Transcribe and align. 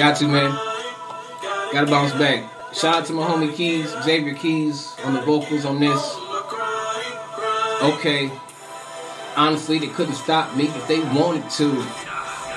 Got 0.00 0.16
to, 0.16 0.28
man. 0.28 0.52
Gotta 1.74 1.86
bounce 1.86 2.14
back. 2.14 2.50
Shout 2.72 2.94
out 2.94 3.04
to 3.08 3.12
my 3.12 3.22
homie 3.22 3.54
Keys, 3.54 3.94
Xavier 4.02 4.32
Keys, 4.32 4.96
on 5.04 5.12
the 5.12 5.20
vocals 5.20 5.66
on 5.66 5.78
this. 5.78 6.16
Okay. 7.82 8.30
Honestly, 9.36 9.78
they 9.78 9.88
couldn't 9.88 10.14
stop 10.14 10.56
me 10.56 10.68
if 10.68 10.88
they 10.88 11.00
wanted 11.00 11.50
to. 11.50 11.84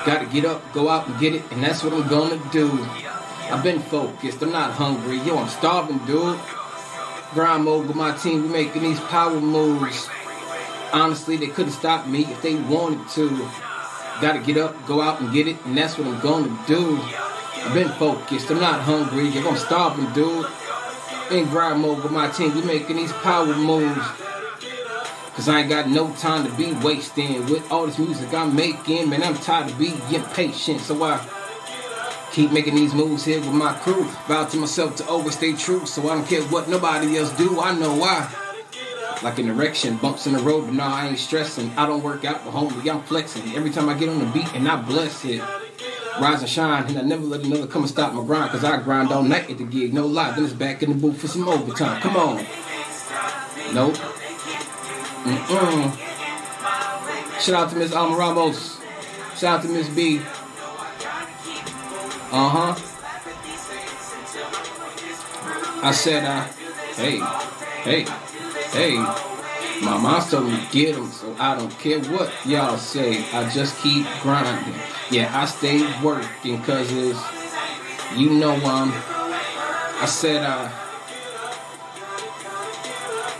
Gotta 0.06 0.24
get 0.32 0.46
up, 0.46 0.62
go 0.72 0.88
out 0.88 1.06
and 1.06 1.20
get 1.20 1.34
it, 1.34 1.42
and 1.50 1.62
that's 1.62 1.84
what 1.84 1.92
I'm 1.92 2.08
gonna 2.08 2.40
do. 2.50 2.82
I've 3.50 3.62
been 3.62 3.80
focused, 3.80 4.40
I'm 4.40 4.50
not 4.50 4.70
hungry. 4.70 5.18
Yo, 5.18 5.36
I'm 5.36 5.50
starving, 5.50 5.98
dude. 6.06 6.40
Grind 7.34 7.66
mode 7.66 7.88
with 7.88 7.96
my 7.96 8.16
team, 8.16 8.44
we 8.44 8.48
making 8.48 8.84
these 8.84 9.00
power 9.00 9.38
moves. 9.38 10.08
Honestly, 10.94 11.36
they 11.36 11.48
couldn't 11.48 11.72
stop 11.72 12.06
me 12.06 12.22
if 12.24 12.40
they 12.40 12.54
wanted 12.54 13.06
to. 13.10 13.28
Gotta 14.22 14.38
get 14.38 14.56
up, 14.56 14.86
go 14.86 15.02
out 15.02 15.20
and 15.20 15.30
get 15.30 15.46
it, 15.46 15.62
and 15.66 15.76
that's 15.76 15.98
what 15.98 16.06
I'm 16.06 16.20
gonna 16.20 16.58
do. 16.66 16.98
I've 17.64 17.72
been 17.72 17.88
focused, 17.92 18.50
I'm 18.50 18.60
not 18.60 18.82
hungry. 18.82 19.28
You're 19.28 19.42
gonna 19.42 19.56
starving, 19.56 20.12
dude. 20.12 20.46
In 21.30 21.48
grind 21.48 21.80
mode 21.80 22.02
with 22.02 22.12
my 22.12 22.28
team, 22.28 22.54
we 22.54 22.62
making 22.62 22.96
these 22.96 23.12
power 23.12 23.46
moves. 23.46 24.06
Cause 25.34 25.48
I 25.48 25.60
ain't 25.60 25.70
got 25.70 25.88
no 25.88 26.12
time 26.14 26.46
to 26.46 26.52
be 26.56 26.72
wasting 26.74 27.46
with 27.46 27.72
all 27.72 27.86
this 27.86 27.98
music 27.98 28.32
I'm 28.34 28.54
making. 28.54 29.08
Man, 29.08 29.22
I'm 29.22 29.34
tired 29.34 29.70
of 29.70 29.78
being 29.78 29.98
impatient, 30.12 30.80
so 30.80 31.02
I 31.02 31.26
keep 32.30 32.52
making 32.52 32.74
these 32.74 32.92
moves 32.92 33.24
here 33.24 33.40
with 33.40 33.52
my 33.52 33.72
crew. 33.78 34.04
Vow 34.28 34.44
to 34.44 34.56
myself 34.58 34.96
to 34.96 35.06
always 35.08 35.34
stay 35.34 35.54
true, 35.54 35.86
so 35.86 36.02
I 36.08 36.16
don't 36.16 36.26
care 36.26 36.42
what 36.42 36.68
nobody 36.68 37.16
else 37.16 37.32
do. 37.36 37.60
I 37.60 37.74
know 37.76 37.96
why. 37.96 38.30
Like 39.22 39.38
an 39.38 39.48
erection, 39.48 39.96
bumps 39.96 40.26
in 40.26 40.34
the 40.34 40.40
road, 40.40 40.66
but 40.66 40.74
no, 40.74 40.84
I 40.84 41.08
ain't 41.08 41.18
stressing. 41.18 41.70
I 41.78 41.86
don't 41.86 42.04
work 42.04 42.24
out, 42.26 42.44
but 42.44 42.52
homie, 42.52 42.88
I'm 42.88 43.02
flexing. 43.02 43.56
Every 43.56 43.70
time 43.70 43.88
I 43.88 43.94
get 43.94 44.10
on 44.10 44.18
the 44.18 44.26
beat 44.26 44.54
and 44.54 44.68
I 44.68 44.76
bless 44.80 45.24
it. 45.24 45.42
Rise 46.20 46.40
and 46.40 46.48
shine, 46.48 46.84
and 46.86 46.98
I 46.98 47.02
never 47.02 47.22
let 47.22 47.44
another 47.44 47.66
come 47.66 47.82
and 47.82 47.90
stop 47.90 48.12
my 48.14 48.24
grind, 48.24 48.50
cause 48.50 48.62
I 48.62 48.80
grind 48.82 49.10
all 49.10 49.22
night 49.22 49.50
at 49.50 49.58
the 49.58 49.64
gig, 49.64 49.92
no 49.92 50.06
lie. 50.06 50.30
Then 50.30 50.44
it's 50.44 50.52
back 50.52 50.82
in 50.82 50.90
the 50.90 50.94
booth 50.96 51.20
for 51.20 51.26
some 51.26 51.48
overtime. 51.48 52.00
Come 52.00 52.16
on. 52.16 52.36
Nope. 53.74 53.94
Mm-mm. 55.24 55.98
Shout 57.40 57.54
out 57.54 57.70
to 57.70 57.76
Miss 57.76 57.92
Alma 57.92 58.16
Ramos. 58.16 58.80
Shout 59.36 59.58
out 59.58 59.62
to 59.62 59.68
Miss 59.68 59.88
B. 59.88 60.18
Uh 62.30 62.48
huh. 62.48 62.74
I 65.82 65.90
said, 65.92 66.24
uh, 66.24 66.44
hey, 66.94 67.18
hey, 67.82 68.06
hey. 68.70 69.33
My 69.82 69.98
mom 69.98 70.22
told 70.28 70.46
me 70.46 70.58
get 70.70 70.94
them, 70.94 71.10
so 71.10 71.34
I 71.38 71.56
don't 71.56 71.70
care 71.78 72.00
what 72.00 72.32
y'all 72.46 72.78
say. 72.78 73.24
I 73.32 73.48
just 73.50 73.76
keep 73.78 74.06
grinding. 74.22 74.74
Yeah, 75.10 75.30
I 75.36 75.46
stay 75.46 75.82
working, 76.02 76.62
cause 76.62 76.90
it's, 76.92 77.20
you 78.16 78.30
know, 78.30 78.54
um, 78.64 78.92
I 80.00 80.06
said, 80.06 80.42
uh, 80.42 80.70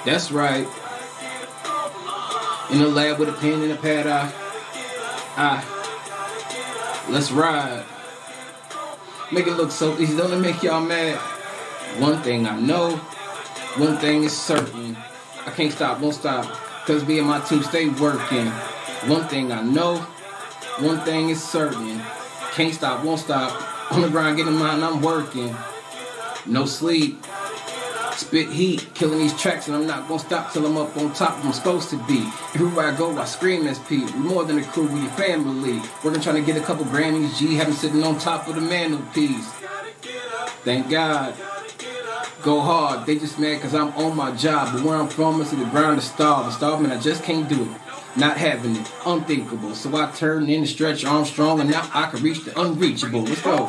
that's 0.04 0.32
right. 0.32 0.66
In 2.70 2.78
the 2.78 2.88
lab 2.88 3.18
with 3.18 3.28
a 3.28 3.32
pen 3.32 3.62
and 3.62 3.72
a 3.72 3.76
pad, 3.76 4.06
I, 4.06 4.32
I, 5.36 7.10
let's 7.10 7.30
ride. 7.30 7.84
Make 9.30 9.46
it 9.46 9.52
look 9.54 9.70
so 9.70 9.96
easy, 9.98 10.16
don't 10.16 10.32
it 10.32 10.40
make 10.40 10.62
y'all 10.62 10.80
mad? 10.80 11.16
One 12.00 12.20
thing 12.22 12.46
I 12.46 12.58
know, 12.58 12.96
one 13.76 13.98
thing 13.98 14.24
is 14.24 14.36
certain. 14.36 14.96
I 15.46 15.50
can't 15.50 15.72
stop, 15.72 16.00
won't 16.00 16.14
stop, 16.14 16.44
cause 16.86 17.04
me 17.04 17.18
and 17.18 17.28
my 17.28 17.40
team 17.40 17.62
stay 17.62 17.88
working. 17.88 18.46
One 19.06 19.28
thing 19.28 19.52
I 19.52 19.62
know, 19.62 19.98
one 20.78 21.00
thing 21.00 21.28
is 21.28 21.42
certain. 21.42 22.00
Can't 22.52 22.74
stop, 22.74 23.04
won't 23.04 23.20
stop. 23.20 23.92
On 23.92 24.00
the 24.00 24.08
grind, 24.08 24.38
getting 24.38 24.56
mine, 24.56 24.82
I'm 24.82 25.02
working. 25.02 25.54
No 26.46 26.64
sleep. 26.64 27.22
Spit 28.16 28.48
heat, 28.48 28.94
killing 28.94 29.18
these 29.18 29.38
tracks, 29.38 29.66
and 29.66 29.76
I'm 29.76 29.86
not 29.86 30.08
gonna 30.08 30.20
stop 30.20 30.52
till 30.52 30.64
I'm 30.64 30.76
up 30.76 30.96
on 30.96 31.12
top 31.12 31.36
where 31.38 31.46
I'm 31.46 31.52
supposed 31.52 31.90
to 31.90 31.96
be. 32.06 32.20
Everywhere 32.54 32.86
I 32.86 32.96
go, 32.96 33.16
I 33.18 33.24
scream 33.24 33.66
SP. 33.66 34.06
We 34.14 34.20
more 34.20 34.44
than 34.44 34.58
a 34.58 34.64
crew, 34.64 34.86
we 34.86 35.04
a 35.04 35.10
family. 35.10 35.82
Working 36.02 36.22
trying 36.22 36.36
to 36.36 36.52
get 36.52 36.56
a 36.56 36.64
couple 36.64 36.84
Grammys, 36.86 37.36
G, 37.38 37.56
having 37.56 37.74
sitting 37.74 38.02
on 38.04 38.18
top 38.18 38.46
of 38.48 38.54
the 38.54 38.60
mantelpiece. 38.60 39.50
Thank 40.64 40.88
God. 40.88 41.34
Go 42.44 42.60
hard, 42.60 43.06
they 43.06 43.18
just 43.18 43.38
mad 43.38 43.60
cause 43.62 43.74
I'm 43.74 43.88
on 43.94 44.16
my 44.16 44.30
job. 44.36 44.74
But 44.74 44.82
where 44.82 44.96
I'm 44.96 45.08
from 45.08 45.40
is 45.40 45.50
to 45.50 45.56
the 45.56 45.64
ground 45.66 46.00
to 46.00 46.06
starve. 46.06 46.52
Starving, 46.52 46.92
I 46.92 47.00
just 47.00 47.22
can't 47.22 47.48
do 47.48 47.62
it. 47.62 47.70
Not 48.16 48.36
having 48.36 48.76
it, 48.76 48.92
unthinkable. 49.06 49.74
So 49.74 49.96
I 49.96 50.10
turn 50.12 50.44
in 50.44 50.60
and 50.60 50.68
stretch 50.68 51.04
arm 51.04 51.24
strong, 51.24 51.60
and 51.60 51.70
now 51.70 51.88
I 51.92 52.10
can 52.10 52.22
reach 52.22 52.44
the 52.44 52.60
unreachable. 52.60 53.22
Let's 53.22 53.42
go. 53.42 53.66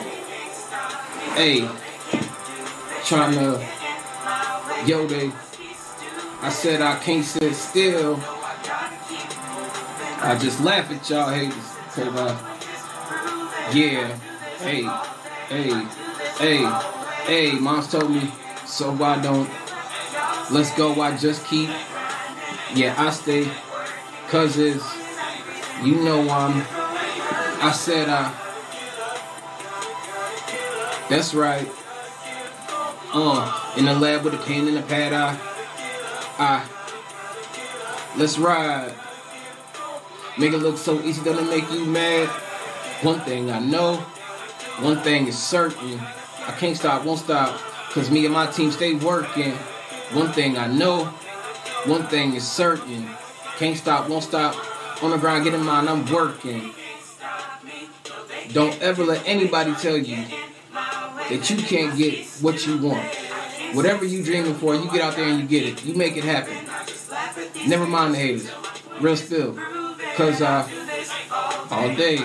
Hey, 1.36 1.68
trying 3.06 3.34
to 3.36 3.66
Yo, 4.86 5.07
they. 5.07 5.31
I 6.42 6.50
said 6.50 6.80
I 6.80 6.96
can't 7.00 7.25
sit 7.25 7.56
still. 7.56 8.19
I 10.22 10.38
just 10.40 10.62
laugh 10.62 10.92
at 10.92 11.09
y'all 11.09 11.30
haters. 11.30 11.56
Cause, 11.96 12.16
uh, 12.16 12.38
yeah. 13.74 14.16
Hey, 14.59 14.84
hey, 15.50 15.88
hey, 16.38 16.81
hey. 17.25 17.52
Mom's 17.53 17.88
told 17.88 18.12
me, 18.12 18.31
so 18.66 18.92
why 18.92 19.22
don't. 19.22 19.50
Let's 20.52 20.76
go, 20.76 21.00
I 21.02 21.16
just 21.18 21.46
keep. 21.46 21.70
Yeah, 22.74 22.96
I 22.98 23.09
stay. 23.12 23.50
Cause 24.28 24.58
it's. 24.58 24.86
You 25.84 25.96
know, 26.03 26.22
um. 26.30 26.64
I 27.62 27.72
said, 27.72 28.09
uh. 28.09 28.31
That's 31.09 31.34
right. 31.36 31.70
Uh, 33.14 33.74
in 33.78 33.86
the 33.86 33.94
lab 33.94 34.24
with 34.25 34.34
a 34.34 34.38
pen 34.38 34.68
and 34.68 34.78
a 34.78 34.81
pad, 34.81 35.14
I, 35.14 35.38
I, 36.38 36.68
let's 38.18 38.38
ride. 38.38 38.94
Make 40.38 40.52
it 40.52 40.58
look 40.58 40.78
so 40.78 41.00
easy, 41.02 41.24
doesn't 41.24 41.48
make 41.48 41.72
you 41.72 41.86
mad? 41.86 42.28
One 43.04 43.22
thing 43.22 43.52
I 43.52 43.59
know, 43.59 43.98
one 44.80 45.00
thing 45.00 45.28
is 45.28 45.38
certain. 45.38 46.00
I 46.46 46.52
can't 46.59 46.75
stop, 46.75 47.06
won't 47.06 47.20
stop, 47.20 47.58
cause 47.95 48.11
me 48.11 48.25
and 48.25 48.33
my 48.33 48.45
team 48.45 48.72
stay 48.72 48.94
working. 48.94 49.53
One 50.11 50.33
thing 50.33 50.57
I 50.57 50.67
know, 50.67 51.06
one 51.85 52.06
thing 52.07 52.35
is 52.35 52.45
certain. 52.45 53.07
Can't 53.57 53.78
stop, 53.78 54.09
won't 54.09 54.23
stop. 54.23 54.53
On 55.01 55.11
the 55.11 55.17
ground, 55.17 55.45
get 55.45 55.53
in 55.53 55.63
mine, 55.66 55.88
I'm 55.88 56.06
working. 56.11 56.73
Don't 58.51 58.79
ever 58.81 59.06
let 59.06 59.25
anybody 59.25 59.73
tell 59.75 59.97
you 59.97 60.25
that 60.73 61.50
you 61.50 61.56
can't 61.56 61.97
get 61.97 62.25
what 62.41 62.67
you 62.67 62.78
want. 62.78 63.16
Whatever 63.73 64.03
you 64.03 64.23
dreaming 64.23 64.56
for, 64.56 64.75
you 64.75 64.91
get 64.91 65.01
out 65.01 65.16
there 65.16 65.27
and 65.27 65.39
you 65.39 65.47
get 65.47 65.63
it. 65.63 65.85
You 65.85 65.95
make 65.95 66.17
it 66.17 66.25
happen. 66.25 66.57
Never 67.67 67.88
mind 67.88 68.13
the 68.13 68.19
haters. 68.19 68.51
Real 69.00 69.16
spill. 69.16 69.57
Cause 70.16 70.41
uh 70.41 70.67
all 71.72 71.95
day, 71.95 72.19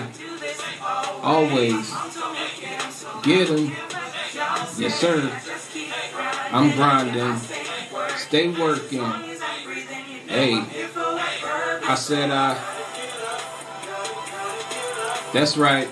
always, 1.23 1.91
get 3.23 3.47
them. 3.47 3.71
Yes 4.81 4.99
sir. 4.99 5.31
I'm 6.51 6.71
grinding. 6.71 7.37
Stay 8.17 8.47
working. 8.49 9.03
Hey, 10.27 10.55
I 11.83 11.95
said 11.95 12.31
uh 12.31 12.55
that's 15.33 15.55
right. 15.55 15.87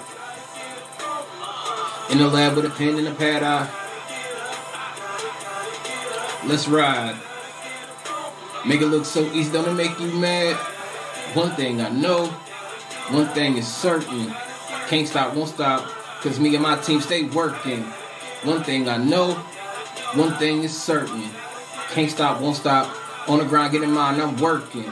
In 2.10 2.18
the 2.18 2.28
lab 2.28 2.56
with 2.56 2.66
a 2.66 2.72
pen 2.72 2.98
and 2.98 3.08
a 3.08 3.14
pad, 3.14 3.44
I. 3.44 3.70
Let's 6.48 6.68
ride. 6.68 7.16
Make 8.66 8.82
it 8.82 8.88
look 8.88 9.06
so 9.06 9.22
easy, 9.34 9.52
don't 9.52 9.70
it 9.70 9.74
make 9.74 10.00
you 10.00 10.12
mad? 10.20 10.56
One 11.35 11.52
thing 11.52 11.80
I 11.80 11.90
know, 11.90 12.26
one 13.12 13.28
thing 13.30 13.58
is 13.58 13.68
certain. 13.68 14.34
Can't 14.88 15.08
stop, 15.08 15.35
won't 15.35 15.50
stop, 15.50 15.88
cause 16.22 16.40
me 16.40 16.56
and 16.56 16.64
my 16.64 16.76
team 16.78 17.02
stay 17.02 17.26
working. 17.26 17.85
One 18.44 18.64
thing 18.64 18.88
I 18.88 18.97
know, 18.97 19.34
one 20.14 20.34
thing 20.36 20.64
is 20.64 20.76
certain. 20.76 21.24
Can't 21.90 22.09
stop, 22.09 22.40
won't 22.41 22.56
stop. 22.56 22.96
On 23.28 23.40
the 23.40 23.46
ground, 23.46 23.74
getting 23.74 23.91
mine, 23.91 24.20
I'm 24.22 24.38
working. 24.38 24.91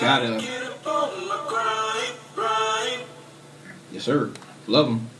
Gotta. 0.00 0.40
Yes, 3.90 4.04
sir. 4.04 4.30
Love 4.68 4.86
them. 4.86 5.10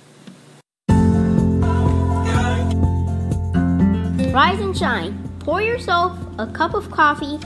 Rise 4.32 4.60
and 4.60 4.76
shine. 4.76 5.18
Pour 5.40 5.60
yourself 5.60 6.16
a 6.38 6.46
cup 6.46 6.74
of 6.74 6.88
coffee 6.90 7.40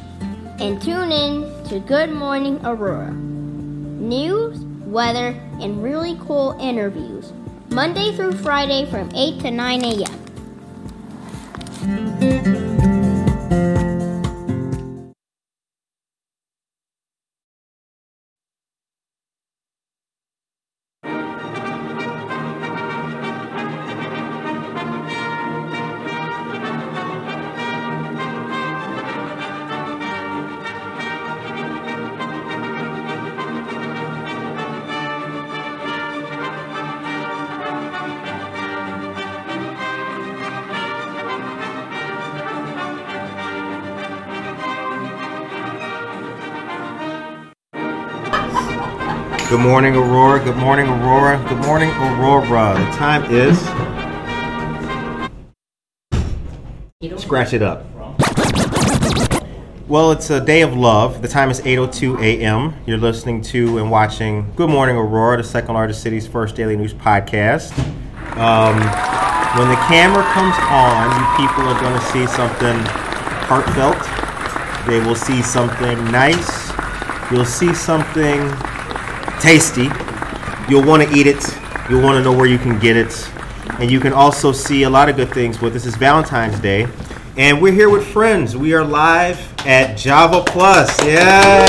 and 0.60 0.82
tune 0.82 1.10
in 1.10 1.42
to 1.68 1.80
Good 1.80 2.10
Morning 2.10 2.60
Aurora. 2.64 3.10
News, 3.12 4.64
weather, 4.92 5.34
and 5.60 5.82
really 5.82 6.18
cool 6.26 6.56
interviews. 6.60 7.32
Monday 7.70 8.14
through 8.14 8.32
Friday 8.32 8.84
from 8.90 9.10
8 9.14 9.40
to 9.40 9.50
9 9.50 9.84
a.m. 9.84 10.18
morning, 49.62 49.94
Aurora. 49.94 50.42
Good 50.42 50.56
morning, 50.56 50.88
Aurora. 50.88 51.38
Good 51.48 51.58
morning, 51.58 51.88
Aurora. 51.90 52.74
The 52.74 52.96
time 52.96 53.24
is. 53.30 53.56
Scratch 57.20 57.52
it 57.52 57.62
up. 57.62 57.86
Well, 59.86 60.10
it's 60.10 60.30
a 60.30 60.44
day 60.44 60.62
of 60.62 60.76
love. 60.76 61.22
The 61.22 61.28
time 61.28 61.48
is 61.48 61.60
8:02 61.60 62.20
a.m. 62.20 62.74
You're 62.86 62.98
listening 62.98 63.40
to 63.42 63.78
and 63.78 63.88
watching 63.88 64.52
Good 64.56 64.68
Morning 64.68 64.96
Aurora, 64.96 65.36
the 65.36 65.44
second 65.44 65.74
largest 65.74 66.02
city's 66.02 66.26
first 66.26 66.56
daily 66.56 66.76
news 66.76 66.92
podcast. 66.92 67.70
Um, 68.36 68.78
when 69.58 69.68
the 69.68 69.76
camera 69.86 70.24
comes 70.32 70.56
on, 70.70 71.06
you 71.20 71.46
people 71.46 71.68
are 71.68 71.80
going 71.80 71.98
to 72.00 72.06
see 72.06 72.26
something 72.26 72.78
heartfelt. 73.46 74.00
They 74.88 74.98
will 75.06 75.14
see 75.14 75.40
something 75.40 76.04
nice. 76.10 76.72
You'll 77.30 77.44
see 77.44 77.72
something 77.72 78.50
tasty. 79.42 79.90
You'll 80.68 80.86
want 80.86 81.02
to 81.02 81.12
eat 81.12 81.26
it. 81.26 81.44
You'll 81.90 82.02
want 82.02 82.16
to 82.16 82.22
know 82.22 82.32
where 82.32 82.46
you 82.46 82.58
can 82.58 82.78
get 82.78 82.96
it. 82.96 83.28
And 83.80 83.90
you 83.90 83.98
can 83.98 84.12
also 84.12 84.52
see 84.52 84.84
a 84.84 84.90
lot 84.90 85.08
of 85.08 85.16
good 85.16 85.32
things 85.34 85.60
with 85.60 85.72
this. 85.72 85.84
is 85.84 85.96
Valentine's 85.96 86.60
Day. 86.60 86.86
And 87.36 87.60
we're 87.60 87.72
here 87.72 87.90
with 87.90 88.06
friends. 88.06 88.56
We 88.56 88.72
are 88.72 88.84
live 88.84 89.40
at 89.66 89.98
Java 89.98 90.44
Plus. 90.46 91.04
Yeah. 91.04 91.64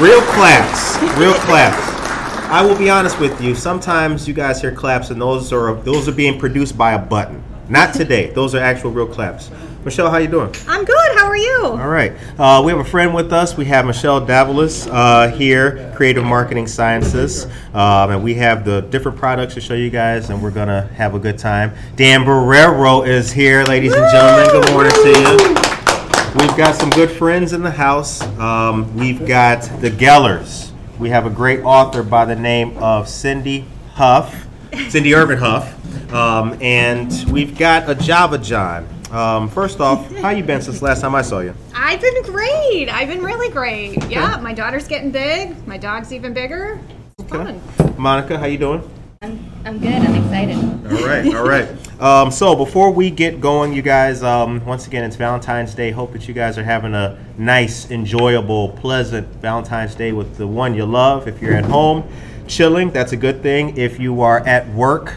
Real 0.00 0.20
claps. 0.22 1.00
Real 1.16 1.34
claps. 1.34 1.96
I 2.50 2.62
will 2.66 2.76
be 2.76 2.90
honest 2.90 3.20
with 3.20 3.40
you. 3.40 3.54
Sometimes 3.54 4.26
you 4.26 4.34
guys 4.34 4.60
hear 4.60 4.72
claps, 4.72 5.10
and 5.10 5.20
those 5.20 5.52
are 5.52 5.74
those 5.82 6.08
are 6.08 6.12
being 6.12 6.38
produced 6.38 6.76
by 6.76 6.92
a 6.94 6.98
button. 6.98 7.42
Not 7.68 7.94
today. 7.94 8.30
Those 8.30 8.54
are 8.54 8.58
actual 8.58 8.90
real 8.90 9.06
claps. 9.06 9.50
Michelle, 9.86 10.10
how 10.10 10.16
you 10.16 10.26
doing? 10.26 10.52
I'm 10.66 10.84
good. 10.84 11.16
How 11.16 11.26
are 11.26 11.36
you? 11.36 11.60
All 11.62 11.86
right. 11.86 12.12
Uh, 12.36 12.60
we 12.64 12.72
have 12.72 12.80
a 12.80 12.84
friend 12.84 13.14
with 13.14 13.32
us. 13.32 13.56
We 13.56 13.66
have 13.66 13.86
Michelle 13.86 14.20
Davalos 14.20 14.88
uh, 14.90 15.30
here, 15.30 15.92
Creative 15.94 16.24
Marketing 16.24 16.66
Sciences, 16.66 17.44
um, 17.72 18.10
and 18.10 18.24
we 18.24 18.34
have 18.34 18.64
the 18.64 18.80
different 18.80 19.16
products 19.16 19.54
to 19.54 19.60
show 19.60 19.74
you 19.74 19.88
guys, 19.88 20.28
and 20.28 20.42
we're 20.42 20.50
gonna 20.50 20.88
have 20.96 21.14
a 21.14 21.20
good 21.20 21.38
time. 21.38 21.72
Dan 21.94 22.24
Barrero 22.24 23.06
is 23.06 23.30
here, 23.30 23.62
ladies 23.62 23.94
and 23.94 24.10
gentlemen. 24.10 24.60
Good 24.60 24.72
morning 24.72 24.90
to 24.90 25.08
you. 25.08 26.40
We've 26.40 26.56
got 26.56 26.74
some 26.74 26.90
good 26.90 27.12
friends 27.12 27.52
in 27.52 27.62
the 27.62 27.70
house. 27.70 28.22
Um, 28.40 28.92
we've 28.96 29.24
got 29.24 29.62
the 29.80 29.90
Gellers. 29.90 30.72
We 30.98 31.10
have 31.10 31.26
a 31.26 31.30
great 31.30 31.60
author 31.60 32.02
by 32.02 32.24
the 32.24 32.34
name 32.34 32.76
of 32.78 33.08
Cindy 33.08 33.66
Huff, 33.92 34.48
Cindy 34.88 35.14
Ervin 35.14 35.38
Huff, 35.38 36.12
um, 36.12 36.58
and 36.60 37.12
we've 37.30 37.56
got 37.56 37.88
a 37.88 37.94
Java 37.94 38.38
John. 38.38 38.88
Um, 39.10 39.48
first 39.48 39.80
off, 39.80 40.10
how 40.16 40.30
you 40.30 40.42
been 40.42 40.60
since 40.60 40.82
last 40.82 41.00
time 41.00 41.14
I 41.14 41.22
saw 41.22 41.40
you? 41.40 41.54
I've 41.74 42.00
been 42.00 42.22
great. 42.22 42.88
I've 42.88 43.08
been 43.08 43.22
really 43.22 43.50
great. 43.50 44.04
Yeah, 44.10 44.38
my 44.38 44.52
daughter's 44.52 44.88
getting 44.88 45.10
big. 45.10 45.66
My 45.66 45.78
dog's 45.78 46.12
even 46.12 46.34
bigger. 46.34 46.80
It's 47.18 47.32
okay. 47.32 47.58
fun. 47.76 47.94
Monica, 47.96 48.36
how 48.38 48.46
you 48.46 48.58
doing? 48.58 48.90
I'm, 49.22 49.50
I'm 49.64 49.78
good. 49.78 49.92
I'm 49.92 50.14
excited. 50.14 50.56
All 50.56 51.06
right, 51.06 51.34
all 51.34 51.48
right. 51.48 52.00
Um, 52.00 52.30
so 52.30 52.54
before 52.54 52.90
we 52.90 53.10
get 53.10 53.40
going, 53.40 53.72
you 53.72 53.80
guys, 53.80 54.22
um, 54.22 54.64
once 54.66 54.86
again, 54.86 55.04
it's 55.04 55.16
Valentine's 55.16 55.74
Day. 55.74 55.90
Hope 55.90 56.12
that 56.12 56.28
you 56.28 56.34
guys 56.34 56.58
are 56.58 56.64
having 56.64 56.94
a 56.94 57.18
nice, 57.38 57.90
enjoyable, 57.90 58.70
pleasant 58.70 59.26
Valentine's 59.36 59.94
Day 59.94 60.12
with 60.12 60.36
the 60.36 60.46
one 60.46 60.74
you 60.74 60.84
love. 60.84 61.26
If 61.26 61.40
you're 61.40 61.54
at 61.54 61.64
home, 61.64 62.06
chilling, 62.46 62.90
that's 62.90 63.12
a 63.12 63.16
good 63.16 63.42
thing. 63.42 63.76
If 63.78 63.98
you 63.98 64.20
are 64.20 64.40
at 64.40 64.68
work, 64.74 65.14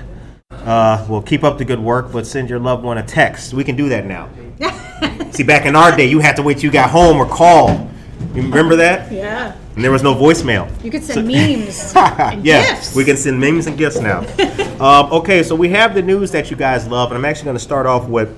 uh, 0.65 1.05
well, 1.09 1.21
keep 1.21 1.43
up 1.43 1.57
the 1.57 1.65
good 1.65 1.79
work, 1.79 2.11
but 2.11 2.27
send 2.27 2.49
your 2.49 2.59
loved 2.59 2.83
one 2.83 2.97
a 2.97 3.03
text. 3.03 3.53
We 3.53 3.63
can 3.63 3.75
do 3.75 3.89
that 3.89 4.05
now. 4.05 4.29
See, 5.31 5.43
back 5.43 5.65
in 5.65 5.75
our 5.75 5.95
day, 5.95 6.05
you 6.05 6.19
had 6.19 6.35
to 6.35 6.43
wait 6.43 6.55
till 6.55 6.65
you 6.65 6.71
got 6.71 6.89
home 6.89 7.17
or 7.17 7.25
call. 7.25 7.89
You 8.33 8.43
remember 8.43 8.75
that? 8.75 9.11
Yeah. 9.11 9.55
And 9.75 9.83
there 9.83 9.91
was 9.91 10.03
no 10.03 10.13
voicemail. 10.13 10.69
You 10.83 10.91
could 10.91 11.03
send 11.03 11.15
so, 11.15 11.21
memes 11.21 11.93
and 12.19 12.45
yeah, 12.45 12.75
gifts. 12.75 12.95
we 12.95 13.05
can 13.05 13.15
send 13.15 13.39
memes 13.39 13.67
and 13.67 13.77
gifts 13.77 13.99
now. 13.99 14.19
um, 14.79 15.11
okay, 15.13 15.41
so 15.41 15.55
we 15.55 15.69
have 15.69 15.93
the 15.93 16.01
news 16.01 16.31
that 16.31 16.51
you 16.51 16.57
guys 16.57 16.87
love, 16.87 17.11
and 17.11 17.17
I'm 17.17 17.25
actually 17.25 17.45
going 17.45 17.57
to 17.57 17.63
start 17.63 17.85
off 17.85 18.07
with 18.07 18.35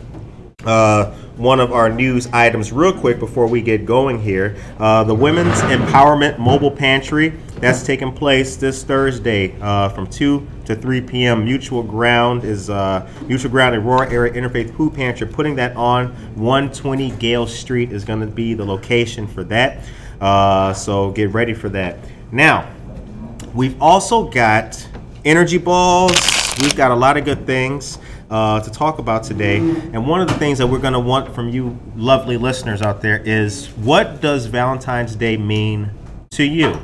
uh, 0.66 1.12
one 1.38 1.60
of 1.60 1.72
our 1.74 1.90
news 1.90 2.28
items 2.28 2.72
real 2.72 2.94
quick 2.94 3.20
before 3.20 3.48
we 3.48 3.62
get 3.62 3.86
going 3.86 4.22
here. 4.22 4.56
Uh, 4.78 5.04
the 5.04 5.16
Women's 5.16 5.60
Empowerment 5.62 6.38
Mobile 6.38 6.72
Pantry 6.72 7.34
that's 7.62 7.84
taking 7.84 8.12
place 8.12 8.56
this 8.56 8.84
Thursday 8.84 9.56
uh, 9.62 9.90
from 9.90 10.08
2 10.08 10.48
to 10.66 10.76
3 10.76 11.02
p.m. 11.02 11.46
Mutual 11.46 11.84
Ground 11.84 12.44
is 12.44 12.72
uh, 12.72 13.08
Mutual 13.28 13.52
Ground 13.52 13.76
Aurora 13.76 14.12
Area 14.12 14.34
Interfaith 14.34 14.76
Food 14.76 14.96
Pantry. 14.96 15.28
Putting 15.28 15.56
that 15.58 15.76
on 15.76 16.08
120 16.36 17.12
Gale 17.12 17.46
Street 17.46 17.92
is 17.92 18.04
going 18.04 18.20
to 18.20 18.26
be 18.26 18.56
the 18.56 18.66
location 18.66 19.28
for 19.28 19.44
that. 19.44 19.86
Uh, 20.20 20.74
so 20.74 21.12
get 21.12 21.32
ready 21.34 21.54
for 21.54 21.70
that. 21.70 22.00
Now, 22.32 22.68
we've 23.54 23.80
also 23.80 24.28
got 24.28 24.88
energy 25.24 25.60
balls. 25.60 26.14
We've 26.60 26.76
got 26.76 26.90
a 26.90 26.96
lot 26.96 27.16
of 27.16 27.26
good 27.26 27.46
things 27.46 28.00
uh, 28.32 28.60
to 28.62 28.72
talk 28.72 28.98
about 28.98 29.24
today. 29.24 29.58
And 29.58 30.08
one 30.08 30.20
of 30.20 30.28
the 30.28 30.34
things 30.36 30.58
that 30.58 30.68
we're 30.68 30.80
going 30.80 30.94
to 30.94 31.00
want 31.00 31.36
from 31.36 31.50
you, 31.50 31.78
lovely 31.96 32.38
listeners 32.38 32.82
out 32.82 33.02
there, 33.02 33.18
is 33.20 33.68
what 33.68 34.20
does 34.20 34.48
Valentine's 34.48 35.16
Day 35.16 35.38
mean 35.38 35.92
to 36.32 36.44
you? 36.44 36.80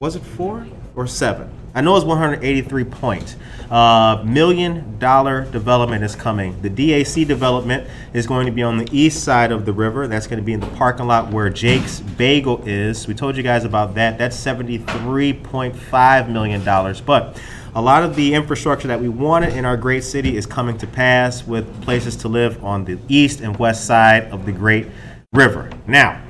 was 0.00 0.16
it 0.16 0.22
four 0.22 0.66
or 0.94 1.06
seven? 1.06 1.61
I 1.74 1.80
know 1.80 1.96
it's 1.96 2.04
183 2.04 2.84
points. 2.84 3.36
Uh, 3.70 4.22
million 4.26 4.98
dollar 4.98 5.46
development 5.46 6.04
is 6.04 6.14
coming. 6.14 6.60
The 6.60 6.68
DAC 6.68 7.26
development 7.26 7.88
is 8.12 8.26
going 8.26 8.44
to 8.44 8.52
be 8.52 8.62
on 8.62 8.76
the 8.76 8.86
east 8.92 9.24
side 9.24 9.50
of 9.52 9.64
the 9.64 9.72
river. 9.72 10.06
That's 10.06 10.26
going 10.26 10.38
to 10.38 10.44
be 10.44 10.52
in 10.52 10.60
the 10.60 10.66
parking 10.68 11.06
lot 11.06 11.32
where 11.32 11.48
Jake's 11.48 12.00
Bagel 12.00 12.62
is. 12.66 13.08
We 13.08 13.14
told 13.14 13.38
you 13.38 13.42
guys 13.42 13.64
about 13.64 13.94
that. 13.94 14.18
That's 14.18 14.36
73.5 14.36 16.28
million 16.28 16.62
dollars. 16.62 17.00
But 17.00 17.40
a 17.74 17.80
lot 17.80 18.02
of 18.02 18.16
the 18.16 18.34
infrastructure 18.34 18.88
that 18.88 19.00
we 19.00 19.08
wanted 19.08 19.54
in 19.56 19.64
our 19.64 19.78
great 19.78 20.04
city 20.04 20.36
is 20.36 20.44
coming 20.44 20.76
to 20.76 20.86
pass 20.86 21.46
with 21.46 21.82
places 21.82 22.16
to 22.16 22.28
live 22.28 22.62
on 22.62 22.84
the 22.84 22.98
east 23.08 23.40
and 23.40 23.56
west 23.56 23.86
side 23.86 24.24
of 24.24 24.44
the 24.44 24.52
great 24.52 24.88
river. 25.32 25.70
Now, 25.86 26.21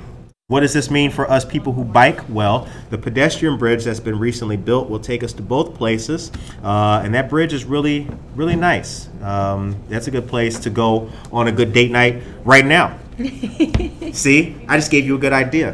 what 0.52 0.60
does 0.60 0.74
this 0.74 0.90
mean 0.90 1.10
for 1.10 1.30
us 1.30 1.46
people 1.46 1.72
who 1.72 1.82
bike? 1.82 2.20
Well, 2.28 2.68
the 2.90 2.98
pedestrian 2.98 3.56
bridge 3.56 3.84
that's 3.84 4.00
been 4.00 4.18
recently 4.18 4.58
built 4.58 4.90
will 4.90 5.00
take 5.00 5.24
us 5.24 5.32
to 5.32 5.42
both 5.42 5.74
places, 5.74 6.30
uh, 6.62 7.00
and 7.02 7.14
that 7.14 7.30
bridge 7.30 7.54
is 7.54 7.64
really, 7.64 8.06
really 8.36 8.54
nice. 8.54 9.08
Um, 9.22 9.82
that's 9.88 10.08
a 10.08 10.10
good 10.10 10.28
place 10.28 10.58
to 10.58 10.68
go 10.68 11.10
on 11.32 11.48
a 11.48 11.52
good 11.52 11.72
date 11.72 11.90
night 11.90 12.22
right 12.44 12.66
now. 12.66 12.98
See, 14.12 14.54
I 14.68 14.76
just 14.76 14.90
gave 14.90 15.06
you 15.06 15.14
a 15.14 15.18
good 15.18 15.32
idea, 15.32 15.72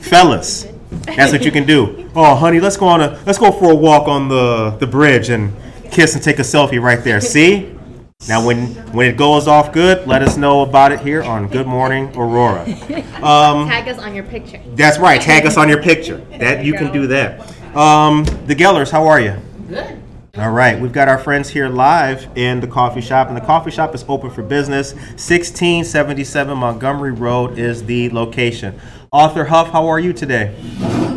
fellas. 0.00 0.66
That's 1.04 1.30
what 1.30 1.44
you 1.44 1.52
can 1.52 1.66
do. 1.66 2.10
Oh, 2.16 2.36
honey, 2.36 2.58
let's 2.58 2.78
go 2.78 2.86
on 2.86 3.02
a 3.02 3.20
let's 3.26 3.38
go 3.38 3.52
for 3.52 3.70
a 3.70 3.76
walk 3.76 4.08
on 4.08 4.28
the 4.28 4.70
the 4.80 4.86
bridge 4.86 5.28
and 5.28 5.52
kiss 5.90 6.14
and 6.14 6.24
take 6.24 6.38
a 6.38 6.42
selfie 6.42 6.80
right 6.80 7.04
there. 7.04 7.20
See, 7.20 7.75
now, 8.28 8.44
when 8.44 8.66
when 8.92 9.06
it 9.08 9.16
goes 9.16 9.46
off 9.46 9.72
good, 9.72 10.06
let 10.08 10.20
us 10.20 10.36
know 10.36 10.62
about 10.62 10.90
it 10.90 10.98
here 11.00 11.22
on 11.22 11.46
Good 11.48 11.66
Morning 11.66 12.10
Aurora. 12.16 12.66
Um, 13.16 13.66
tag 13.66 13.88
us 13.88 13.98
on 13.98 14.14
your 14.14 14.24
picture. 14.24 14.60
That's 14.74 14.98
right. 14.98 15.20
Tag 15.20 15.46
us 15.46 15.56
on 15.56 15.68
your 15.68 15.82
picture. 15.90 16.18
That 16.38 16.64
you, 16.64 16.72
you 16.72 16.78
can 16.78 16.92
do 16.92 17.06
that. 17.08 17.40
Um, 17.74 18.24
the 18.46 18.54
Gellers, 18.54 18.90
how 18.90 19.06
are 19.06 19.18
you? 19.18 19.34
Good. 19.68 20.00
All 20.36 20.50
right, 20.50 20.78
we've 20.78 20.92
got 20.92 21.08
our 21.08 21.18
friends 21.18 21.48
here 21.48 21.68
live 21.68 22.28
in 22.36 22.60
the 22.60 22.66
coffee 22.66 23.00
shop, 23.00 23.28
and 23.28 23.36
the 23.36 23.40
coffee 23.40 23.70
shop 23.70 23.94
is 23.94 24.04
open 24.06 24.30
for 24.30 24.42
business. 24.42 24.92
1677 24.92 26.58
Montgomery 26.58 27.12
Road 27.12 27.58
is 27.58 27.84
the 27.84 28.10
location. 28.10 28.78
Author 29.10 29.44
Huff, 29.46 29.70
how 29.70 29.86
are 29.86 29.98
you 29.98 30.12
today? 30.12 30.54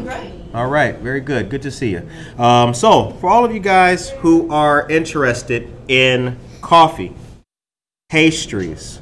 Great. 0.04 0.32
All 0.54 0.68
right, 0.68 0.96
very 0.96 1.20
good. 1.20 1.50
Good 1.50 1.62
to 1.64 1.72
see 1.72 1.92
you. 1.92 2.10
Um, 2.38 2.74
so, 2.74 3.12
for 3.20 3.30
all 3.30 3.44
of 3.44 3.54
you 3.54 3.60
guys 3.60 4.10
who 4.10 4.50
are 4.50 4.90
interested 4.90 5.70
in 5.90 6.38
coffee, 6.62 7.14
pastries, 8.10 9.02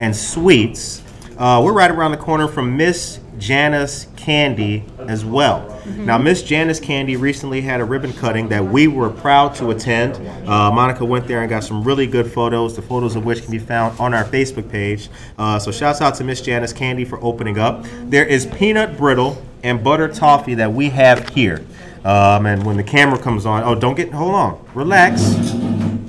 and 0.00 0.14
sweets. 0.14 1.02
Uh, 1.36 1.60
we're 1.64 1.72
right 1.72 1.90
around 1.90 2.10
the 2.10 2.16
corner 2.16 2.48
from 2.48 2.76
Miss 2.76 3.20
Janice 3.38 4.08
Candy 4.16 4.84
as 5.06 5.24
well. 5.24 5.60
Mm-hmm. 5.68 6.06
Now, 6.06 6.18
Miss 6.18 6.42
Janice 6.42 6.80
Candy 6.80 7.16
recently 7.16 7.60
had 7.60 7.80
a 7.80 7.84
ribbon 7.84 8.12
cutting 8.12 8.48
that 8.48 8.64
we 8.64 8.88
were 8.88 9.10
proud 9.10 9.54
to 9.56 9.70
attend. 9.70 10.16
Uh, 10.48 10.70
Monica 10.72 11.04
went 11.04 11.28
there 11.28 11.40
and 11.40 11.48
got 11.48 11.62
some 11.62 11.84
really 11.84 12.06
good 12.06 12.30
photos, 12.30 12.74
the 12.74 12.82
photos 12.82 13.14
of 13.16 13.24
which 13.24 13.42
can 13.42 13.50
be 13.50 13.58
found 13.58 13.98
on 14.00 14.12
our 14.14 14.24
Facebook 14.24 14.68
page. 14.68 15.08
Uh, 15.38 15.58
so, 15.58 15.70
shouts 15.70 16.00
out 16.00 16.16
to 16.16 16.24
Miss 16.24 16.40
Janice 16.40 16.72
Candy 16.72 17.04
for 17.04 17.22
opening 17.22 17.58
up. 17.58 17.84
There 18.04 18.26
is 18.26 18.46
peanut 18.46 18.96
brittle 18.96 19.40
and 19.62 19.82
butter 19.82 20.08
toffee 20.08 20.54
that 20.54 20.72
we 20.72 20.88
have 20.90 21.28
here. 21.30 21.64
Um, 22.04 22.46
and 22.46 22.64
when 22.64 22.76
the 22.76 22.84
camera 22.84 23.18
comes 23.18 23.44
on, 23.44 23.62
oh, 23.64 23.74
don't 23.74 23.96
get, 23.96 24.12
hold 24.12 24.34
on, 24.34 24.64
relax, 24.74 25.20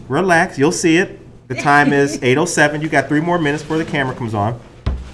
relax. 0.10 0.58
You'll 0.58 0.72
see 0.72 0.98
it. 0.98 1.20
The 1.48 1.56
time 1.56 1.94
is 1.94 2.18
8:07. 2.22 2.82
You 2.82 2.89
got 2.89 3.08
three 3.08 3.22
more 3.22 3.39
minutes 3.39 3.63
before 3.63 3.78
the 3.78 3.86
camera 3.86 4.16
comes 4.16 4.34
on. 4.34 4.60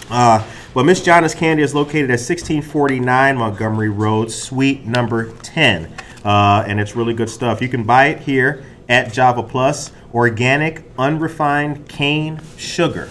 Uh, 0.10 0.44
but 0.74 0.86
Miss 0.86 1.02
Jana's 1.02 1.34
Candy 1.34 1.64
is 1.64 1.74
located 1.74 2.10
at 2.12 2.20
1649 2.20 3.38
Montgomery 3.38 3.90
Road, 3.90 4.30
Suite 4.30 4.86
number 4.86 5.32
10, 5.38 5.86
uh, 6.26 6.66
and 6.68 6.80
it's 6.82 6.96
really 6.96 7.14
good 7.14 7.30
stuff. 7.30 7.62
You 7.62 7.70
can 7.70 7.84
buy 7.84 8.08
it 8.08 8.20
here 8.20 8.64
at 8.90 9.14
Java 9.14 9.42
Plus. 9.42 9.92
Organic, 10.14 10.84
unrefined 10.98 11.88
cane 11.90 12.40
sugar. 12.58 13.10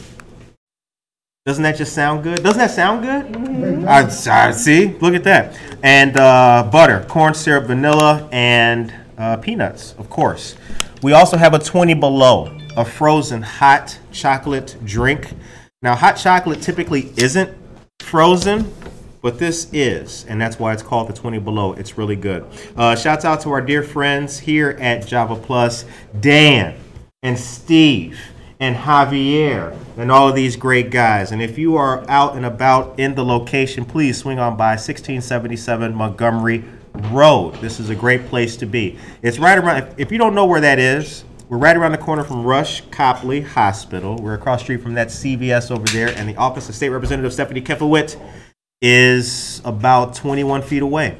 Doesn't 1.46 1.62
that 1.64 1.76
just 1.76 1.94
sound 1.94 2.22
good? 2.22 2.42
Doesn't 2.42 2.58
that 2.58 2.70
sound 2.70 3.02
good? 3.02 3.84
I, 3.84 4.06
I- 4.06 4.50
see. 4.52 4.88
Look 5.00 5.14
at 5.14 5.24
that. 5.24 5.58
And 5.82 6.16
uh, 6.18 6.68
butter, 6.72 7.04
corn 7.08 7.34
syrup, 7.34 7.66
vanilla, 7.66 8.28
and 8.32 8.92
uh, 9.18 9.36
peanuts, 9.38 9.94
of 9.98 10.08
course. 10.08 10.56
We 11.04 11.12
also 11.12 11.36
have 11.36 11.52
a 11.52 11.58
20 11.58 11.92
below, 11.92 12.56
a 12.78 12.84
frozen 12.86 13.42
hot 13.42 13.98
chocolate 14.10 14.74
drink. 14.86 15.34
Now, 15.82 15.94
hot 15.94 16.14
chocolate 16.14 16.62
typically 16.62 17.12
isn't 17.18 17.54
frozen, 18.00 18.72
but 19.20 19.38
this 19.38 19.68
is, 19.74 20.24
and 20.30 20.40
that's 20.40 20.58
why 20.58 20.72
it's 20.72 20.82
called 20.82 21.10
the 21.10 21.12
20 21.12 21.40
below. 21.40 21.74
It's 21.74 21.98
really 21.98 22.16
good. 22.16 22.46
Uh, 22.74 22.96
shouts 22.96 23.26
out 23.26 23.42
to 23.42 23.50
our 23.50 23.60
dear 23.60 23.82
friends 23.82 24.38
here 24.38 24.78
at 24.80 25.06
Java 25.06 25.36
Plus, 25.36 25.84
Dan 26.20 26.74
and 27.22 27.38
Steve 27.38 28.18
and 28.58 28.74
Javier 28.74 29.76
and 29.98 30.10
all 30.10 30.30
of 30.30 30.34
these 30.34 30.56
great 30.56 30.90
guys. 30.90 31.32
And 31.32 31.42
if 31.42 31.58
you 31.58 31.76
are 31.76 32.02
out 32.08 32.34
and 32.34 32.46
about 32.46 32.98
in 32.98 33.14
the 33.14 33.26
location, 33.26 33.84
please 33.84 34.16
swing 34.16 34.38
on 34.38 34.56
by 34.56 34.70
1677 34.70 35.94
Montgomery 35.94 36.64
Road. 36.94 37.54
This 37.56 37.80
is 37.80 37.90
a 37.90 37.94
great 37.94 38.26
place 38.26 38.56
to 38.58 38.66
be. 38.66 38.98
It's 39.22 39.38
right 39.38 39.58
around, 39.58 39.82
if, 39.82 39.98
if 39.98 40.12
you 40.12 40.18
don't 40.18 40.34
know 40.34 40.46
where 40.46 40.60
that 40.60 40.78
is, 40.78 41.24
we're 41.48 41.58
right 41.58 41.76
around 41.76 41.92
the 41.92 41.98
corner 41.98 42.24
from 42.24 42.44
Rush 42.44 42.82
Copley 42.90 43.40
Hospital. 43.42 44.16
We're 44.16 44.34
across 44.34 44.60
the 44.60 44.64
street 44.64 44.82
from 44.82 44.94
that 44.94 45.08
CVS 45.08 45.70
over 45.70 45.84
there, 45.86 46.08
and 46.16 46.28
the 46.28 46.36
office 46.36 46.68
of 46.68 46.74
State 46.74 46.90
Representative 46.90 47.32
Stephanie 47.32 47.60
Kifowit 47.60 48.16
is 48.80 49.60
about 49.64 50.14
21 50.14 50.62
feet 50.62 50.82
away. 50.82 51.18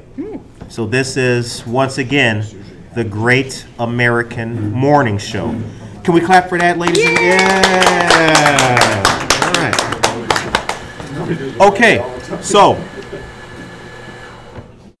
So 0.69 0.85
this 0.85 1.17
is 1.17 1.65
once 1.67 1.97
again 1.97 2.45
the 2.95 3.03
Great 3.03 3.65
American 3.77 4.71
Morning 4.71 5.17
Show. 5.17 5.49
Can 6.03 6.13
we 6.13 6.21
clap 6.21 6.47
for 6.49 6.57
that, 6.57 6.77
ladies? 6.77 7.05
and 7.05 7.19
Yeah. 7.19 8.45
All 9.45 9.53
right. 11.61 11.73
Okay. 11.73 12.01
So 12.41 12.75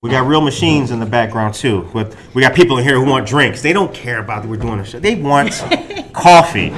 we 0.05 0.11
got 0.11 0.27
real 0.27 0.41
machines 0.41 0.91
in 0.91 0.99
the 0.99 1.05
background 1.07 1.55
too. 1.55 1.89
But 1.91 2.15
we 2.35 2.43
got 2.43 2.53
people 2.53 2.77
in 2.77 2.83
here 2.83 2.93
who 2.99 3.09
want 3.09 3.27
drinks. 3.27 3.63
They 3.63 3.73
don't 3.73 3.91
care 3.91 4.19
about 4.19 4.43
that 4.43 4.47
we're 4.47 4.57
doing 4.57 4.79
a 4.79 4.85
show. 4.85 4.99
They 4.99 5.15
want 5.15 5.51
coffee. 6.13 6.71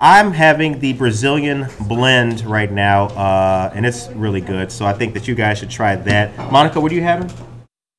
I'm 0.00 0.32
having 0.32 0.80
the 0.80 0.92
Brazilian 0.94 1.68
blend 1.82 2.44
right 2.44 2.72
now, 2.72 3.04
uh, 3.10 3.70
and 3.76 3.86
it's 3.86 4.08
really 4.08 4.40
good. 4.40 4.72
So 4.72 4.86
I 4.86 4.92
think 4.92 5.14
that 5.14 5.28
you 5.28 5.36
guys 5.36 5.58
should 5.58 5.70
try 5.70 5.94
that. 5.94 6.36
Monica, 6.50 6.80
what 6.80 6.90
are 6.90 6.96
you 6.96 7.02
having? 7.02 7.30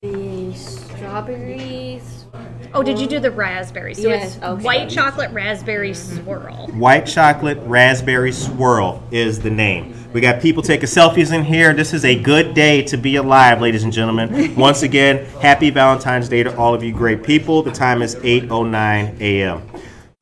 The 0.01 0.53
strawberries. 0.53 2.25
Oh, 2.73 2.83
did 2.83 2.99
you 2.99 3.07
do 3.07 3.21
the 3.21 3.31
raspberry? 3.31 3.93
So 3.93 4.09
Yes, 4.09 4.35
it's 4.35 4.43
okay. 4.43 4.61
white 4.61 4.89
chocolate 4.89 5.31
raspberry 5.31 5.93
swirl. 5.93 6.67
White 6.73 7.05
chocolate 7.07 7.59
raspberry 7.61 8.33
swirl 8.33 9.01
is 9.11 9.39
the 9.39 9.49
name. 9.49 9.93
We 10.15 10.21
got 10.21 10.41
people 10.41 10.63
taking 10.63 10.87
selfies 10.87 11.33
in 11.33 11.43
here. 11.43 11.73
This 11.73 11.93
is 11.93 12.05
a 12.05 12.17
good 12.17 12.53
day 12.53 12.81
to 12.83 12.95
be 12.95 13.17
alive, 13.17 13.59
ladies 13.59 13.83
and 13.83 13.91
gentlemen. 13.91 14.55
Once 14.55 14.81
again, 14.81 15.25
happy 15.41 15.69
Valentine's 15.71 16.29
Day 16.29 16.41
to 16.41 16.55
all 16.55 16.73
of 16.73 16.81
you 16.81 16.93
great 16.93 17.21
people. 17.21 17.61
The 17.61 17.73
time 17.73 18.01
is 18.01 18.15
8:09 18.15 19.19
a.m. 19.19 19.61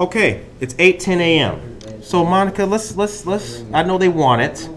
Okay, 0.00 0.44
it's 0.60 0.74
8:10 0.74 1.20
a.m. 1.20 2.02
So 2.02 2.24
Monica, 2.24 2.66
let's 2.66 2.96
let's 2.96 3.24
let's. 3.24 3.62
I 3.72 3.82
know 3.82 3.96
they 3.98 4.08
want 4.08 4.42
it. 4.42 4.68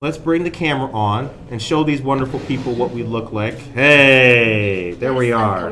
Let's 0.00 0.16
bring 0.16 0.44
the 0.44 0.50
camera 0.50 0.90
on 0.92 1.28
and 1.50 1.60
show 1.60 1.84
these 1.84 2.00
wonderful 2.00 2.40
people 2.40 2.74
what 2.74 2.92
we 2.92 3.02
look 3.02 3.32
like. 3.32 3.58
Hey, 3.58 4.92
there 4.92 5.12
we 5.12 5.32
are. 5.32 5.68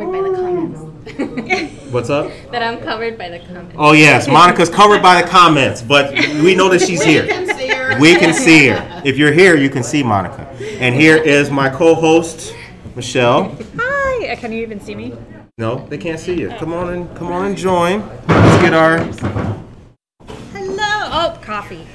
Covered 1.90 1.98
by 1.98 2.08
the 2.08 2.08
comments. 2.08 2.08
What's 2.08 2.10
up? 2.10 2.50
that 2.52 2.62
I'm 2.62 2.80
covered 2.80 3.18
by 3.18 3.28
the 3.28 3.38
comments. 3.40 3.74
Oh 3.78 3.92
yes, 3.92 4.26
Monica's 4.28 4.68
covered 4.70 5.02
by 5.02 5.20
the 5.22 5.28
comments, 5.28 5.82
but 5.82 6.12
we 6.42 6.54
know 6.54 6.68
that 6.68 6.80
she's 6.80 7.02
here. 7.02 7.24
We 8.00 8.16
can 8.16 8.34
see 8.34 8.68
her. 8.68 9.02
If 9.04 9.16
you're 9.16 9.32
here, 9.32 9.56
you 9.56 9.70
can 9.70 9.82
see 9.82 10.02
Monica. 10.02 10.46
And 10.80 10.94
here 10.94 11.16
is 11.16 11.50
my 11.50 11.68
co-host, 11.70 12.54
Michelle. 12.94 13.56
Hi. 13.78 14.28
Uh, 14.28 14.36
Can 14.36 14.52
you 14.52 14.62
even 14.62 14.80
see 14.80 14.94
me? 14.94 15.14
No, 15.58 15.86
they 15.86 15.98
can't 15.98 16.18
see 16.18 16.38
you. 16.38 16.48
Come 16.58 16.72
on 16.72 16.92
and 16.92 17.16
come 17.16 17.28
on 17.32 17.46
and 17.46 17.56
join. 17.56 18.00
Let's 18.26 18.62
get 18.62 18.74
our 18.74 18.98
Hello. 20.52 20.76
Oh, 20.78 21.38
coffee. 21.42 21.86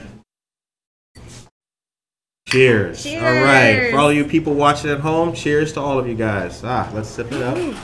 cheers. 2.48 3.06
All 3.06 3.14
right, 3.22 3.74
Cheers. 3.74 3.92
for 3.94 4.00
all 4.00 4.12
you 4.14 4.26
people 4.26 4.54
watching 4.54 4.90
at 4.92 5.00
home, 5.02 5.34
cheers 5.34 5.74
to 5.74 5.80
all 5.82 6.00
of 6.00 6.08
you 6.08 6.16
guys. 6.16 6.62
Ah, 6.64 6.90
let's 6.94 7.10
sip 7.10 7.32
it 7.32 7.42
up. 7.42 7.76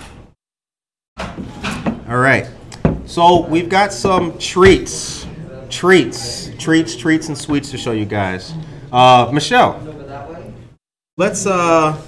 All 2.08 2.18
right. 2.18 2.48
So 3.06 3.46
we've 3.48 3.68
got 3.68 3.92
some 3.92 4.38
treats, 4.38 5.28
treats, 5.70 6.50
treats, 6.58 6.96
treats, 6.96 7.28
and 7.28 7.38
sweets 7.38 7.70
to 7.72 7.78
show 7.78 7.92
you 7.92 8.06
guys. 8.06 8.54
Uh, 8.92 9.30
Michelle, 9.34 9.78
let's. 11.18 11.46
Uh, 11.46 12.00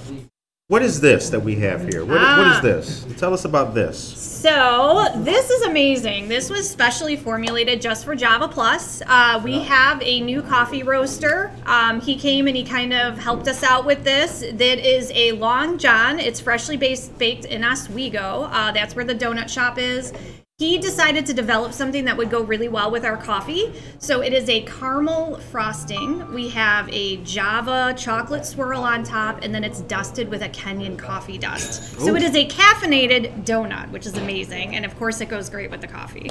what 0.69 0.83
is 0.83 1.01
this 1.01 1.29
that 1.31 1.39
we 1.39 1.55
have 1.55 1.81
here? 1.91 2.05
What, 2.05 2.21
what 2.21 2.47
is 2.47 2.57
Ah. 2.57 2.59
this? 2.61 3.03
Tell 3.17 3.33
us 3.33 3.43
about 3.43 3.73
this. 3.73 3.97
So 3.99 5.07
this 5.17 5.49
is 5.49 5.63
amazing. 5.63 6.27
This 6.27 6.47
was 6.51 6.69
specially 6.69 7.17
formulated 7.17 7.81
just 7.81 8.05
for 8.05 8.15
Java 8.15 8.47
Plus. 8.47 9.01
Uh, 9.07 9.41
we 9.43 9.59
have 9.63 9.99
a 10.03 10.21
new 10.21 10.43
coffee 10.43 10.83
roaster. 10.83 11.51
Um, 11.65 11.99
he 11.99 12.15
came 12.15 12.45
and 12.47 12.55
he 12.55 12.63
kind 12.63 12.93
of 12.93 13.17
helped 13.17 13.47
us 13.47 13.63
out 13.63 13.83
with 13.87 14.03
this. 14.03 14.41
That 14.41 14.77
is 14.87 15.11
a 15.15 15.31
Long 15.33 15.79
John. 15.79 16.19
It's 16.19 16.39
freshly 16.39 16.77
based, 16.77 17.17
baked 17.17 17.45
in 17.45 17.63
Oswego. 17.63 18.43
Uh, 18.51 18.71
that's 18.71 18.95
where 18.95 19.05
the 19.05 19.15
donut 19.15 19.49
shop 19.49 19.79
is. 19.79 20.13
He 20.59 20.77
decided 20.77 21.25
to 21.27 21.33
develop 21.33 21.71
something 21.71 22.03
that 22.03 22.17
would 22.17 22.29
go 22.29 22.43
really 22.43 22.67
well 22.67 22.91
with 22.91 23.05
our 23.05 23.15
coffee. 23.15 23.71
So 23.99 24.19
it 24.21 24.33
is 24.33 24.49
a 24.49 24.63
caramel 24.63 25.37
frosting. 25.37 26.33
We 26.33 26.49
have 26.49 26.89
a 26.89 27.15
Java 27.23 27.95
chocolate 27.97 28.45
swirl 28.45 28.81
on 28.81 29.03
top, 29.05 29.39
and 29.41 29.55
then 29.55 29.63
it's 29.63 29.79
dusted 29.79 30.27
with 30.27 30.41
a 30.41 30.49
Kenyan 30.49 30.97
coffee 30.99 31.37
dust. 31.37 31.97
So 32.01 32.13
it 32.13 32.23
is 32.23 32.35
a 32.35 32.45
caffeinated 32.45 33.45
donut, 33.45 33.89
which 33.91 34.05
is 34.05 34.17
amazing. 34.17 34.75
And 34.75 34.83
of 34.85 34.97
course, 34.99 35.21
it 35.21 35.29
goes 35.29 35.49
great 35.49 35.71
with 35.71 35.79
the 35.79 35.87
coffee. 35.87 36.29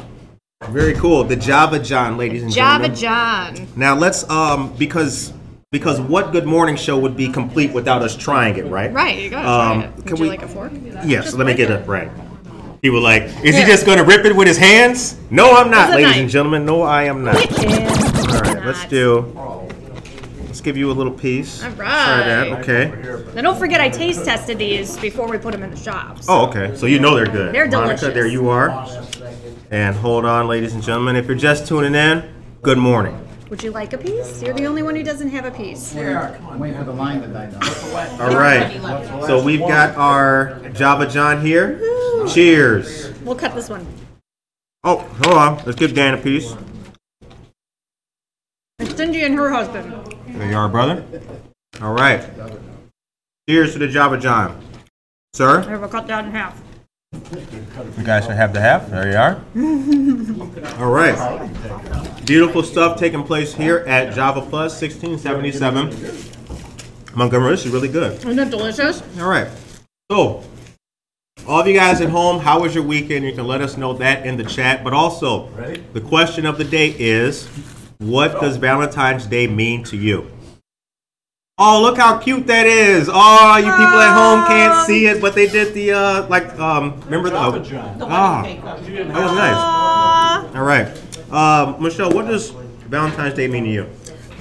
Very 0.68 0.92
cool. 0.92 1.24
The 1.24 1.36
Java 1.36 1.78
John, 1.78 2.18
ladies 2.18 2.42
and 2.42 2.52
Java 2.52 2.88
gentlemen. 2.88 3.00
Java 3.00 3.56
John. 3.56 3.68
Now 3.76 3.94
let's 3.94 4.28
um 4.28 4.74
because 4.76 5.32
because 5.72 6.02
what 6.02 6.32
good 6.32 6.44
morning 6.44 6.76
show 6.76 6.98
would 6.98 7.16
be 7.16 7.28
complete 7.30 7.72
without 7.72 8.02
us 8.02 8.14
trying 8.14 8.56
it, 8.58 8.66
right? 8.66 8.92
Right, 8.92 9.22
you 9.22 9.30
gotta 9.30 9.48
Um, 9.48 9.80
try 9.80 9.88
it. 9.88 9.96
can 9.96 10.04
Would 10.04 10.20
we- 10.20 10.26
you 10.26 10.30
like 10.32 10.42
a 10.42 10.48
fork? 10.48 10.72
Yes. 11.06 11.24
Just 11.24 11.38
let 11.38 11.46
me 11.46 11.54
get 11.54 11.70
it 11.70 11.86
right. 11.88 12.10
He 12.82 12.90
was 12.90 13.02
like, 13.02 13.22
"Is 13.44 13.56
he 13.56 13.64
just 13.64 13.84
gonna 13.86 14.04
rip 14.04 14.24
it 14.24 14.34
with 14.34 14.46
his 14.46 14.58
hands?" 14.58 15.16
No, 15.30 15.52
I'm 15.56 15.70
not, 15.70 15.90
ladies 15.90 16.06
knife. 16.06 16.16
and 16.20 16.30
gentlemen. 16.30 16.64
No, 16.64 16.82
I 16.82 17.04
am 17.04 17.24
not. 17.24 17.36
All 17.36 18.40
right, 18.40 18.64
let's 18.64 18.84
do. 18.86 19.32
Let's 20.46 20.60
give 20.60 20.76
you 20.76 20.90
a 20.90 20.92
little 20.94 21.12
piece. 21.12 21.62
All 21.64 21.70
Try 21.72 21.86
that. 22.18 22.50
right. 22.50 22.60
Okay. 22.60 23.24
Now 23.34 23.42
don't 23.42 23.58
forget, 23.58 23.80
I 23.80 23.88
taste 23.88 24.24
tested 24.24 24.58
these 24.58 24.96
before 24.98 25.28
we 25.28 25.38
put 25.38 25.52
them 25.52 25.62
in 25.62 25.70
the 25.70 25.76
shops. 25.76 26.26
Oh, 26.28 26.46
okay. 26.48 26.74
So 26.76 26.86
you 26.86 26.98
know 27.00 27.14
they're 27.14 27.26
good. 27.26 27.54
They're 27.54 27.66
Monica, 27.68 27.96
delicious. 27.96 28.14
there 28.14 28.26
you 28.26 28.48
are. 28.48 28.70
And 29.70 29.94
hold 29.96 30.24
on, 30.24 30.46
ladies 30.48 30.72
and 30.74 30.82
gentlemen. 30.82 31.16
If 31.16 31.26
you're 31.26 31.36
just 31.36 31.66
tuning 31.66 31.94
in, 31.94 32.24
good 32.62 32.78
morning. 32.78 33.27
Would 33.50 33.62
you 33.62 33.70
like 33.70 33.94
a 33.94 33.98
piece? 33.98 34.42
You're 34.42 34.52
the 34.52 34.66
only 34.66 34.82
one 34.82 34.94
who 34.94 35.02
doesn't 35.02 35.30
have 35.30 35.46
a 35.46 35.50
piece. 35.50 35.94
Yeah, 35.94 36.36
I'm 36.48 36.58
Wait 36.58 36.76
for 36.76 36.84
the 36.84 36.92
line 36.92 37.22
to 37.22 37.28
die 37.28 37.46
down. 37.46 38.20
All 38.20 38.36
right. 38.36 39.26
So 39.26 39.42
we've 39.42 39.60
got 39.60 39.96
our 39.96 40.60
Java 40.74 41.06
John 41.06 41.40
here. 41.40 41.78
Cheers. 42.28 43.10
We'll 43.20 43.36
cut 43.36 43.54
this 43.54 43.70
one. 43.70 43.86
Oh, 44.84 44.98
hold 44.98 45.34
on. 45.34 45.64
Let's 45.64 45.76
give 45.76 45.94
Dan 45.94 46.14
a 46.14 46.18
piece. 46.18 46.54
It's 48.78 48.94
Cindy 48.94 49.22
and 49.22 49.34
her 49.34 49.50
husband. 49.50 50.14
There 50.28 50.50
you 50.50 50.56
are, 50.56 50.68
brother. 50.68 51.02
All 51.80 51.94
right. 51.94 52.28
Cheers 53.48 53.72
to 53.72 53.78
the 53.78 53.88
Java 53.88 54.18
John. 54.18 54.62
Sir, 55.32 55.64
I 55.68 55.76
will 55.76 55.88
cut 55.88 56.06
that 56.08 56.24
in 56.26 56.32
half. 56.32 56.60
You 57.12 58.04
guys 58.04 58.24
should 58.24 58.36
have 58.36 58.52
the 58.52 58.60
half. 58.60 58.88
There 58.88 59.10
you 59.10 59.16
are. 59.16 59.42
All 60.82 60.90
right. 60.90 61.16
Beautiful 62.26 62.62
stuff 62.62 62.98
taking 62.98 63.24
place 63.24 63.54
here 63.54 63.78
at 63.86 64.14
Java 64.14 64.40
Plus 64.40 64.80
1677. 64.80 66.26
Montgomery, 67.16 67.50
this 67.52 67.66
is 67.66 67.72
really 67.72 67.88
good. 67.88 68.18
Isn't 68.18 68.38
it 68.38 68.50
delicious? 68.50 69.02
All 69.18 69.28
right. 69.28 69.48
So, 70.10 70.44
all 71.46 71.60
of 71.60 71.66
you 71.66 71.74
guys 71.74 72.00
at 72.00 72.10
home, 72.10 72.40
how 72.40 72.60
was 72.60 72.74
your 72.74 72.84
weekend? 72.84 73.24
You 73.24 73.32
can 73.32 73.46
let 73.46 73.60
us 73.62 73.76
know 73.76 73.94
that 73.94 74.26
in 74.26 74.36
the 74.36 74.44
chat. 74.44 74.84
But 74.84 74.92
also, 74.92 75.48
the 75.92 76.00
question 76.00 76.46
of 76.46 76.58
the 76.58 76.64
day 76.64 76.94
is 76.98 77.46
what 77.98 78.40
does 78.40 78.56
Valentine's 78.56 79.26
Day 79.26 79.46
mean 79.46 79.82
to 79.84 79.96
you? 79.96 80.30
Oh, 81.60 81.82
look 81.82 81.96
how 81.96 82.18
cute 82.18 82.46
that 82.46 82.66
is! 82.66 83.10
Oh, 83.12 83.56
you 83.56 83.64
people 83.64 83.98
at 83.98 84.14
home 84.14 84.46
can't 84.46 84.86
see 84.86 85.06
it, 85.06 85.20
but 85.20 85.34
they 85.34 85.48
did 85.48 85.74
the 85.74 85.92
uh, 85.92 86.28
like 86.28 86.56
um, 86.58 87.00
remember 87.06 87.30
the 87.30 87.36
ah, 87.36 88.42
that 88.42 88.78
was 88.78 89.32
nice. 89.34 90.54
All 90.54 90.62
right, 90.62 90.86
um, 91.32 91.82
Michelle, 91.82 92.12
what 92.12 92.26
does 92.26 92.50
Valentine's 92.86 93.34
Day 93.34 93.48
mean 93.48 93.64
to 93.64 93.70
you? 93.70 93.90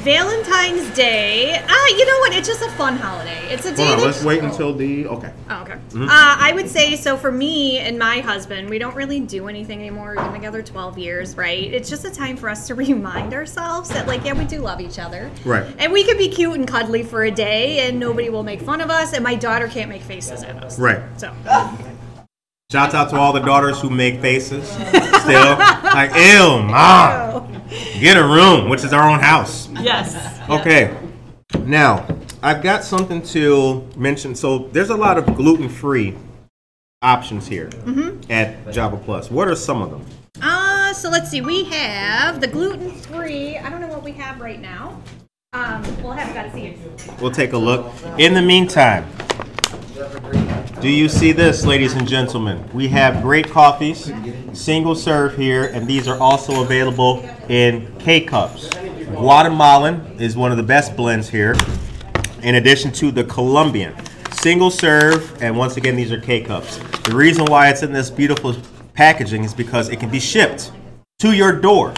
Valentine's 0.07 0.89
Day. 0.95 1.61
Ah, 1.67 1.87
you 1.89 2.05
know 2.05 2.19
what? 2.19 2.33
It's 2.33 2.47
just 2.47 2.61
a 2.61 2.71
fun 2.77 2.95
holiday. 2.95 3.45
It's 3.49 3.65
a 3.65 3.75
day 3.75 3.87
Hold 3.87 3.99
on, 3.99 4.05
let's 4.05 4.23
wait 4.23 4.41
until 4.41 4.73
the 4.73 5.05
okay. 5.07 5.33
Oh, 5.49 5.63
okay. 5.63 5.73
Uh, 5.73 6.07
I 6.07 6.53
would 6.55 6.69
say 6.69 6.95
so 6.95 7.17
for 7.17 7.29
me 7.29 7.79
and 7.79 7.99
my 7.99 8.21
husband, 8.21 8.69
we 8.69 8.79
don't 8.79 8.95
really 8.95 9.19
do 9.19 9.49
anything 9.49 9.79
anymore. 9.79 10.15
We've 10.15 10.23
been 10.23 10.35
together 10.35 10.63
12 10.63 10.97
years, 10.97 11.35
right? 11.35 11.73
It's 11.73 11.89
just 11.89 12.05
a 12.05 12.09
time 12.09 12.37
for 12.37 12.47
us 12.47 12.67
to 12.67 12.75
remind 12.87 13.33
ourselves 13.33 13.89
that, 13.89 14.07
like, 14.07 14.23
yeah, 14.23 14.31
we 14.31 14.45
do 14.45 14.59
love 14.59 14.79
each 14.79 14.97
other. 14.97 15.29
Right. 15.43 15.65
And 15.77 15.91
we 15.91 16.05
could 16.05 16.17
be 16.17 16.29
cute 16.29 16.55
and 16.55 16.65
cuddly 16.65 17.03
for 17.03 17.25
a 17.25 17.31
day 17.31 17.89
and 17.89 17.99
nobody 17.99 18.29
will 18.29 18.43
make 18.43 18.61
fun 18.61 18.79
of 18.79 18.89
us, 18.89 19.11
and 19.11 19.21
my 19.25 19.35
daughter 19.35 19.67
can't 19.67 19.89
make 19.89 20.03
faces 20.03 20.41
at 20.41 20.63
us. 20.63 20.79
Right. 20.79 21.01
So, 21.19 21.35
Shouts 22.69 22.93
out 22.93 23.09
to 23.11 23.15
all 23.15 23.31
the 23.31 23.39
daughters 23.39 23.79
who 23.79 23.89
make 23.89 24.19
faces. 24.19 24.67
Still, 24.67 25.57
like, 25.57 26.13
ew, 26.15 26.63
mom, 26.63 27.56
get 27.99 28.17
a 28.17 28.23
room, 28.23 28.69
which 28.69 28.83
is 28.83 28.93
our 28.93 29.09
own 29.09 29.19
house. 29.19 29.69
yes. 29.81 30.39
Okay. 30.49 30.95
Now, 31.59 32.05
I've 32.41 32.61
got 32.61 32.83
something 32.83 33.21
to 33.23 33.87
mention. 33.95 34.35
So, 34.35 34.69
there's 34.71 34.89
a 34.89 34.95
lot 34.97 35.17
of 35.17 35.25
gluten-free 35.35 36.15
options 37.01 37.47
here 37.47 37.69
at 38.29 38.71
Java 38.71 38.97
Plus. 38.97 39.29
What 39.29 39.47
are 39.47 39.55
some 39.55 39.81
of 39.81 39.91
them? 39.91 40.05
Uh, 40.41 40.93
so 40.93 41.09
let's 41.09 41.29
see. 41.29 41.41
We 41.41 41.63
have 41.65 42.41
the 42.41 42.47
gluten 42.47 42.91
free. 42.91 43.57
I 43.57 43.69
don't 43.69 43.81
know 43.81 43.87
what 43.87 44.03
we 44.03 44.11
have 44.13 44.39
right 44.39 44.59
now. 44.59 45.01
Um, 45.53 45.83
we'll 46.03 46.13
have 46.13 46.33
got 46.33 46.43
to 46.43 46.51
see 46.53 46.67
it. 46.67 46.77
We'll 47.21 47.31
take 47.31 47.53
a 47.53 47.57
look. 47.57 47.91
In 48.17 48.33
the 48.33 48.41
meantime, 48.41 49.05
do 50.81 50.89
you 50.89 51.09
see 51.09 51.31
this, 51.31 51.65
ladies 51.65 51.93
and 51.93 52.07
gentlemen? 52.07 52.63
We 52.73 52.87
have 52.89 53.21
great 53.21 53.49
coffees, 53.49 54.11
single 54.53 54.93
serve 54.95 55.35
here, 55.35 55.65
and 55.65 55.87
these 55.87 56.07
are 56.07 56.19
also 56.19 56.63
available 56.63 57.27
in 57.49 57.93
K 57.99 58.21
cups. 58.21 58.69
Guatemalan 58.69 60.19
is 60.19 60.35
one 60.35 60.51
of 60.51 60.57
the 60.57 60.63
best 60.63 60.95
blends 60.95 61.29
here, 61.29 61.55
in 62.41 62.55
addition 62.55 62.91
to 62.93 63.11
the 63.11 63.23
Colombian. 63.23 63.95
Single 64.33 64.69
serve, 64.69 65.41
and 65.41 65.57
once 65.57 65.77
again, 65.77 65.95
these 65.95 66.11
are 66.11 66.19
K 66.19 66.41
cups. 66.41 66.77
The 67.03 67.15
reason 67.15 67.45
why 67.45 67.69
it's 67.69 67.83
in 67.83 67.93
this 67.93 68.09
beautiful 68.09 68.55
packaging 68.93 69.43
is 69.43 69.53
because 69.53 69.89
it 69.89 69.99
can 69.99 70.09
be 70.09 70.19
shipped 70.19 70.71
to 71.19 71.31
your 71.31 71.53
door. 71.53 71.93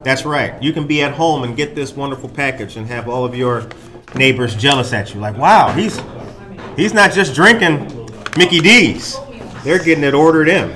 That's 0.00 0.24
right. 0.24 0.62
You 0.62 0.72
can 0.72 0.86
be 0.86 1.02
at 1.02 1.14
home 1.14 1.42
and 1.42 1.56
get 1.56 1.74
this 1.74 1.96
wonderful 1.96 2.28
package 2.28 2.76
and 2.76 2.86
have 2.86 3.08
all 3.08 3.24
of 3.24 3.34
your 3.34 3.68
neighbors 4.14 4.54
jealous 4.54 4.92
at 4.92 5.12
you. 5.12 5.20
Like, 5.20 5.36
wow, 5.36 5.72
he's 5.72 6.00
he's 6.76 6.94
not 6.94 7.12
just 7.12 7.34
drinking 7.34 8.08
Mickey 8.36 8.60
D's. 8.60 9.16
They're 9.64 9.82
getting 9.82 10.04
it 10.04 10.14
ordered 10.14 10.48
in. 10.48 10.74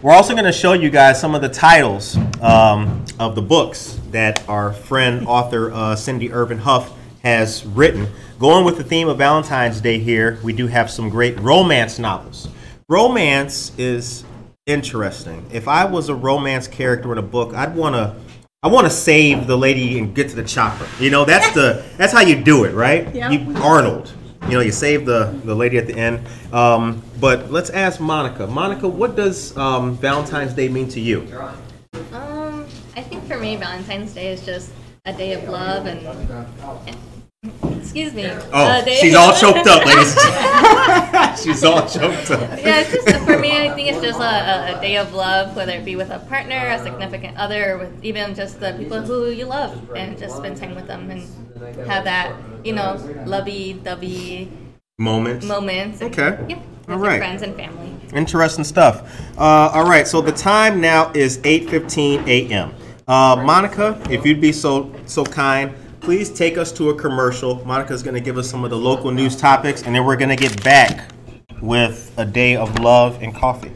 We're 0.00 0.12
also 0.12 0.32
going 0.34 0.44
to 0.44 0.52
show 0.52 0.74
you 0.74 0.90
guys 0.90 1.20
some 1.20 1.34
of 1.34 1.42
the 1.42 1.48
titles 1.48 2.16
um, 2.40 3.04
of 3.18 3.34
the 3.34 3.42
books 3.42 3.98
that 4.12 4.48
our 4.48 4.72
friend, 4.72 5.26
author 5.26 5.72
uh, 5.72 5.96
Cindy 5.96 6.30
Ervin 6.30 6.58
Huff 6.58 6.96
has 7.24 7.66
written. 7.66 8.06
Going 8.38 8.64
with 8.64 8.76
the 8.76 8.84
theme 8.84 9.08
of 9.08 9.18
Valentine's 9.18 9.80
Day 9.80 9.98
here, 9.98 10.38
we 10.44 10.52
do 10.52 10.68
have 10.68 10.88
some 10.88 11.08
great 11.08 11.36
romance 11.40 11.98
novels. 11.98 12.46
Romance 12.88 13.76
is 13.76 14.22
interesting. 14.66 15.44
If 15.52 15.66
I 15.66 15.84
was 15.84 16.08
a 16.08 16.14
romance 16.14 16.68
character 16.68 17.10
in 17.10 17.18
a 17.18 17.22
book, 17.22 17.52
I'd 17.54 17.74
want 17.74 17.96
to. 17.96 18.14
I 18.60 18.66
want 18.66 18.86
to 18.86 18.90
save 18.90 19.46
the 19.46 19.56
lady 19.56 20.00
and 20.00 20.12
get 20.14 20.30
to 20.30 20.36
the 20.36 20.42
chopper. 20.42 20.88
You 21.00 21.10
know, 21.10 21.24
that's 21.24 21.52
the 21.54 21.84
that's 21.96 22.12
how 22.12 22.22
you 22.22 22.42
do 22.42 22.64
it, 22.64 22.74
right? 22.74 23.12
Yeah. 23.14 23.30
You 23.30 23.56
Arnold. 23.56 24.12
You 24.48 24.54
know, 24.54 24.60
you 24.60 24.72
save 24.72 25.04
the 25.04 25.38
the 25.44 25.54
lady 25.54 25.76
at 25.76 25.86
the 25.86 25.94
end. 25.94 26.26
Um, 26.54 27.02
but 27.20 27.52
let's 27.52 27.68
ask 27.68 28.00
Monica. 28.00 28.46
Monica, 28.46 28.88
what 28.88 29.14
does 29.14 29.54
um, 29.58 29.96
Valentine's 29.98 30.54
Day 30.54 30.68
mean 30.68 30.88
to 30.88 31.00
you? 31.00 31.20
Um, 32.12 32.66
I 32.96 33.02
think 33.02 33.24
for 33.24 33.38
me, 33.38 33.56
Valentine's 33.56 34.14
Day 34.14 34.32
is 34.32 34.44
just 34.46 34.72
a 35.04 35.12
day 35.12 35.34
of 35.34 35.46
love 35.48 35.84
and. 35.84 36.98
Excuse 37.80 38.12
me. 38.14 38.26
Oh, 38.52 38.80
a 38.80 38.84
day- 38.84 38.96
she's 39.00 39.14
all 39.14 39.32
choked 39.32 39.66
up, 39.66 39.86
ladies. 39.86 40.12
she's 41.42 41.62
all 41.64 41.86
choked 41.88 42.30
up. 42.32 42.40
yeah, 42.58 42.80
it's 42.80 42.92
just 43.04 43.24
for 43.24 43.38
me. 43.38 43.56
I 43.56 43.72
think 43.74 43.88
it's 43.88 44.00
just 44.00 44.18
a, 44.20 44.22
a, 44.74 44.78
a 44.78 44.80
day 44.80 44.96
of 44.96 45.14
love, 45.14 45.54
whether 45.54 45.72
it 45.72 45.84
be 45.84 45.94
with 45.96 46.10
a 46.10 46.18
partner, 46.20 46.56
a 46.56 46.82
significant 46.82 47.36
other, 47.38 47.74
or 47.74 47.78
with 47.78 48.04
even 48.04 48.34
just 48.34 48.58
the 48.60 48.72
people 48.76 49.00
who 49.02 49.30
you 49.30 49.44
love, 49.46 49.90
and 49.94 50.18
just 50.18 50.36
spend 50.36 50.56
time 50.56 50.74
with 50.74 50.86
them 50.86 51.10
and 51.10 51.22
have 51.86 52.04
that, 52.04 52.34
you 52.64 52.72
know, 52.72 52.96
lovey-dovey 53.26 54.50
Moments. 54.98 55.46
moments. 55.46 56.00
and- 56.00 56.12
Okay. 56.18 56.44
Yeah, 56.48 56.58
with 56.88 56.90
All 56.90 56.98
friends 57.18 57.42
and 57.42 57.54
family. 57.54 57.94
Interesting 58.12 58.64
stuff. 58.64 59.02
Uh, 59.38 59.70
all 59.74 59.84
right, 59.88 60.08
so 60.08 60.20
the 60.20 60.32
time 60.32 60.80
now 60.80 61.12
is 61.14 61.38
8:15 61.38 62.26
a.m. 62.26 62.74
Uh, 63.06 63.36
Monica, 63.44 64.00
if 64.10 64.24
you'd 64.26 64.40
be 64.40 64.50
so 64.52 64.90
so 65.06 65.24
kind, 65.24 65.72
please 66.08 66.30
take 66.30 66.56
us 66.56 66.72
to 66.72 66.88
a 66.88 66.94
commercial. 66.94 67.62
Monica's 67.66 68.02
going 68.02 68.14
to 68.14 68.20
give 68.20 68.38
us 68.38 68.48
some 68.48 68.64
of 68.64 68.70
the 68.70 68.76
local 68.78 69.10
news 69.10 69.36
topics, 69.36 69.82
and 69.82 69.94
then 69.94 70.06
we're 70.06 70.16
going 70.16 70.34
to 70.34 70.36
get 70.36 70.64
back 70.64 71.10
with 71.60 72.14
a 72.16 72.24
day 72.24 72.56
of 72.56 72.78
love 72.78 73.22
and 73.22 73.34
coffee. 73.34 73.70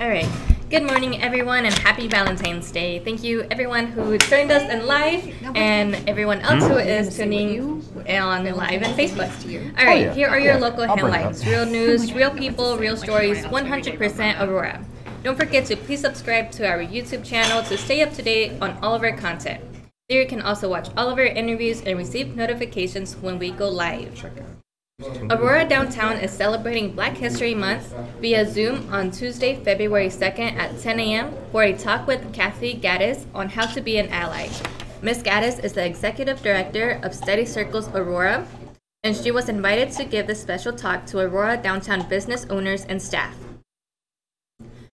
All 0.00 0.08
right. 0.08 0.28
Good 0.70 0.82
morning, 0.82 1.22
everyone, 1.22 1.66
and 1.66 1.72
happy 1.72 2.08
Valentine's 2.08 2.72
Day. 2.72 2.98
Thank 2.98 3.22
you, 3.22 3.46
everyone 3.48 3.86
who 3.86 4.18
joined 4.18 4.50
us 4.50 4.68
in 4.72 4.84
live, 4.88 5.32
and 5.54 5.94
everyone 6.08 6.40
else 6.40 6.66
who 6.66 6.78
is 6.78 7.16
tuning 7.16 7.60
on 8.08 8.44
live 8.44 8.82
and 8.82 8.98
Facebook. 8.98 9.30
All 9.78 9.86
right, 9.86 10.08
oh, 10.08 10.12
here 10.14 10.26
are 10.26 10.40
your 10.40 10.58
local 10.58 10.82
I'll 10.82 10.96
bring 10.96 11.14
it 11.14 11.16
headlines: 11.16 11.46
real 11.46 11.64
news, 11.64 12.12
real 12.12 12.32
people, 12.32 12.76
real 12.76 12.96
stories. 12.96 13.44
100% 13.44 14.40
Aurora. 14.40 14.84
Don't 15.22 15.38
forget 15.38 15.64
to 15.66 15.76
please 15.76 16.00
subscribe 16.00 16.50
to 16.50 16.68
our 16.68 16.78
YouTube 16.78 17.24
channel 17.24 17.62
to 17.62 17.78
stay 17.78 18.02
up 18.02 18.12
to 18.14 18.22
date 18.22 18.60
on 18.60 18.72
all 18.82 18.96
of 18.96 19.04
our 19.04 19.16
content. 19.16 19.62
There 20.12 20.20
you 20.20 20.28
can 20.28 20.42
also 20.42 20.68
watch 20.68 20.90
all 20.94 21.08
of 21.08 21.16
our 21.16 21.24
interviews 21.24 21.80
and 21.86 21.96
receive 21.96 22.36
notifications 22.36 23.16
when 23.16 23.38
we 23.38 23.50
go 23.50 23.70
live. 23.70 24.12
Aurora 25.30 25.66
Downtown 25.66 26.18
is 26.18 26.30
celebrating 26.30 26.94
Black 26.94 27.16
History 27.16 27.54
Month 27.54 27.94
via 28.20 28.44
Zoom 28.44 28.92
on 28.92 29.10
Tuesday, 29.10 29.58
February 29.64 30.08
2nd 30.08 30.52
at 30.58 30.78
10 30.78 31.00
a.m. 31.00 31.34
for 31.50 31.62
a 31.62 31.72
talk 31.72 32.06
with 32.06 32.30
Kathy 32.34 32.74
Gaddis 32.78 33.24
on 33.34 33.48
how 33.48 33.64
to 33.64 33.80
be 33.80 33.96
an 33.96 34.10
ally. 34.10 34.50
Ms. 35.00 35.22
Gaddis 35.22 35.64
is 35.64 35.72
the 35.72 35.86
Executive 35.86 36.42
Director 36.42 37.00
of 37.02 37.14
Study 37.14 37.46
Circles 37.46 37.88
Aurora, 37.94 38.46
and 39.04 39.16
she 39.16 39.30
was 39.30 39.48
invited 39.48 39.92
to 39.92 40.04
give 40.04 40.26
this 40.26 40.42
special 40.42 40.74
talk 40.74 41.06
to 41.06 41.20
Aurora 41.20 41.56
Downtown 41.56 42.06
business 42.06 42.44
owners 42.50 42.84
and 42.84 43.00
staff. 43.00 43.34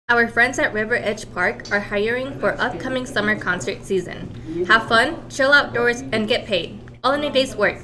Our 0.09 0.29
friends 0.29 0.61
at 0.61 0.73
River 0.73 0.95
Edge 0.95 1.29
Park 1.35 1.73
are 1.73 1.81
hiring 1.81 2.38
for 2.38 2.55
upcoming 2.61 3.07
summer 3.07 3.37
concert 3.37 3.83
season. 3.83 4.64
Have 4.69 4.87
fun, 4.87 5.29
chill 5.29 5.53
outdoors, 5.53 6.03
and 6.12 6.29
get 6.29 6.47
paid. 6.47 6.79
All 7.03 7.14
in 7.14 7.25
a 7.25 7.33
day's 7.33 7.57
work. 7.57 7.79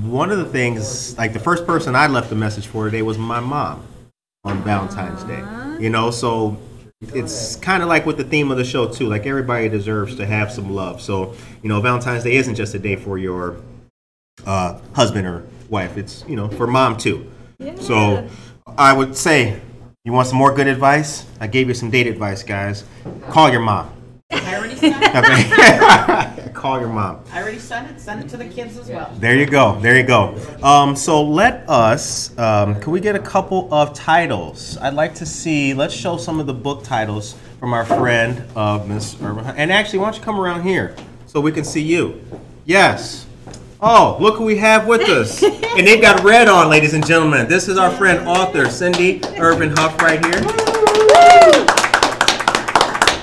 one 0.03 0.31
of 0.31 0.37
the 0.37 0.45
things, 0.45 1.17
like 1.17 1.33
the 1.33 1.39
first 1.39 1.65
person 1.65 1.95
I 1.95 2.07
left 2.07 2.31
a 2.31 2.35
message 2.35 2.67
for 2.67 2.85
today 2.85 3.01
was 3.01 3.17
my 3.17 3.41
mom 3.41 3.85
on 4.45 4.63
Valentine's 4.63 5.23
Day. 5.25 5.43
You 5.83 5.89
know, 5.89 6.11
so 6.11 6.57
it's 7.01 7.57
kind 7.57 7.83
of 7.83 7.89
like 7.89 8.05
with 8.05 8.17
the 8.17 8.23
theme 8.23 8.51
of 8.51 8.57
the 8.57 8.63
show, 8.63 8.87
too. 8.87 9.07
Like 9.07 9.25
everybody 9.25 9.67
deserves 9.67 10.15
to 10.15 10.25
have 10.25 10.49
some 10.51 10.73
love. 10.73 11.01
So, 11.01 11.35
you 11.61 11.67
know, 11.67 11.81
Valentine's 11.81 12.23
Day 12.23 12.37
isn't 12.37 12.55
just 12.55 12.73
a 12.73 12.79
day 12.79 12.95
for 12.95 13.17
your 13.17 13.57
uh, 14.45 14.79
husband 14.93 15.27
or 15.27 15.45
wife. 15.69 15.97
It's 15.97 16.23
you 16.27 16.35
know 16.35 16.47
for 16.47 16.67
mom 16.67 16.97
too. 16.97 17.29
Yeah. 17.59 17.75
So 17.75 18.27
I 18.77 18.93
would 18.93 19.15
say, 19.15 19.59
you 20.03 20.11
want 20.13 20.27
some 20.27 20.37
more 20.37 20.53
good 20.53 20.67
advice? 20.67 21.25
I 21.39 21.47
gave 21.47 21.67
you 21.67 21.73
some 21.73 21.89
date 21.89 22.07
advice, 22.07 22.43
guys. 22.43 22.83
Call 23.29 23.49
your 23.49 23.61
mom. 23.61 23.93
I 24.31 24.55
already 24.55 24.75
sent 24.75 24.95
it. 25.01 25.07
Okay. 25.15 26.51
Call 26.53 26.79
your 26.79 26.89
mom. 26.89 27.23
I 27.31 27.41
already 27.41 27.59
sent 27.59 27.91
it. 27.91 27.99
Send 28.01 28.23
it 28.23 28.29
to 28.29 28.37
the 28.37 28.45
kids 28.45 28.77
as 28.77 28.89
well. 28.89 29.13
There 29.19 29.35
you 29.35 29.45
go. 29.45 29.79
There 29.79 29.95
you 29.95 30.03
go. 30.03 30.35
Um, 30.63 30.95
so 30.95 31.23
let 31.23 31.69
us. 31.69 32.35
Um, 32.37 32.79
can 32.81 32.91
we 32.91 32.99
get 32.99 33.15
a 33.15 33.19
couple 33.19 33.71
of 33.71 33.93
titles? 33.93 34.75
I'd 34.79 34.95
like 34.95 35.13
to 35.15 35.25
see. 35.25 35.75
Let's 35.75 35.93
show 35.93 36.17
some 36.17 36.39
of 36.39 36.47
the 36.47 36.53
book 36.55 36.83
titles 36.83 37.35
from 37.59 37.73
our 37.73 37.85
friend 37.85 38.43
uh, 38.55 38.83
Miss 38.87 39.21
Ervin. 39.21 39.45
And 39.55 39.71
actually, 39.71 39.99
why 39.99 40.05
don't 40.05 40.17
you 40.17 40.23
come 40.23 40.39
around 40.39 40.63
here 40.63 40.95
so 41.27 41.39
we 41.39 41.51
can 41.51 41.63
see 41.63 41.83
you? 41.83 42.23
Yes. 42.65 43.26
Oh, 43.79 44.17
look 44.19 44.37
who 44.37 44.45
we 44.45 44.57
have 44.57 44.87
with 44.87 45.01
us. 45.01 45.43
and 45.43 45.85
they've 45.85 46.01
got 46.01 46.23
red 46.23 46.47
on, 46.47 46.69
ladies 46.69 46.93
and 46.95 47.05
gentlemen. 47.05 47.47
This 47.47 47.67
is 47.67 47.77
our 47.77 47.91
friend, 47.91 48.27
author 48.27 48.69
Cindy 48.69 49.21
Ervin 49.37 49.69
Huff, 49.75 50.01
right 50.01 50.23
here. 50.25 50.41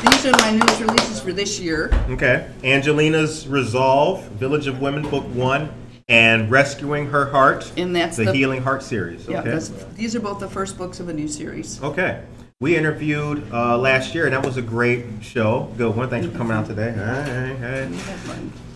These 0.02 0.26
are 0.26 0.38
my 0.38 0.50
news 0.52 0.80
releases 0.80 1.20
for 1.20 1.32
this 1.32 1.58
year. 1.58 1.90
Okay. 2.10 2.48
Angelina's 2.62 3.48
Resolve, 3.48 4.22
Village 4.32 4.66
of 4.68 4.80
Women, 4.80 5.02
Book 5.10 5.24
One, 5.34 5.70
and 6.08 6.48
Rescuing 6.50 7.06
Her 7.06 7.26
Heart, 7.30 7.72
And 7.76 7.94
that's 7.96 8.16
the, 8.16 8.24
the- 8.26 8.32
Healing 8.32 8.62
Heart 8.62 8.82
series. 8.84 9.26
Yeah, 9.26 9.40
Okay. 9.40 9.50
that's, 9.50 9.70
these 9.96 10.14
are 10.14 10.20
both 10.20 10.38
the 10.38 10.48
first 10.48 10.78
books 10.78 11.00
of 11.00 11.08
a 11.08 11.12
new 11.12 11.26
series. 11.28 11.82
Okay. 11.82 12.22
We 12.64 12.78
interviewed 12.78 13.52
uh, 13.52 13.76
last 13.76 14.14
year, 14.14 14.24
and 14.24 14.32
that 14.32 14.42
was 14.42 14.56
a 14.56 14.62
great 14.62 15.04
show. 15.20 15.70
Good 15.76 15.94
one. 15.94 16.08
Thanks 16.08 16.26
for 16.26 16.34
coming 16.34 16.56
out 16.56 16.64
today. 16.64 16.94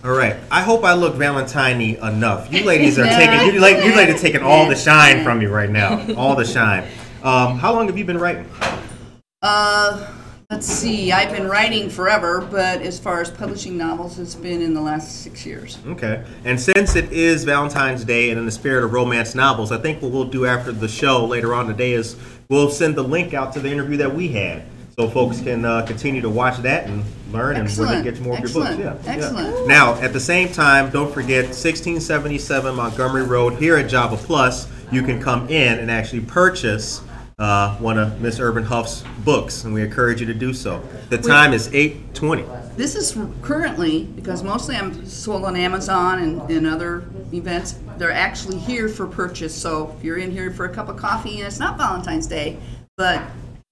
All 0.03 0.11
right. 0.11 0.35
I 0.51 0.61
hope 0.61 0.83
I 0.83 0.93
look 0.93 1.15
Valentine 1.15 1.81
enough. 1.81 2.53
You 2.53 2.65
ladies 2.65 2.99
are 2.99 3.05
taking 3.05 3.51
you 3.51 3.59
like 3.59 3.83
you 3.83 3.95
ladies 3.95 4.17
are 4.17 4.19
taking 4.19 4.43
all 4.43 4.69
the 4.69 4.75
shine 4.75 5.23
from 5.23 5.39
me 5.39 5.47
right 5.47 5.71
now. 5.71 6.05
All 6.15 6.35
the 6.35 6.45
shine. 6.45 6.83
Um, 7.23 7.57
how 7.57 7.73
long 7.73 7.87
have 7.87 7.97
you 7.97 8.05
been 8.05 8.19
writing? 8.19 8.47
Uh, 9.41 10.07
let's 10.51 10.67
see, 10.67 11.11
I've 11.11 11.31
been 11.31 11.47
writing 11.47 11.89
forever, 11.89 12.41
but 12.41 12.83
as 12.83 12.99
far 12.99 13.21
as 13.21 13.31
publishing 13.31 13.75
novels, 13.75 14.19
it's 14.19 14.35
been 14.35 14.61
in 14.61 14.75
the 14.75 14.81
last 14.81 15.23
six 15.23 15.47
years. 15.47 15.79
Okay. 15.87 16.23
And 16.45 16.61
since 16.61 16.95
it 16.95 17.11
is 17.11 17.43
Valentine's 17.43 18.03
Day 18.03 18.29
and 18.29 18.39
in 18.39 18.45
the 18.45 18.51
spirit 18.51 18.83
of 18.83 18.93
romance 18.93 19.33
novels, 19.33 19.71
I 19.71 19.79
think 19.79 20.03
what 20.03 20.11
we'll 20.11 20.25
do 20.25 20.45
after 20.45 20.71
the 20.71 20.87
show 20.87 21.25
later 21.25 21.55
on 21.55 21.65
today 21.65 21.93
is 21.93 22.17
we'll 22.49 22.71
send 22.71 22.95
the 22.95 23.03
link 23.03 23.35
out 23.35 23.53
to 23.53 23.59
the 23.59 23.71
interview 23.71 23.97
that 23.97 24.13
we 24.13 24.27
had. 24.29 24.63
So 24.97 25.07
folks 25.07 25.39
can 25.39 25.63
uh, 25.63 25.85
continue 25.85 26.19
to 26.21 26.29
watch 26.29 26.57
that 26.63 26.87
and 26.87 27.05
learn 27.31 27.55
and 27.55 27.65
Excellent. 27.67 28.03
get 28.03 28.19
more 28.19 28.33
of 28.33 28.39
your 28.39 28.51
books. 28.51 28.75
Yeah, 28.77 28.97
Excellent. 29.05 29.55
yeah. 29.55 29.65
Now, 29.65 29.93
at 30.01 30.13
the 30.13 30.19
same 30.19 30.51
time, 30.51 30.89
don't 30.89 31.13
forget 31.13 31.45
1677 31.45 32.75
Montgomery 32.75 33.21
Road 33.23 33.53
here 33.53 33.77
at 33.77 33.87
Java 33.87 34.17
Plus. 34.17 34.67
You 34.91 35.03
can 35.03 35.21
come 35.21 35.47
in 35.47 35.77
and 35.77 35.91
actually 35.91 36.21
purchase 36.21 37.01
uh, 37.37 37.77
one 37.77 37.99
of 37.99 38.19
Miss 38.19 38.39
Ervin 38.39 38.63
Huff's 38.63 39.03
books, 39.23 39.63
and 39.63 39.73
we 39.73 39.83
encourage 39.83 40.19
you 40.19 40.25
to 40.25 40.33
do 40.33 40.51
so. 40.51 40.81
The 41.09 41.19
time 41.19 41.53
is 41.53 41.69
8:20. 41.69 42.68
This 42.79 42.95
is 42.95 43.17
currently, 43.41 44.05
because 44.05 44.41
mostly 44.41 44.77
I'm 44.77 45.05
sold 45.05 45.43
on 45.43 45.57
Amazon 45.57 46.19
and, 46.19 46.49
and 46.49 46.65
other 46.65 47.03
events, 47.33 47.77
they're 47.97 48.09
actually 48.09 48.57
here 48.57 48.87
for 48.87 49.05
purchase. 49.05 49.53
So 49.53 49.93
if 49.97 50.01
you're 50.05 50.17
in 50.17 50.31
here 50.31 50.49
for 50.49 50.63
a 50.63 50.73
cup 50.73 50.87
of 50.87 50.95
coffee 50.95 51.39
and 51.39 51.47
it's 51.47 51.59
not 51.59 51.77
Valentine's 51.77 52.25
Day, 52.25 52.57
but 52.95 53.21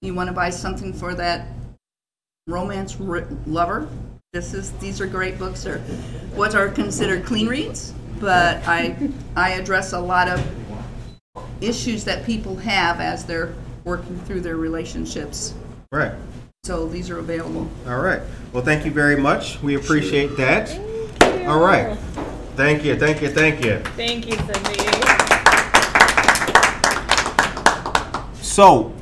you 0.02 0.12
want 0.12 0.28
to 0.28 0.34
buy 0.34 0.50
something 0.50 0.92
for 0.92 1.14
that 1.14 1.48
romance 2.48 3.00
ri- 3.00 3.24
lover, 3.46 3.88
this 4.34 4.52
is 4.52 4.72
these 4.72 5.00
are 5.00 5.06
great 5.06 5.38
books. 5.38 5.62
They're 5.62 5.78
what 6.34 6.54
are 6.54 6.68
considered 6.68 7.24
clean 7.24 7.46
reads, 7.46 7.94
but 8.20 8.58
I 8.68 8.94
I 9.36 9.52
address 9.52 9.94
a 9.94 10.00
lot 10.00 10.28
of 10.28 10.46
issues 11.62 12.04
that 12.04 12.26
people 12.26 12.56
have 12.56 13.00
as 13.00 13.24
they're 13.24 13.54
working 13.84 14.18
through 14.26 14.42
their 14.42 14.58
relationships. 14.58 15.54
Right. 15.90 16.12
So 16.68 16.86
these 16.86 17.08
are 17.08 17.18
available. 17.18 17.66
All 17.86 18.00
right. 18.00 18.20
Well, 18.52 18.62
thank 18.62 18.84
you 18.84 18.90
very 18.90 19.16
much. 19.16 19.58
We 19.62 19.76
appreciate 19.76 20.36
that. 20.36 20.68
All 21.48 21.60
right. 21.60 21.96
Thank 22.56 22.84
you. 22.84 22.94
Thank 22.94 23.22
you. 23.22 23.30
Thank 23.30 23.64
you. 23.64 23.78
Thank 23.96 24.26
you, 24.26 24.36
Cindy. 24.36 24.74
So, 28.42 28.92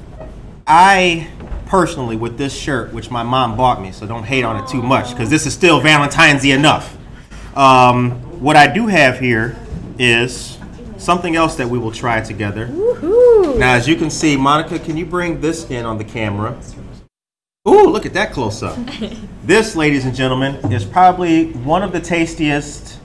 I 0.64 1.28
personally, 1.66 2.14
with 2.14 2.38
this 2.38 2.54
shirt, 2.54 2.92
which 2.92 3.10
my 3.10 3.24
mom 3.24 3.56
bought 3.56 3.82
me, 3.82 3.90
so 3.90 4.06
don't 4.06 4.22
hate 4.22 4.44
on 4.44 4.62
it 4.62 4.68
too 4.68 4.80
much, 4.80 5.10
because 5.10 5.28
this 5.28 5.44
is 5.44 5.52
still 5.52 5.80
Valentine's 5.80 6.42
Day 6.42 6.52
enough. 6.52 6.96
Um, 7.56 8.12
what 8.40 8.54
I 8.54 8.72
do 8.72 8.86
have 8.86 9.18
here 9.18 9.56
is 9.98 10.56
something 10.98 11.34
else 11.34 11.56
that 11.56 11.68
we 11.68 11.80
will 11.80 11.90
try 11.90 12.20
together. 12.20 12.68
Now, 12.68 13.74
as 13.74 13.88
you 13.88 13.96
can 13.96 14.10
see, 14.10 14.36
Monica, 14.36 14.78
can 14.78 14.96
you 14.96 15.04
bring 15.04 15.40
this 15.40 15.68
in 15.68 15.84
on 15.84 15.98
the 15.98 16.04
camera? 16.04 16.56
Ooh, 17.68 17.88
look 17.88 18.06
at 18.06 18.14
that 18.14 18.32
close 18.32 18.62
up. 18.62 18.78
this, 19.44 19.74
ladies 19.74 20.04
and 20.04 20.14
gentlemen, 20.14 20.54
is 20.72 20.84
probably 20.84 21.52
one 21.52 21.82
of 21.82 21.90
the 21.90 22.00
tastiest 22.00 23.00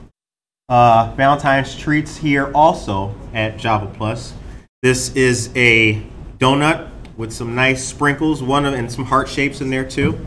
uh, 0.68 1.12
Valentine's 1.16 1.76
treats 1.76 2.16
here 2.16 2.52
also 2.54 3.14
at 3.34 3.56
Java 3.56 3.92
Plus. 3.96 4.34
This 4.80 5.14
is 5.16 5.50
a 5.56 6.02
donut 6.38 6.90
with 7.16 7.32
some 7.32 7.54
nice 7.54 7.84
sprinkles, 7.84 8.42
one 8.42 8.64
of, 8.64 8.74
and 8.74 8.90
some 8.90 9.04
heart 9.04 9.28
shapes 9.28 9.60
in 9.60 9.68
there 9.68 9.84
too. 9.84 10.18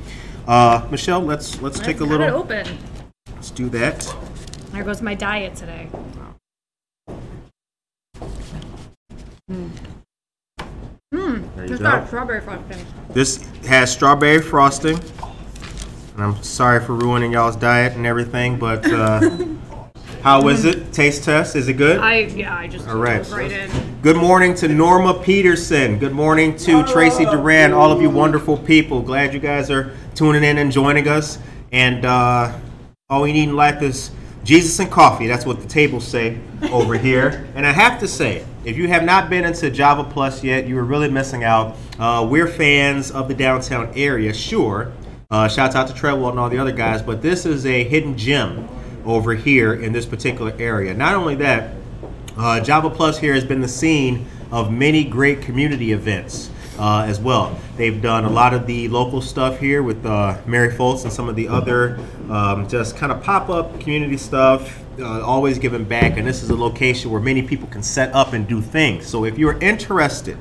Uh, 0.48 0.86
Michelle, 0.92 1.22
let's 1.22 1.62
let's 1.62 1.80
take 1.80 1.98
a 1.98 2.00
Cut 2.00 2.12
it 2.12 2.20
little. 2.20 2.40
open. 2.40 2.78
Let's 3.34 3.52
do 3.52 3.70
that. 3.70 4.14
There 4.72 4.84
goes 4.84 5.02
my 5.02 5.16
diet 5.16 5.56
today. 5.56 5.90
There 11.66 11.72
you 11.72 11.74
It's 11.78 11.82
got 11.82 12.02
go. 12.02 12.08
strawberry 12.08 12.42
frosting. 12.42 12.86
This 13.10 13.38
has 13.66 13.92
strawberry 13.92 14.40
frosting. 14.40 15.00
And 16.14 16.24
I'm 16.24 16.44
sorry 16.44 16.80
for 16.80 16.94
ruining 16.94 17.34
y'all's 17.34 17.56
diet 17.56 17.94
and 17.94 18.06
everything, 18.06 18.60
but 18.60 18.86
uh, 18.86 19.28
how 20.22 20.48
is 20.48 20.64
it? 20.64 20.94
Taste 20.94 21.24
test? 21.24 21.56
Is 21.56 21.68
it 21.68 21.74
good? 21.74 21.98
I 22.00 22.20
yeah, 22.20 22.56
I 22.56 22.68
just 22.68 22.88
All 22.88 22.98
right. 22.98 23.24
dove 23.24 23.32
right 23.32 23.52
in. 23.52 23.72
Good 24.04 24.16
morning 24.16 24.54
to 24.56 24.68
Norma 24.68 25.16
Peterson. 25.16 25.98
Good 25.98 26.14
morning 26.14 26.56
to 26.58 26.84
Tracy 26.84 27.26
Duran, 27.26 27.74
all 27.74 27.92
of 27.92 28.00
you 28.00 28.12
wonderful 28.12 28.58
people. 28.58 29.02
Glad 29.02 29.34
you 29.34 29.40
guys 29.40 29.72
are 29.72 29.92
tuning 30.14 30.44
in 30.44 30.60
and 30.60 30.72
joining 30.72 31.08
us. 31.08 31.40
And 31.72 32.06
uh, 32.06 32.56
all 33.10 33.24
we 33.24 33.34
need 33.34 33.50
in 33.50 33.56
life 33.56 33.82
is 33.82 34.12
Jesus 34.44 34.78
and 34.78 34.92
coffee. 34.92 35.26
That's 35.26 35.48
what 35.48 35.62
the 35.62 35.68
tables 35.68 36.08
say 36.08 36.38
over 36.72 36.96
here. 36.96 37.48
And 37.56 37.66
I 37.66 37.72
have 37.72 38.00
to 38.02 38.08
say, 38.08 38.46
if 38.66 38.78
you 38.78 38.88
have 38.88 39.04
not 39.04 39.30
been 39.30 39.46
into 39.46 39.70
Java 39.70 40.04
Plus 40.04 40.44
yet, 40.44 40.68
you 40.68 40.78
are 40.80 40.84
really 40.84 41.10
missing 41.10 41.44
out. 41.44 41.76
Uh, 42.00 42.26
we're 42.28 42.48
fans 42.48 43.12
of 43.12 43.28
the 43.28 43.36
downtown 43.36 43.94
area, 43.96 44.34
sure. 44.34 44.92
Uh, 45.30 45.48
shouts 45.48 45.76
out 45.76 45.88
to 45.88 45.94
Trevor 45.94 46.30
and 46.30 46.40
all 46.40 46.50
the 46.50 46.58
other 46.58 46.72
guys, 46.72 47.04
but 47.04 47.22
this 47.22 47.46
is 47.46 47.66
a 47.68 47.84
hidden 47.84 48.18
gem 48.18 48.68
over 49.06 49.36
here 49.36 49.76
in 49.76 49.94
this 49.94 50.08
particular 50.08 50.52
area. 50.58 50.96
Not 50.96 51.14
only 51.14 51.36
that, 51.36 51.76
uh, 52.38 52.60
Java 52.60 52.90
Plus 52.90 53.20
here 53.20 53.36
has 53.36 53.46
been 53.46 53.62
the 53.62 53.68
scene 53.68 54.26
of 54.52 54.72
many 54.72 55.04
great 55.04 55.44
community 55.44 55.92
events. 55.92 56.50
Uh, 56.80 57.06
as 57.08 57.20
well. 57.20 57.58
They've 57.78 58.02
done 58.02 58.26
a 58.26 58.30
lot 58.30 58.54
of 58.54 58.68
the 58.68 58.88
local 58.90 59.22
stuff 59.22 59.60
here 59.60 59.84
with 59.84 60.06
uh, 60.06 60.38
Mary 60.46 60.70
Foltz 60.74 61.04
and 61.04 61.12
some 61.14 61.30
of 61.30 61.36
the 61.36 61.48
other 61.48 62.00
um, 62.30 62.68
just 62.68 62.98
kind 62.98 63.12
of 63.12 63.22
pop 63.24 63.50
up 63.50 63.80
community 63.80 64.18
stuff. 64.18 64.82
Uh, 64.98 65.22
always 65.22 65.60
giving 65.60 65.84
back, 65.84 66.16
and 66.18 66.26
this 66.26 66.42
is 66.42 66.50
a 66.50 66.56
location 66.56 67.12
where 67.12 67.20
many 67.20 67.42
people 67.42 67.68
can 67.68 67.84
set 67.84 68.14
up 68.16 68.32
and 68.32 68.48
do 68.48 68.62
things. 68.62 69.06
So 69.06 69.26
if 69.26 69.38
you're 69.38 69.60
interested 69.60 70.38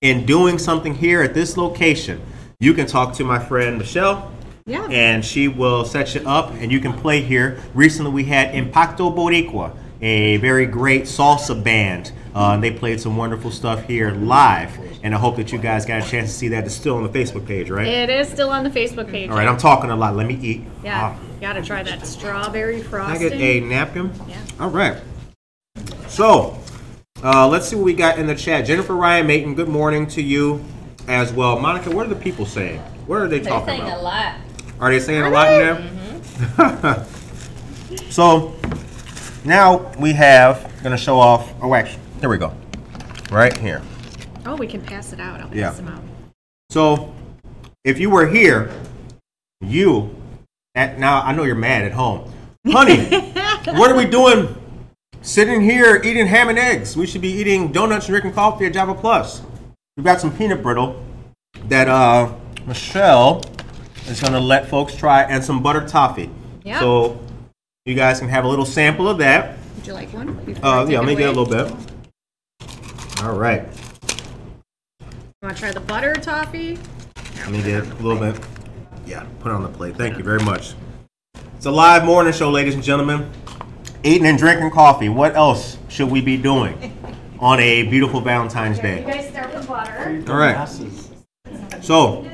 in 0.00 0.24
doing 0.24 0.56
something 0.56 0.94
here 0.94 1.20
at 1.20 1.34
this 1.34 1.58
location, 1.58 2.18
you 2.60 2.72
can 2.72 2.86
talk 2.86 3.12
to 3.16 3.24
my 3.24 3.38
friend 3.38 3.76
Michelle 3.76 4.32
Yeah. 4.64 4.86
and 4.90 5.22
she 5.22 5.48
will 5.48 5.84
set 5.84 6.14
you 6.14 6.22
up 6.26 6.52
and 6.52 6.72
you 6.72 6.80
can 6.80 6.94
play 6.94 7.20
here. 7.20 7.58
Recently, 7.74 8.10
we 8.10 8.24
had 8.24 8.54
Impacto 8.54 9.14
Boricua, 9.14 9.76
a 10.00 10.38
very 10.38 10.64
great 10.64 11.02
salsa 11.02 11.62
band. 11.62 12.12
Uh, 12.34 12.56
they 12.58 12.70
played 12.70 13.00
some 13.00 13.16
wonderful 13.16 13.50
stuff 13.50 13.84
here 13.86 14.12
live. 14.12 14.78
And 15.02 15.14
I 15.14 15.18
hope 15.18 15.36
that 15.36 15.50
you 15.52 15.58
guys 15.58 15.86
got 15.86 16.06
a 16.06 16.08
chance 16.08 16.30
to 16.30 16.36
see 16.36 16.48
that. 16.48 16.64
It's 16.64 16.74
still 16.74 16.96
on 16.96 17.02
the 17.02 17.08
Facebook 17.08 17.46
page, 17.46 17.70
right? 17.70 17.86
It 17.86 18.10
is 18.10 18.28
still 18.28 18.50
on 18.50 18.64
the 18.64 18.70
Facebook 18.70 19.10
page. 19.10 19.30
All 19.30 19.36
right, 19.36 19.48
I'm 19.48 19.56
talking 19.56 19.90
a 19.90 19.96
lot. 19.96 20.14
Let 20.14 20.26
me 20.26 20.34
eat. 20.34 20.64
Yeah. 20.84 21.16
Ah. 21.16 21.20
Gotta 21.40 21.62
try 21.62 21.82
that 21.82 22.06
strawberry 22.06 22.82
Can 22.82 23.00
I 23.00 23.16
get 23.16 23.32
a 23.32 23.60
napkin? 23.60 24.12
Yeah. 24.28 24.36
All 24.60 24.68
right. 24.68 24.98
So, 26.06 26.58
uh, 27.24 27.48
let's 27.48 27.66
see 27.66 27.76
what 27.76 27.84
we 27.84 27.94
got 27.94 28.18
in 28.18 28.26
the 28.26 28.34
chat. 28.34 28.66
Jennifer 28.66 28.94
Ryan 28.94 29.26
Mayton, 29.26 29.54
good 29.54 29.68
morning 29.68 30.06
to 30.08 30.22
you 30.22 30.62
as 31.08 31.32
well. 31.32 31.58
Monica, 31.58 31.90
what 31.90 32.06
are 32.06 32.10
the 32.10 32.20
people 32.20 32.44
saying? 32.44 32.80
What 33.06 33.22
are 33.22 33.28
they 33.28 33.38
They're 33.38 33.50
talking 33.50 33.68
saying 33.68 33.82
about? 33.82 34.00
a 34.00 34.02
lot. 34.02 34.34
Are 34.80 34.90
they 34.90 35.00
saying 35.00 35.22
a 35.22 35.30
lot 35.30 35.52
in 35.52 35.96
there? 36.56 37.06
so 38.10 38.54
now 39.44 39.92
we 39.98 40.12
have 40.12 40.70
going 40.82 40.96
to 40.96 41.02
show 41.02 41.18
off. 41.18 41.52
Oh, 41.62 41.74
actually, 41.74 42.02
here 42.20 42.28
we 42.28 42.38
go. 42.38 42.52
Right 43.30 43.56
here. 43.56 43.82
Oh, 44.46 44.56
we 44.56 44.66
can 44.66 44.82
pass 44.82 45.12
it 45.12 45.20
out. 45.20 45.40
I'll 45.40 45.48
pass 45.48 45.56
Yeah. 45.56 45.70
them 45.70 45.88
out. 45.88 46.02
So 46.70 47.12
if 47.84 47.98
you 47.98 48.10
were 48.10 48.26
here, 48.26 48.70
you 49.60 50.14
at 50.74 50.98
now 50.98 51.20
I 51.22 51.32
know 51.32 51.44
you're 51.44 51.54
mad 51.54 51.84
at 51.84 51.92
home, 51.92 52.30
honey. 52.66 53.04
what 53.72 53.90
are 53.90 53.96
we 53.96 54.04
doing? 54.06 54.54
Sitting 55.22 55.60
here 55.60 56.00
eating 56.02 56.26
ham 56.26 56.48
and 56.48 56.58
eggs. 56.58 56.96
We 56.96 57.06
should 57.06 57.20
be 57.20 57.28
eating 57.30 57.72
donuts 57.72 58.06
and 58.06 58.12
drinking 58.12 58.32
coffee 58.32 58.66
at 58.66 58.72
Java 58.72 58.94
Plus. 58.94 59.42
We've 59.96 60.04
got 60.04 60.20
some 60.20 60.34
peanut 60.36 60.62
brittle 60.62 61.02
that 61.68 61.88
uh, 61.88 62.32
Michelle 62.66 63.42
is 64.06 64.20
going 64.20 64.32
to 64.32 64.40
let 64.40 64.68
folks 64.68 64.94
try, 64.96 65.22
and 65.24 65.44
some 65.44 65.62
butter 65.62 65.86
toffee. 65.86 66.30
Yeah. 66.64 66.80
So 66.80 67.20
you 67.84 67.94
guys 67.94 68.18
can 68.20 68.28
have 68.30 68.44
a 68.44 68.48
little 68.48 68.64
sample 68.64 69.08
of 69.08 69.18
that. 69.18 69.58
Would 69.76 69.86
you 69.86 69.92
like 69.92 70.10
one? 70.14 70.32
before 70.44 70.64
I 70.64 70.68
Uh, 70.68 70.82
take 70.84 70.92
yeah, 70.92 70.98
it 70.98 71.02
let 71.02 71.06
me 71.08 71.14
get 71.16 71.28
a 71.28 71.32
away? 71.32 71.38
little 71.44 71.68
bit. 71.76 71.86
All 73.22 73.34
right. 73.34 73.62
You 74.98 75.06
want 75.42 75.54
to 75.54 75.60
try 75.60 75.72
the 75.72 75.80
butter 75.80 76.14
toffee? 76.14 76.78
Let 77.36 77.50
me 77.50 77.62
get 77.62 77.86
a 77.86 77.94
little 77.96 78.18
bit. 78.18 78.42
Yeah, 79.04 79.26
put 79.40 79.50
it 79.50 79.54
on 79.54 79.62
the 79.62 79.68
plate. 79.68 79.96
Thank 79.96 80.16
you 80.16 80.24
very 80.24 80.42
much. 80.42 80.72
It's 81.56 81.66
a 81.66 81.70
live 81.70 82.06
morning 82.06 82.32
show, 82.32 82.50
ladies 82.50 82.74
and 82.74 82.82
gentlemen. 82.82 83.30
Eating 84.02 84.26
and 84.26 84.38
drinking 84.38 84.70
coffee. 84.70 85.10
What 85.10 85.36
else 85.36 85.76
should 85.88 86.10
we 86.10 86.22
be 86.22 86.38
doing 86.38 86.96
on 87.40 87.60
a 87.60 87.82
beautiful 87.82 88.22
Valentine's 88.22 88.78
You 88.78 88.82
Day? 88.84 89.04
guys 89.06 89.28
start 89.28 89.54
with 89.54 89.68
butter. 89.68 90.24
All 90.26 90.38
right. 90.38 90.66
So, 91.82 92.26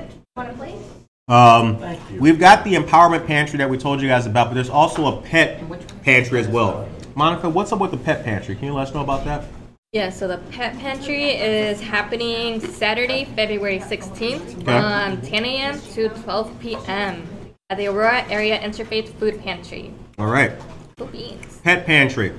um, 1.26 1.80
we've 2.20 2.38
got 2.38 2.62
the 2.62 2.74
empowerment 2.74 3.26
pantry 3.26 3.58
that 3.58 3.68
we 3.68 3.76
told 3.76 4.00
you 4.00 4.06
guys 4.06 4.26
about, 4.26 4.48
but 4.48 4.54
there's 4.54 4.70
also 4.70 5.18
a 5.18 5.22
pet 5.22 5.64
pantry 6.04 6.38
as 6.38 6.46
well. 6.46 6.88
Monica, 7.16 7.48
what's 7.48 7.72
up 7.72 7.80
with 7.80 7.90
the 7.90 7.96
pet 7.96 8.24
pantry? 8.24 8.54
Can 8.54 8.66
you 8.66 8.74
let 8.74 8.86
us 8.86 8.94
know 8.94 9.00
about 9.00 9.24
that? 9.24 9.46
Yeah, 9.92 10.10
so 10.10 10.28
the 10.28 10.38
pet 10.50 10.76
pantry 10.78 11.30
is 11.30 11.80
happening 11.80 12.60
Saturday, 12.60 13.24
February 13.24 13.78
16th 13.78 14.54
Okay. 14.58 14.64
from 14.64 15.22
10 15.22 15.44
a.m. 15.46 15.80
to 15.94 16.08
12 16.10 16.60
p.m. 16.60 17.26
at 17.70 17.78
the 17.78 17.86
Aurora 17.86 18.26
Area 18.28 18.58
Interfaith 18.58 19.08
Food 19.14 19.40
Pantry. 19.40 19.94
All 20.18 20.26
right. 20.26 20.52
Cool 20.98 21.06
beans. 21.06 21.60
Pet 21.62 21.86
Pantry. 21.86 22.34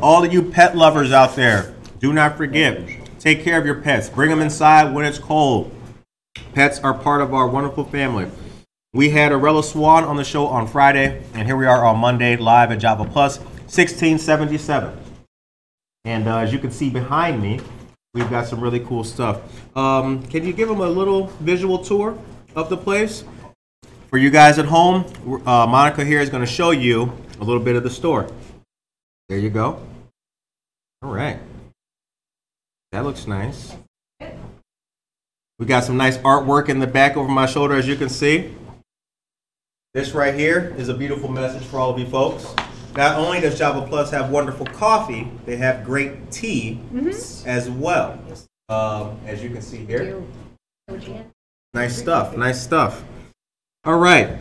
All 0.00 0.24
of 0.24 0.32
you 0.32 0.42
pet 0.42 0.76
lovers 0.76 1.12
out 1.12 1.36
there, 1.36 1.74
do 1.98 2.12
not 2.12 2.36
forget, 2.38 2.80
take 3.18 3.42
care 3.42 3.58
of 3.58 3.66
your 3.66 3.82
pets. 3.82 4.08
Bring 4.08 4.30
them 4.30 4.40
inside 4.40 4.94
when 4.94 5.04
it's 5.04 5.18
cold. 5.18 5.74
Pets 6.54 6.78
are 6.80 6.94
part 6.94 7.20
of 7.20 7.34
our 7.34 7.46
wonderful 7.48 7.84
family. 7.84 8.30
We 8.94 9.10
had 9.10 9.32
Arella 9.32 9.62
Swan 9.64 10.04
on 10.04 10.16
the 10.16 10.24
show 10.24 10.46
on 10.46 10.66
Friday, 10.66 11.22
and 11.34 11.46
here 11.46 11.56
we 11.56 11.66
are 11.66 11.84
on 11.84 11.98
Monday 11.98 12.36
live 12.36 12.70
at 12.72 12.78
Java 12.78 13.04
Plus 13.04 13.38
1677. 13.38 14.96
And 16.04 16.28
uh, 16.28 16.38
as 16.38 16.52
you 16.52 16.58
can 16.58 16.70
see 16.70 16.90
behind 16.90 17.42
me, 17.42 17.60
we've 18.14 18.30
got 18.30 18.46
some 18.46 18.60
really 18.60 18.80
cool 18.80 19.04
stuff. 19.04 19.42
Um, 19.76 20.22
can 20.26 20.44
you 20.44 20.52
give 20.52 20.68
them 20.68 20.80
a 20.80 20.88
little 20.88 21.26
visual 21.40 21.78
tour 21.78 22.18
of 22.54 22.68
the 22.68 22.76
place? 22.76 23.24
For 24.08 24.18
you 24.18 24.30
guys 24.30 24.58
at 24.58 24.64
home, 24.64 25.04
uh, 25.46 25.66
Monica 25.66 26.04
here 26.04 26.20
is 26.20 26.30
going 26.30 26.44
to 26.44 26.50
show 26.50 26.72
you 26.72 27.12
a 27.40 27.44
little 27.44 27.62
bit 27.62 27.76
of 27.76 27.82
the 27.82 27.90
store. 27.90 28.28
There 29.28 29.38
you 29.38 29.50
go. 29.50 29.86
All 31.02 31.12
right. 31.12 31.38
That 32.92 33.04
looks 33.04 33.26
nice. 33.26 33.76
We 35.60 35.66
got 35.66 35.84
some 35.84 35.96
nice 35.96 36.18
artwork 36.18 36.68
in 36.68 36.80
the 36.80 36.86
back 36.86 37.16
over 37.16 37.28
my 37.28 37.46
shoulder, 37.46 37.76
as 37.76 37.86
you 37.86 37.94
can 37.94 38.08
see. 38.08 38.54
This 39.94 40.12
right 40.12 40.34
here 40.34 40.74
is 40.78 40.88
a 40.88 40.94
beautiful 40.94 41.28
message 41.28 41.62
for 41.64 41.78
all 41.78 41.90
of 41.90 41.98
you 41.98 42.06
folks. 42.06 42.46
Not 42.96 43.18
only 43.18 43.40
does 43.40 43.58
Java 43.58 43.86
Plus 43.86 44.10
have 44.10 44.30
wonderful 44.30 44.66
coffee, 44.66 45.30
they 45.46 45.56
have 45.56 45.84
great 45.84 46.30
tea 46.30 46.80
as 47.46 47.70
well. 47.70 48.18
Um, 48.68 49.18
as 49.26 49.42
you 49.42 49.50
can 49.50 49.62
see 49.62 49.84
here. 49.84 50.22
Nice 51.72 51.96
stuff. 51.96 52.36
Nice 52.36 52.60
stuff. 52.60 53.04
All 53.84 53.98
right. 53.98 54.38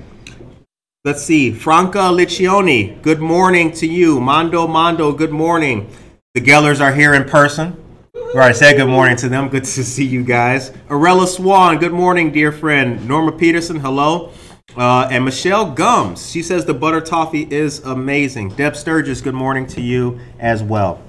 Let's 1.05 1.23
see. 1.23 1.51
Franca 1.51 1.99
Liccioni, 1.99 3.01
good 3.01 3.19
morning 3.19 3.71
to 3.73 3.88
you. 3.88 4.19
Mondo 4.19 4.67
Mondo, 4.67 5.13
good 5.13 5.31
morning. 5.31 5.89
The 6.33 6.41
Gellers 6.41 6.81
are 6.81 6.93
here 6.93 7.13
in 7.13 7.23
person. 7.23 7.75
All 8.15 8.33
right, 8.35 8.55
say 8.55 8.75
good 8.75 8.89
morning 8.89 9.15
to 9.17 9.29
them. 9.29 9.49
Good 9.49 9.63
to 9.63 9.83
see 9.83 10.05
you 10.05 10.23
guys. 10.23 10.71
Arella 10.89 11.27
Swan, 11.27 11.79
good 11.79 11.93
morning, 11.93 12.31
dear 12.31 12.51
friend. 12.51 13.07
Norma 13.07 13.31
Peterson, 13.31 13.79
hello. 13.79 14.31
Uh, 14.77 15.08
and 15.12 15.25
Michelle 15.25 15.71
Gums, 15.71 16.29
she 16.29 16.43
says 16.43 16.65
the 16.65 16.73
butter 16.73 17.01
toffee 17.01 17.47
is 17.49 17.79
amazing. 17.79 18.49
Deb 18.49 18.75
Sturgis, 18.75 19.19
good 19.19 19.34
morning 19.34 19.65
to 19.67 19.82
you 19.82 20.19
as 20.39 20.62
well. 20.62 21.01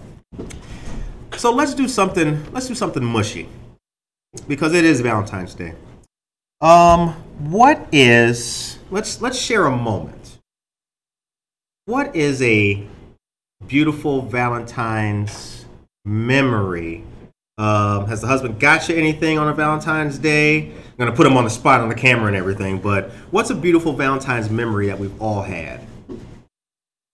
So 1.36 1.52
let's 1.52 1.74
do 1.74 1.86
something. 1.86 2.50
Let's 2.52 2.68
do 2.68 2.74
something 2.74 3.04
mushy 3.04 3.48
because 4.48 4.74
it 4.74 4.84
is 4.84 5.00
Valentine's 5.00 5.54
Day. 5.54 5.74
Um, 6.60 7.10
what 7.38 7.86
is 7.92 8.78
let's 8.90 9.20
let's 9.22 9.38
share 9.38 9.66
a 9.66 9.76
moment. 9.76 10.38
What 11.86 12.14
is 12.14 12.42
a 12.42 12.86
beautiful 13.66 14.22
Valentine's 14.22 15.66
memory? 16.04 17.04
Um, 17.60 18.06
has 18.06 18.22
the 18.22 18.26
husband 18.26 18.58
got 18.58 18.88
you 18.88 18.96
anything 18.96 19.38
on 19.38 19.46
a 19.46 19.52
Valentine's 19.52 20.16
Day? 20.16 20.70
I'm 20.70 20.96
gonna 20.96 21.12
put 21.12 21.26
him 21.26 21.36
on 21.36 21.44
the 21.44 21.50
spot 21.50 21.82
on 21.82 21.90
the 21.90 21.94
camera 21.94 22.28
and 22.28 22.36
everything, 22.36 22.78
but 22.78 23.10
what's 23.30 23.50
a 23.50 23.54
beautiful 23.54 23.92
Valentine's 23.92 24.48
memory 24.48 24.86
that 24.86 24.98
we've 24.98 25.20
all 25.20 25.42
had? 25.42 25.82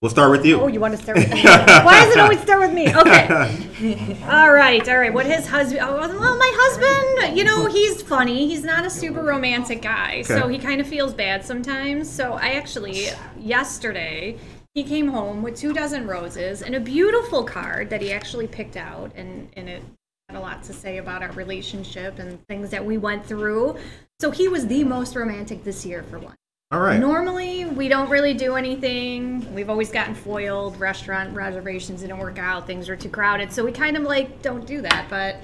We'll 0.01 0.09
start 0.09 0.31
with 0.31 0.45
you. 0.45 0.61
Oh, 0.61 0.67
you 0.67 0.79
want 0.79 0.95
to 0.95 1.03
start 1.03 1.17
with 1.17 1.33
me? 1.33 1.41
Why 1.43 2.05
does 2.05 2.13
it 2.13 2.19
always 2.19 2.39
start 2.39 2.61
with 2.61 2.71
me? 2.71 2.87
Okay. 2.87 4.17
all 4.29 4.53
right, 4.53 4.87
all 4.87 4.99
right. 4.99 5.13
What 5.13 5.25
his 5.25 5.45
husband? 5.47 5.81
Oh, 5.83 5.97
well, 5.97 6.37
my 6.37 6.51
husband. 6.55 7.37
You 7.37 7.43
know, 7.43 7.65
he's 7.65 8.01
funny. 8.01 8.47
He's 8.47 8.63
not 8.63 8.85
a 8.85 8.89
super 8.89 9.23
romantic 9.23 9.81
guy, 9.81 10.21
so 10.21 10.47
he 10.47 10.59
kind 10.59 10.79
of 10.79 10.87
feels 10.87 11.13
bad 11.13 11.43
sometimes. 11.43 12.09
So 12.09 12.33
I 12.33 12.51
actually 12.51 13.07
yesterday 13.37 14.37
he 14.73 14.85
came 14.85 15.09
home 15.09 15.41
with 15.43 15.57
two 15.57 15.73
dozen 15.73 16.07
roses 16.07 16.61
and 16.61 16.73
a 16.73 16.79
beautiful 16.79 17.43
card 17.43 17.89
that 17.89 18.01
he 18.01 18.13
actually 18.13 18.47
picked 18.47 18.77
out, 18.77 19.11
and 19.13 19.49
and 19.57 19.67
it 19.67 19.83
had 20.29 20.37
a 20.37 20.41
lot 20.41 20.61
to 20.61 20.73
say 20.73 20.97
about 20.97 21.23
our 21.23 21.31
relationship 21.31 22.19
and 22.19 22.45
things 22.47 22.69
that 22.69 22.83
we 22.83 22.97
went 22.97 23.25
through. 23.25 23.77
So 24.19 24.29
he 24.29 24.49
was 24.49 24.67
the 24.67 24.83
most 24.83 25.15
romantic 25.15 25.63
this 25.63 25.85
year 25.85 26.03
for 26.03 26.19
one. 26.19 26.35
All 26.69 26.81
right. 26.81 26.99
Normally, 26.99 27.63
we 27.63 27.87
don't 27.87 28.09
really 28.09 28.33
do 28.33 28.55
anything. 28.55 29.53
We've 29.55 29.69
always 29.69 29.89
gotten 29.89 30.13
foiled. 30.13 30.77
Restaurant 30.81 31.33
reservations 31.33 32.01
didn't 32.01 32.17
work 32.17 32.39
out. 32.39 32.67
Things 32.67 32.89
were 32.89 32.97
too 32.97 33.07
crowded. 33.07 33.53
So 33.53 33.63
we 33.63 33.71
kind 33.71 33.95
of 33.95 34.03
like 34.03 34.41
don't 34.41 34.65
do 34.67 34.81
that. 34.81 35.05
But 35.09 35.37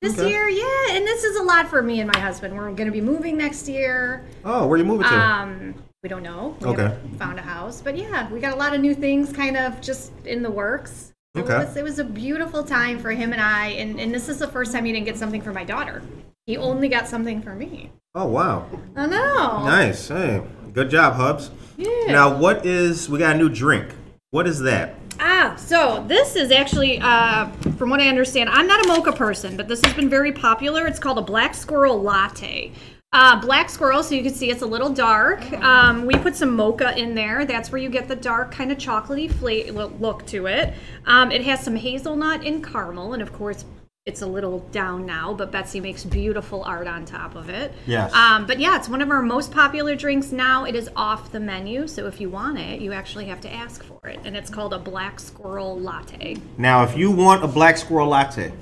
this 0.00 0.16
Okay. 0.16 0.28
year, 0.30 0.48
yeah, 0.48 0.96
and 0.96 1.04
this 1.04 1.24
is 1.24 1.36
a 1.36 1.42
lot 1.42 1.66
for 1.66 1.82
me 1.82 2.00
and 2.00 2.08
my 2.14 2.20
husband. 2.20 2.56
We're 2.56 2.70
going 2.70 2.86
to 2.86 2.92
be 2.92 3.00
moving 3.00 3.36
next 3.36 3.68
year. 3.68 4.24
Oh, 4.44 4.68
where 4.68 4.78
you 4.78 4.84
moving 4.84 5.08
to? 5.08 5.14
Um, 5.14 5.74
we 6.04 6.08
don't 6.08 6.22
know. 6.22 6.56
We 6.60 6.68
Okay. 6.68 6.96
found 7.18 7.40
a 7.40 7.42
house. 7.42 7.80
But 7.82 7.96
yeah, 7.98 8.30
we 8.30 8.38
got 8.38 8.52
a 8.52 8.56
lot 8.56 8.76
of 8.76 8.80
new 8.80 8.94
things 8.94 9.32
kind 9.32 9.56
of 9.56 9.80
just 9.80 10.12
in 10.24 10.44
the 10.44 10.50
works. 10.52 11.12
Okay. 11.36 11.54
It 11.54 11.66
was, 11.66 11.76
it 11.76 11.84
was 11.84 11.98
a 12.00 12.04
beautiful 12.04 12.64
time 12.64 12.98
for 12.98 13.12
him 13.12 13.32
and 13.32 13.40
I. 13.40 13.68
And, 13.68 14.00
and 14.00 14.12
this 14.12 14.28
is 14.28 14.38
the 14.38 14.48
first 14.48 14.72
time 14.72 14.84
he 14.84 14.92
didn't 14.92 15.06
get 15.06 15.16
something 15.16 15.40
for 15.40 15.52
my 15.52 15.64
daughter. 15.64 16.02
He 16.46 16.56
only 16.56 16.88
got 16.88 17.06
something 17.06 17.40
for 17.40 17.54
me. 17.54 17.90
oh 18.14 18.26
wow. 18.26 18.68
I 18.96 19.06
know. 19.06 19.64
Nice. 19.64 20.08
Hey, 20.08 20.42
good 20.72 20.90
job, 20.90 21.14
Hubs. 21.14 21.50
Yeah. 21.76 22.06
Now, 22.08 22.36
what 22.36 22.66
is 22.66 23.08
we 23.08 23.18
got 23.18 23.36
a 23.36 23.38
new 23.38 23.48
drink? 23.48 23.94
What 24.30 24.46
is 24.46 24.60
that? 24.60 24.96
Ah, 25.20 25.54
so 25.56 26.04
this 26.08 26.34
is 26.34 26.50
actually, 26.50 26.98
uh, 27.00 27.50
from 27.76 27.90
what 27.90 28.00
I 28.00 28.08
understand, 28.08 28.48
I'm 28.48 28.66
not 28.66 28.84
a 28.84 28.88
mocha 28.88 29.12
person, 29.12 29.56
but 29.56 29.68
this 29.68 29.80
has 29.84 29.94
been 29.94 30.08
very 30.08 30.32
popular. 30.32 30.86
It's 30.86 30.98
called 30.98 31.18
a 31.18 31.22
black 31.22 31.54
squirrel 31.54 32.00
latte. 32.00 32.72
Uh, 33.12 33.40
black 33.40 33.68
squirrel, 33.68 34.04
so 34.04 34.14
you 34.14 34.22
can 34.22 34.32
see 34.32 34.50
it's 34.50 34.62
a 34.62 34.66
little 34.66 34.88
dark. 34.88 35.52
Um, 35.54 36.06
we 36.06 36.14
put 36.14 36.36
some 36.36 36.54
mocha 36.54 36.96
in 36.96 37.16
there. 37.16 37.44
That's 37.44 37.72
where 37.72 37.80
you 37.80 37.88
get 37.90 38.06
the 38.06 38.14
dark, 38.14 38.52
kind 38.52 38.70
of 38.70 38.78
chocolatey 38.78 39.28
fla- 39.28 39.86
look 39.98 40.24
to 40.26 40.46
it. 40.46 40.74
Um, 41.06 41.32
it 41.32 41.42
has 41.42 41.60
some 41.60 41.74
hazelnut 41.74 42.46
and 42.46 42.64
caramel, 42.64 43.14
and 43.14 43.20
of 43.20 43.32
course, 43.32 43.64
it's 44.06 44.22
a 44.22 44.26
little 44.26 44.60
down 44.70 45.04
now, 45.06 45.34
but 45.34 45.50
Betsy 45.50 45.80
makes 45.80 46.04
beautiful 46.04 46.62
art 46.62 46.86
on 46.86 47.04
top 47.04 47.34
of 47.34 47.48
it. 47.50 47.72
Yes. 47.84 48.12
Um, 48.14 48.46
but 48.46 48.60
yeah, 48.60 48.76
it's 48.76 48.88
one 48.88 49.02
of 49.02 49.10
our 49.10 49.22
most 49.22 49.50
popular 49.50 49.96
drinks 49.96 50.30
now. 50.30 50.64
It 50.64 50.76
is 50.76 50.88
off 50.94 51.32
the 51.32 51.40
menu, 51.40 51.88
so 51.88 52.06
if 52.06 52.20
you 52.20 52.30
want 52.30 52.58
it, 52.58 52.80
you 52.80 52.92
actually 52.92 53.26
have 53.26 53.40
to 53.42 53.52
ask 53.52 53.82
for 53.82 54.08
it. 54.08 54.20
And 54.24 54.36
it's 54.36 54.50
called 54.50 54.72
a 54.72 54.78
black 54.78 55.18
squirrel 55.18 55.78
latte. 55.78 56.36
Now, 56.58 56.84
if 56.84 56.96
you 56.96 57.10
want 57.10 57.44
a 57.44 57.48
black 57.48 57.76
squirrel 57.76 58.08
latte, 58.08 58.52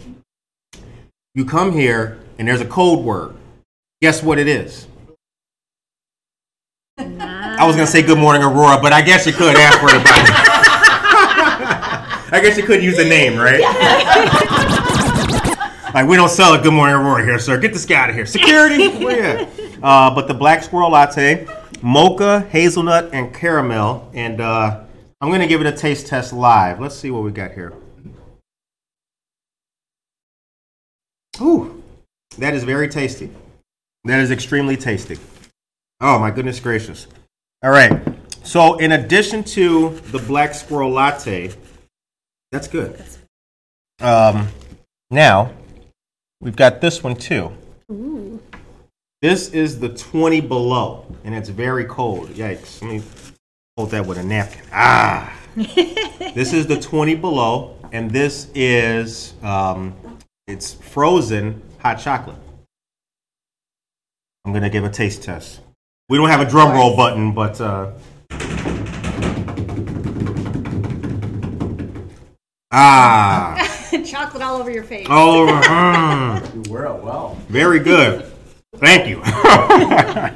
you 1.34 1.44
come 1.44 1.72
here 1.72 2.18
and 2.38 2.48
there's 2.48 2.62
a 2.62 2.66
code 2.66 3.04
word. 3.04 3.34
Guess 4.00 4.22
what 4.22 4.38
it 4.38 4.46
is? 4.46 4.86
I 6.98 7.66
was 7.66 7.74
gonna 7.74 7.88
say 7.88 8.00
good 8.00 8.18
morning, 8.18 8.44
Aurora, 8.44 8.78
but 8.80 8.92
I 8.92 9.02
guess 9.02 9.26
you 9.26 9.32
could 9.32 9.56
ask 9.56 9.80
for 9.80 9.90
everybody. 9.90 10.22
I 12.30 12.40
guess 12.40 12.56
you 12.56 12.62
could 12.62 12.80
use 12.80 12.96
the 12.96 13.04
name, 13.04 13.36
right? 13.36 13.58
like 15.94 16.06
we 16.06 16.14
don't 16.14 16.28
sell 16.28 16.54
a 16.54 16.62
good 16.62 16.72
morning, 16.72 16.94
Aurora 16.94 17.24
here, 17.24 17.40
sir. 17.40 17.58
Get 17.58 17.72
this 17.72 17.84
guy 17.84 17.96
out 17.96 18.10
of 18.10 18.14
here. 18.14 18.24
Security, 18.24 18.86
where? 19.04 19.48
Uh, 19.82 20.14
but 20.14 20.28
the 20.28 20.34
black 20.34 20.62
squirrel 20.62 20.90
latte, 20.90 21.48
mocha, 21.82 22.46
hazelnut, 22.50 23.10
and 23.12 23.34
caramel, 23.34 24.08
and 24.14 24.40
uh, 24.40 24.84
I'm 25.20 25.32
gonna 25.32 25.48
give 25.48 25.60
it 25.60 25.66
a 25.66 25.76
taste 25.76 26.06
test 26.06 26.32
live. 26.32 26.78
Let's 26.78 26.94
see 26.94 27.10
what 27.10 27.24
we 27.24 27.32
got 27.32 27.50
here. 27.50 27.72
Ooh, 31.40 31.82
that 32.38 32.54
is 32.54 32.62
very 32.62 32.88
tasty. 32.88 33.30
That 34.08 34.20
is 34.20 34.30
extremely 34.30 34.78
tasty. 34.78 35.18
Oh 36.00 36.18
my 36.18 36.30
goodness 36.30 36.60
gracious. 36.60 37.06
All 37.62 37.70
right. 37.70 38.00
So 38.42 38.78
in 38.78 38.92
addition 38.92 39.44
to 39.44 39.90
the 40.10 40.18
black 40.18 40.54
squirrel 40.54 40.90
latte, 40.90 41.52
that's 42.50 42.68
good. 42.68 43.04
Um, 44.00 44.48
now 45.10 45.52
we've 46.40 46.56
got 46.56 46.80
this 46.80 47.04
one 47.04 47.16
too. 47.16 47.52
This 49.20 49.50
is 49.50 49.78
the 49.78 49.90
20 49.90 50.40
below, 50.40 51.04
and 51.24 51.34
it's 51.34 51.50
very 51.50 51.84
cold. 51.84 52.30
Yikes. 52.30 52.80
Let 52.80 52.90
me 52.90 53.02
hold 53.76 53.90
that 53.90 54.06
with 54.06 54.16
a 54.16 54.24
napkin. 54.24 54.62
Ah. 54.72 55.38
this 55.54 56.54
is 56.54 56.66
the 56.66 56.80
20 56.80 57.14
below, 57.16 57.76
and 57.92 58.10
this 58.10 58.48
is 58.54 59.34
um, 59.42 59.94
it's 60.46 60.72
frozen 60.72 61.60
hot 61.80 61.98
chocolate. 61.98 62.38
I'm 64.48 64.54
gonna 64.54 64.70
give 64.70 64.82
a 64.84 64.88
taste 64.88 65.22
test. 65.22 65.60
We 66.08 66.16
don't 66.16 66.30
have 66.30 66.40
a 66.40 66.46
drum 66.48 66.72
roll 66.72 66.96
button, 66.96 67.34
but 67.34 67.60
uh, 67.60 67.90
ah, 72.72 73.56
Chocolate 74.06 74.42
all 74.42 74.56
over 74.60 74.70
your 74.70 74.84
face. 74.84 75.06
all 75.10 75.30
over. 75.40 75.52
mm, 75.52 76.54
You 76.66 76.72
wear 76.72 76.86
it 76.86 77.02
well. 77.02 77.36
very 77.48 77.78
good. 77.78 78.24
Thank 78.76 79.06
you. 79.08 79.20
How 79.24 80.32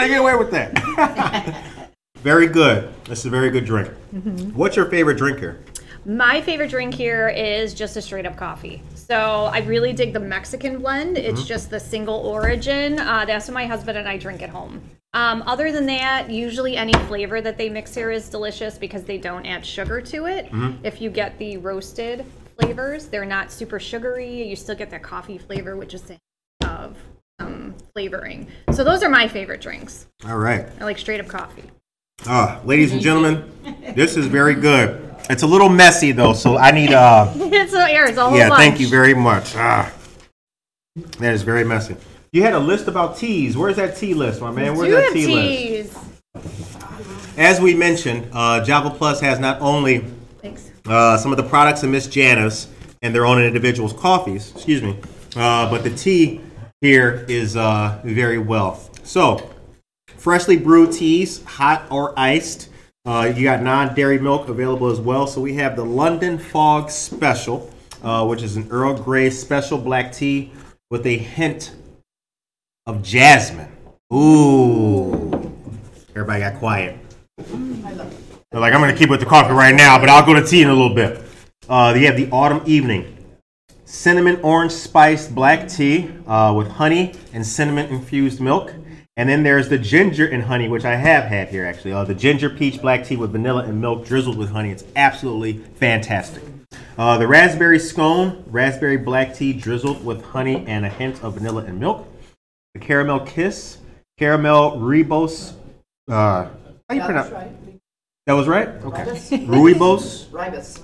did 0.00 0.04
you 0.04 0.14
get 0.14 0.20
away 0.20 0.34
with 0.36 0.50
that? 0.52 1.92
very 2.18 2.46
good. 2.46 2.92
This 3.04 3.20
is 3.20 3.26
a 3.26 3.30
very 3.30 3.50
good 3.50 3.64
drink. 3.66 3.90
What's 4.54 4.76
your 4.76 4.86
favorite 4.86 5.16
drink 5.18 5.38
here? 5.38 5.60
My 6.06 6.40
favorite 6.40 6.70
drink 6.70 6.94
here 6.94 7.28
is 7.30 7.74
just 7.74 7.96
a 7.96 8.02
straight 8.02 8.26
up 8.26 8.36
coffee. 8.36 8.80
So 8.94 9.50
I 9.52 9.58
really 9.58 9.92
dig 9.92 10.12
the 10.12 10.20
Mexican 10.20 10.78
blend. 10.78 11.18
It's 11.18 11.44
just 11.44 11.68
the 11.68 11.80
single 11.80 12.14
origin. 12.14 13.00
Uh, 13.00 13.24
that's 13.24 13.48
what 13.48 13.54
my 13.54 13.66
husband 13.66 13.98
and 13.98 14.08
I 14.08 14.16
drink 14.16 14.40
at 14.40 14.48
home. 14.48 14.80
Um, 15.14 15.42
other 15.46 15.72
than 15.72 15.84
that, 15.86 16.30
usually 16.30 16.76
any 16.76 16.92
flavor 17.08 17.40
that 17.40 17.58
they 17.58 17.68
mix 17.68 17.92
here 17.92 18.12
is 18.12 18.28
delicious 18.28 18.78
because 18.78 19.02
they 19.02 19.18
don't 19.18 19.44
add 19.46 19.66
sugar 19.66 20.00
to 20.02 20.26
it. 20.26 20.48
If 20.84 21.00
you 21.00 21.10
get 21.10 21.36
the 21.38 21.56
roasted 21.56 22.24
flavors, 22.56 23.06
they're 23.06 23.24
not 23.24 23.50
super 23.50 23.80
sugary. 23.80 24.44
You 24.46 24.54
still 24.54 24.76
get 24.76 24.90
that 24.90 25.02
coffee 25.02 25.38
flavor, 25.38 25.74
which 25.74 25.92
is 25.92 26.02
the 26.02 26.18
of 26.64 26.96
um, 27.40 27.74
flavoring. 27.94 28.46
So 28.70 28.84
those 28.84 29.02
are 29.02 29.10
my 29.10 29.26
favorite 29.26 29.60
drinks. 29.60 30.06
All 30.24 30.38
right. 30.38 30.68
I 30.78 30.84
like 30.84 30.98
straight 30.98 31.18
up 31.18 31.26
coffee. 31.26 31.64
Ah, 32.26 32.60
ladies 32.64 32.92
and 32.92 33.00
gentlemen, 33.00 33.50
this 33.96 34.16
is 34.16 34.26
very 34.26 34.54
good. 34.54 35.02
It's 35.28 35.42
a 35.42 35.46
little 35.46 35.68
messy 35.68 36.12
though, 36.12 36.32
so 36.32 36.56
I 36.56 36.70
need 36.70 36.92
uh 36.92 37.32
it's 37.36 37.72
a, 37.72 37.86
here, 37.88 38.04
it's 38.04 38.18
a 38.18 38.28
whole 38.28 38.38
yeah, 38.38 38.48
bunch. 38.48 38.60
thank 38.60 38.80
you 38.80 38.88
very 38.88 39.14
much. 39.14 39.54
Ah, 39.56 39.92
that 41.18 41.34
is 41.34 41.42
very 41.42 41.64
messy. 41.64 41.96
You 42.32 42.42
had 42.42 42.54
a 42.54 42.58
list 42.58 42.86
about 42.86 43.16
teas. 43.16 43.56
Where's 43.56 43.76
that 43.76 43.96
tea 43.96 44.14
list, 44.14 44.40
my 44.40 44.50
man? 44.50 44.76
Where's 44.76 44.92
that 44.92 45.12
tea 45.12 45.26
list? 45.26 45.96
As 47.36 47.60
we 47.60 47.74
mentioned, 47.74 48.28
uh, 48.32 48.64
Java 48.64 48.90
Plus 48.90 49.20
has 49.20 49.38
not 49.38 49.60
only 49.60 50.04
Thanks. 50.42 50.70
uh, 50.86 51.16
some 51.18 51.32
of 51.32 51.36
the 51.36 51.42
products 51.42 51.82
of 51.82 51.90
Miss 51.90 52.06
Janice 52.06 52.68
and 53.02 53.14
their 53.14 53.26
own 53.26 53.42
individuals' 53.42 53.92
coffees, 53.92 54.52
excuse 54.52 54.82
me, 54.82 54.98
uh, 55.36 55.70
but 55.70 55.82
the 55.82 55.90
tea 55.90 56.40
here 56.80 57.24
is 57.28 57.56
uh, 57.56 58.00
very 58.04 58.38
well. 58.38 58.80
So, 59.02 59.50
freshly 60.16 60.56
brewed 60.56 60.92
teas, 60.92 61.42
hot 61.44 61.84
or 61.90 62.18
iced. 62.18 62.70
Uh, 63.06 63.32
you 63.36 63.44
got 63.44 63.62
non-dairy 63.62 64.18
milk 64.18 64.48
available 64.48 64.90
as 64.90 64.98
well. 64.98 65.28
So 65.28 65.40
we 65.40 65.54
have 65.54 65.76
the 65.76 65.84
London 65.84 66.38
Fog 66.38 66.90
Special, 66.90 67.72
uh, 68.02 68.26
which 68.26 68.42
is 68.42 68.56
an 68.56 68.66
Earl 68.68 69.00
Grey 69.00 69.30
special 69.30 69.78
black 69.78 70.12
tea 70.12 70.50
with 70.90 71.06
a 71.06 71.16
hint 71.16 71.72
of 72.84 73.04
jasmine. 73.04 73.70
Ooh. 74.12 75.30
Everybody 76.10 76.40
got 76.40 76.58
quiet. 76.58 76.98
They're 77.36 78.60
like, 78.60 78.72
I'm 78.72 78.80
to 78.80 78.96
keep 78.96 79.10
with 79.10 79.20
the 79.20 79.26
coffee 79.26 79.52
right 79.52 79.74
now, 79.74 79.98
but 80.00 80.08
I'll 80.08 80.26
go 80.26 80.34
to 80.34 80.44
tea 80.44 80.62
in 80.62 80.68
a 80.68 80.74
little 80.74 80.94
bit. 80.94 81.22
Uh, 81.68 81.94
you 81.96 82.06
have 82.06 82.16
the 82.16 82.28
Autumn 82.30 82.62
Evening. 82.66 83.12
Cinnamon 83.84 84.40
orange 84.42 84.72
spiced 84.72 85.32
black 85.32 85.68
tea 85.68 86.10
uh, 86.26 86.52
with 86.56 86.66
honey 86.66 87.14
and 87.32 87.46
cinnamon 87.46 87.86
infused 87.86 88.40
milk. 88.40 88.74
And 89.18 89.28
then 89.28 89.42
there's 89.42 89.70
the 89.70 89.78
ginger 89.78 90.26
and 90.26 90.42
honey, 90.42 90.68
which 90.68 90.84
I 90.84 90.94
have 90.96 91.24
had 91.24 91.48
here 91.48 91.64
actually. 91.64 91.92
Uh, 91.92 92.04
the 92.04 92.14
ginger 92.14 92.50
peach 92.50 92.80
black 92.82 93.04
tea 93.04 93.16
with 93.16 93.32
vanilla 93.32 93.64
and 93.64 93.80
milk 93.80 94.04
drizzled 94.04 94.36
with 94.36 94.50
honey. 94.50 94.70
It's 94.70 94.84
absolutely 94.94 95.54
fantastic. 95.76 96.42
Uh, 96.98 97.16
the 97.16 97.26
raspberry 97.26 97.78
scone, 97.78 98.44
raspberry 98.46 98.98
black 98.98 99.34
tea 99.34 99.54
drizzled 99.54 100.04
with 100.04 100.22
honey 100.22 100.64
and 100.66 100.84
a 100.84 100.90
hint 100.90 101.22
of 101.24 101.34
vanilla 101.34 101.64
and 101.64 101.80
milk. 101.80 102.06
The 102.74 102.80
caramel 102.80 103.20
kiss, 103.20 103.78
caramel 104.18 104.72
ribos. 104.78 105.54
Uh, 106.08 106.48
how 106.88 106.94
you 106.94 107.02
pronounce? 107.02 107.30
That 108.26 108.34
was 108.34 108.46
right. 108.48 108.68
Okay. 108.68 109.04
Ruibos. 109.46 110.26
Ribus. 110.30 110.80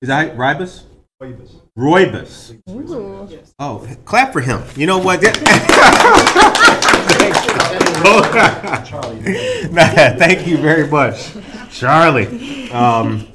Is 0.00 0.08
that 0.08 0.36
right? 0.36 0.56
Ribus? 0.56 0.84
Roibus. 1.20 2.54
Oh, 3.58 3.86
clap 4.04 4.32
for 4.32 4.40
him. 4.40 4.62
You 4.76 4.86
know 4.86 4.98
what? 4.98 5.20
Thank 10.18 10.46
you 10.46 10.56
very 10.58 10.88
much, 10.88 11.32
Charlie. 11.70 12.70
Um, 12.70 13.28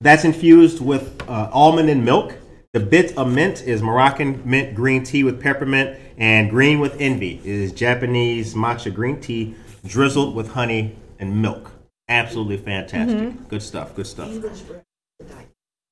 that's 0.00 0.24
infused 0.24 0.80
with 0.80 1.20
uh, 1.28 1.50
almond 1.52 1.90
and 1.90 2.04
milk. 2.04 2.34
The 2.72 2.80
bit 2.80 3.16
of 3.18 3.32
mint 3.32 3.62
is 3.62 3.82
Moroccan 3.82 4.42
mint 4.48 4.74
green 4.74 5.02
tea 5.02 5.24
with 5.24 5.40
peppermint, 5.40 5.98
and 6.16 6.48
green 6.48 6.78
with 6.78 7.00
envy 7.00 7.40
is 7.44 7.72
Japanese 7.72 8.54
matcha 8.54 8.94
green 8.94 9.20
tea 9.20 9.54
drizzled 9.84 10.34
with 10.34 10.52
honey 10.52 10.96
and 11.18 11.42
milk. 11.42 11.72
Absolutely 12.08 12.56
fantastic. 12.56 13.48
Good 13.48 13.62
stuff. 13.62 13.94
Good 13.94 14.06
stuff. 14.06 14.30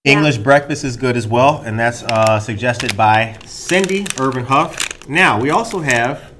English 0.05 0.39
breakfast 0.39 0.85
is 0.85 0.97
good 0.97 1.17
as 1.17 1.27
well, 1.27 1.61
and 1.67 1.79
that's 1.79 2.03
uh, 2.05 2.39
suggested 2.41 2.97
by 2.97 3.37
Cindy 3.45 4.07
Ervin 4.19 4.45
Huff. 4.45 5.07
Now, 5.09 5.41
we 5.41 5.51
also 5.51 5.81
have, 5.81 6.33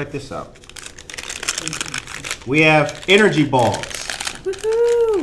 check 0.00 0.12
this 0.12 0.32
out. 0.32 0.56
We 2.46 2.62
have 2.62 3.04
energy 3.06 3.44
balls. 3.44 3.84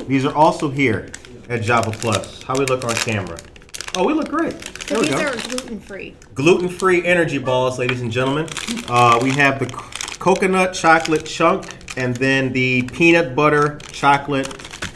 These 0.08 0.24
are 0.24 0.36
also 0.36 0.70
here 0.70 1.12
at 1.50 1.64
Java 1.64 1.90
Plus. 1.92 2.44
How 2.44 2.56
we 2.56 2.66
look 2.66 2.84
on 2.84 2.94
camera? 2.96 3.40
Oh, 3.96 4.06
we 4.06 4.14
look 4.14 4.30
great. 4.30 4.54
There 4.88 5.00
we 5.00 5.08
These 5.08 5.16
are 5.16 5.36
gluten 5.36 5.80
free. 5.80 6.16
Gluten-free 6.36 7.06
energy 7.06 7.40
balls, 7.40 7.80
ladies 7.80 8.02
and 8.02 8.12
gentlemen. 8.12 8.48
Uh, 8.88 9.20
we 9.22 9.32
have 9.32 9.58
the 9.58 9.66
coconut 10.20 10.76
chocolate 10.76 11.26
chunk 11.26 11.66
and 11.98 12.16
then 12.18 12.54
the 12.54 12.84
peanut 12.84 13.36
butter 13.36 13.80
chocolate 13.92 14.48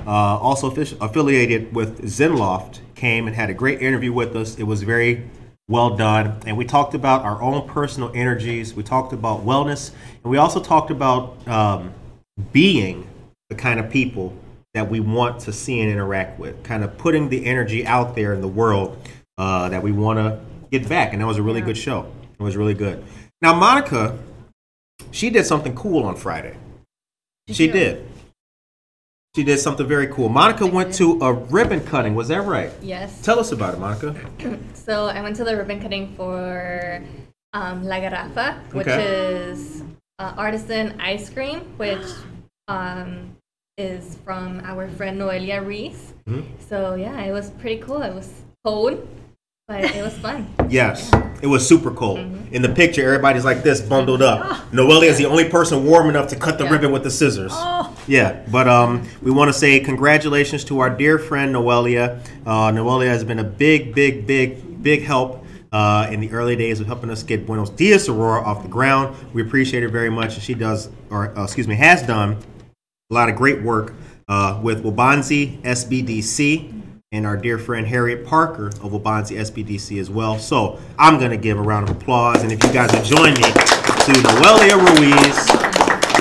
uh, 0.07 0.11
also 0.11 0.71
affi- 0.71 0.97
affiliated 1.01 1.75
with 1.75 2.03
Zenloft, 2.03 2.81
came 2.95 3.27
and 3.27 3.37
had 3.37 3.51
a 3.51 3.55
great 3.55 3.83
interview 3.83 4.13
with 4.13 4.35
us. 4.37 4.57
It 4.57 4.63
was 4.65 4.83
very 4.83 5.29
well 5.69 5.97
done. 5.97 6.41
And 6.47 6.57
we 6.57 6.65
talked 6.65 6.95
about 6.95 7.23
our 7.23 7.43
own 7.43 7.69
personal 7.69 8.11
energies. 8.15 8.75
We 8.75 8.83
talked 8.83 9.13
about 9.13 9.45
wellness. 9.45 9.91
And 10.23 10.31
we 10.31 10.39
also 10.39 10.61
talked 10.61 10.91
about 10.91 11.47
um, 11.49 11.93
being 12.53 13.07
the 13.51 13.57
kind 13.57 13.81
of 13.81 13.91
people 13.91 14.37
that 14.75 14.89
we 14.89 15.01
want 15.01 15.41
to 15.41 15.53
see 15.53 15.81
and 15.81 15.91
interact 15.91 16.39
with, 16.39 16.63
kind 16.63 16.85
of 16.85 16.97
putting 16.99 17.29
the 17.29 17.47
energy 17.47 17.87
out 17.87 18.15
there 18.15 18.33
in 18.35 18.41
the 18.41 18.49
world 18.49 18.97
uh, 19.39 19.69
that 19.69 19.83
we 19.83 19.93
want 19.93 20.19
to 20.19 20.41
get 20.71 20.89
back. 20.89 21.13
And 21.13 21.23
that 21.23 21.27
was 21.27 21.39
a 21.39 21.43
really 21.43 21.61
good 21.61 21.77
show. 21.77 22.11
It 22.39 22.43
was 22.43 22.57
really 22.57 22.75
good. 22.75 23.03
Now, 23.41 23.55
Monica, 23.55 24.19
she 25.11 25.31
did 25.31 25.47
something 25.47 25.75
cool 25.75 26.05
on 26.05 26.17
Friday. 26.17 26.57
She 27.49 27.69
did. 27.69 28.07
She 29.37 29.45
did 29.45 29.59
something 29.61 29.87
very 29.87 30.07
cool. 30.07 30.31
Monica 30.31 30.65
went 30.65 30.95
to 30.95 31.19
a 31.21 31.31
ribbon 31.31 31.85
cutting. 31.85 32.15
Was 32.15 32.29
that 32.29 32.41
right? 32.47 32.73
Yes. 32.81 33.21
Tell 33.21 33.39
us 33.39 33.53
about 33.53 33.75
it, 33.75 33.81
Monica. 33.81 34.17
So 34.73 35.09
I 35.09 35.21
went 35.21 35.37
to 35.37 35.45
the 35.45 35.55
ribbon 35.55 35.79
cutting 35.79 36.15
for 36.17 37.05
um, 37.53 37.85
La 37.85 37.97
Garrafa, 37.97 38.57
which 38.73 38.87
Okay. 38.87 39.05
is 39.53 39.83
uh, 40.19 40.33
artisan 40.39 40.99
ice 40.99 41.29
cream, 41.29 41.61
which 41.77 42.07
um, 42.69 43.37
is 43.77 44.17
from 44.25 44.63
our 44.65 44.89
friend 44.89 45.21
Noelia 45.21 45.61
Reese. 45.61 46.15
Mm-hmm. 46.27 46.41
So 46.71 46.95
yeah, 46.95 47.21
it 47.21 47.33
was 47.33 47.51
pretty 47.61 47.83
cool. 47.83 48.01
It 48.01 48.15
was 48.15 48.33
cold, 48.65 49.07
but 49.69 49.85
it 49.85 50.03
was 50.03 50.17
fun. 50.17 50.49
Yes, 50.71 51.11
it 51.43 51.47
was 51.47 51.67
super 51.67 51.91
cold. 51.91 52.19
In 52.53 52.63
the 52.63 52.69
picture, 52.69 53.03
everybody's 53.05 53.45
like 53.45 53.63
this, 53.63 53.81
bundled 53.81 54.23
up. 54.23 54.41
Noelia 54.73 55.05
is 55.09 55.19
the 55.19 55.27
only 55.27 55.49
person 55.49 55.85
warm 55.85 56.09
enough 56.09 56.29
to 56.29 56.37
cut 56.37 56.59
the 56.59 56.65
Yeah. 56.65 56.71
ribbon 56.71 56.93
with 56.93 57.03
the 57.03 57.11
scissors. 57.11 57.53
Yeah, 58.07 58.41
but 58.51 58.69
um, 58.69 59.07
we 59.23 59.31
want 59.31 59.49
to 59.49 59.53
say 59.53 59.81
congratulations 59.81 60.65
to 60.65 60.79
our 60.81 60.91
dear 60.91 61.19
friend 61.19 61.55
Noelia. 61.55 62.21
Uh, 62.47 62.71
Noelia 62.71 63.09
has 63.09 63.25
been 63.25 63.39
a 63.41 63.45
big, 63.45 63.95
big, 63.95 64.27
big, 64.27 64.83
big 64.83 65.03
help. 65.03 65.43
Uh, 65.73 66.09
in 66.11 66.21
the 66.21 66.31
early 66.31 66.57
days 66.57 66.81
of 66.81 66.87
helping 66.87 67.11
us 67.11 67.23
get 67.23 67.45
Buenos 67.45 67.69
Dias 67.69 68.09
Aurora 68.09 68.41
off 68.41 68.63
the 68.63 68.69
ground, 68.69 69.15
we 69.35 69.43
appreciate 69.43 69.83
her 69.83 69.89
very 69.91 70.09
much. 70.09 70.35
And 70.35 70.43
she 70.43 70.55
does, 70.55 70.89
or 71.11 71.37
uh, 71.37 71.43
excuse 71.45 71.69
me, 71.69 71.75
has 71.75 72.03
done 72.03 72.39
a 73.11 73.15
lot 73.15 73.29
of 73.29 73.37
great 73.37 73.61
work 73.63 73.93
uh, 74.29 74.59
with 74.63 74.83
Waubonsee 74.85 75.61
SBDC 75.63 76.76
and 77.13 77.25
our 77.25 77.37
dear 77.37 77.57
friend 77.57 77.87
Harriet 77.87 78.27
Parker 78.27 78.67
of 78.67 78.91
Waubonsee 78.91 79.37
SBDC 79.39 80.01
as 80.01 80.11
well. 80.11 80.39
So 80.39 80.81
I'm 80.99 81.19
going 81.19 81.31
to 81.31 81.37
give 81.37 81.57
a 81.59 81.63
round 81.63 81.89
of 81.89 81.97
applause. 81.97 82.43
And 82.43 82.51
if 82.51 82.63
you 82.65 82.73
guys 82.73 82.93
would 82.93 83.05
join 83.05 83.33
me 83.35 83.43
to 83.43 84.13
Noelia 84.13 84.77
Ruiz 84.99 85.51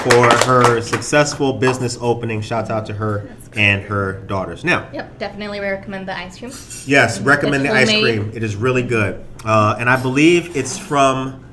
for 0.04 0.30
her 0.46 0.82
successful 0.82 1.54
business 1.54 1.98
opening, 2.00 2.40
shout 2.40 2.70
out 2.70 2.86
to 2.86 2.94
her 2.94 3.28
and 3.56 3.82
her 3.84 4.22
daughters. 4.28 4.64
Now, 4.64 4.88
Yep, 4.94 5.18
definitely 5.18 5.60
recommend 5.60 6.08
the 6.08 6.16
ice 6.16 6.38
cream. 6.38 6.52
yes, 6.86 7.20
recommend 7.20 7.66
the 7.66 7.72
ice 7.74 7.90
cream. 7.90 8.32
It 8.36 8.44
is 8.44 8.56
really 8.56 8.84
good. 8.84 9.26
Uh, 9.44 9.76
and 9.80 9.90
I 9.90 10.00
believe 10.00 10.56
it's 10.56 10.78
from 10.78 11.44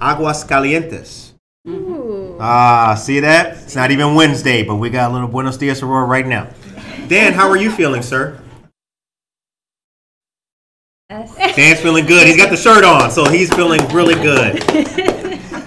Aguas 0.00 0.44
Calientes. 0.44 1.32
Ah, 2.40 2.94
see 3.00 3.20
that? 3.20 3.56
It's 3.64 3.74
not 3.76 3.90
even 3.90 4.14
Wednesday, 4.14 4.62
but 4.62 4.76
we 4.76 4.90
got 4.90 5.10
a 5.10 5.12
little 5.12 5.26
Buenos 5.28 5.56
Dias 5.56 5.82
Aurora 5.82 6.04
right 6.04 6.26
now. 6.26 6.48
Dan, 7.08 7.32
how 7.32 7.48
are 7.48 7.56
you 7.56 7.70
feeling, 7.70 8.02
sir? 8.02 8.38
Dan's 11.08 11.80
feeling 11.80 12.04
good. 12.04 12.26
He's 12.26 12.36
got 12.36 12.50
the 12.50 12.56
shirt 12.56 12.84
on, 12.84 13.10
so 13.10 13.24
he's 13.30 13.48
feeling 13.54 13.80
really 13.94 14.14
good. 14.14 14.62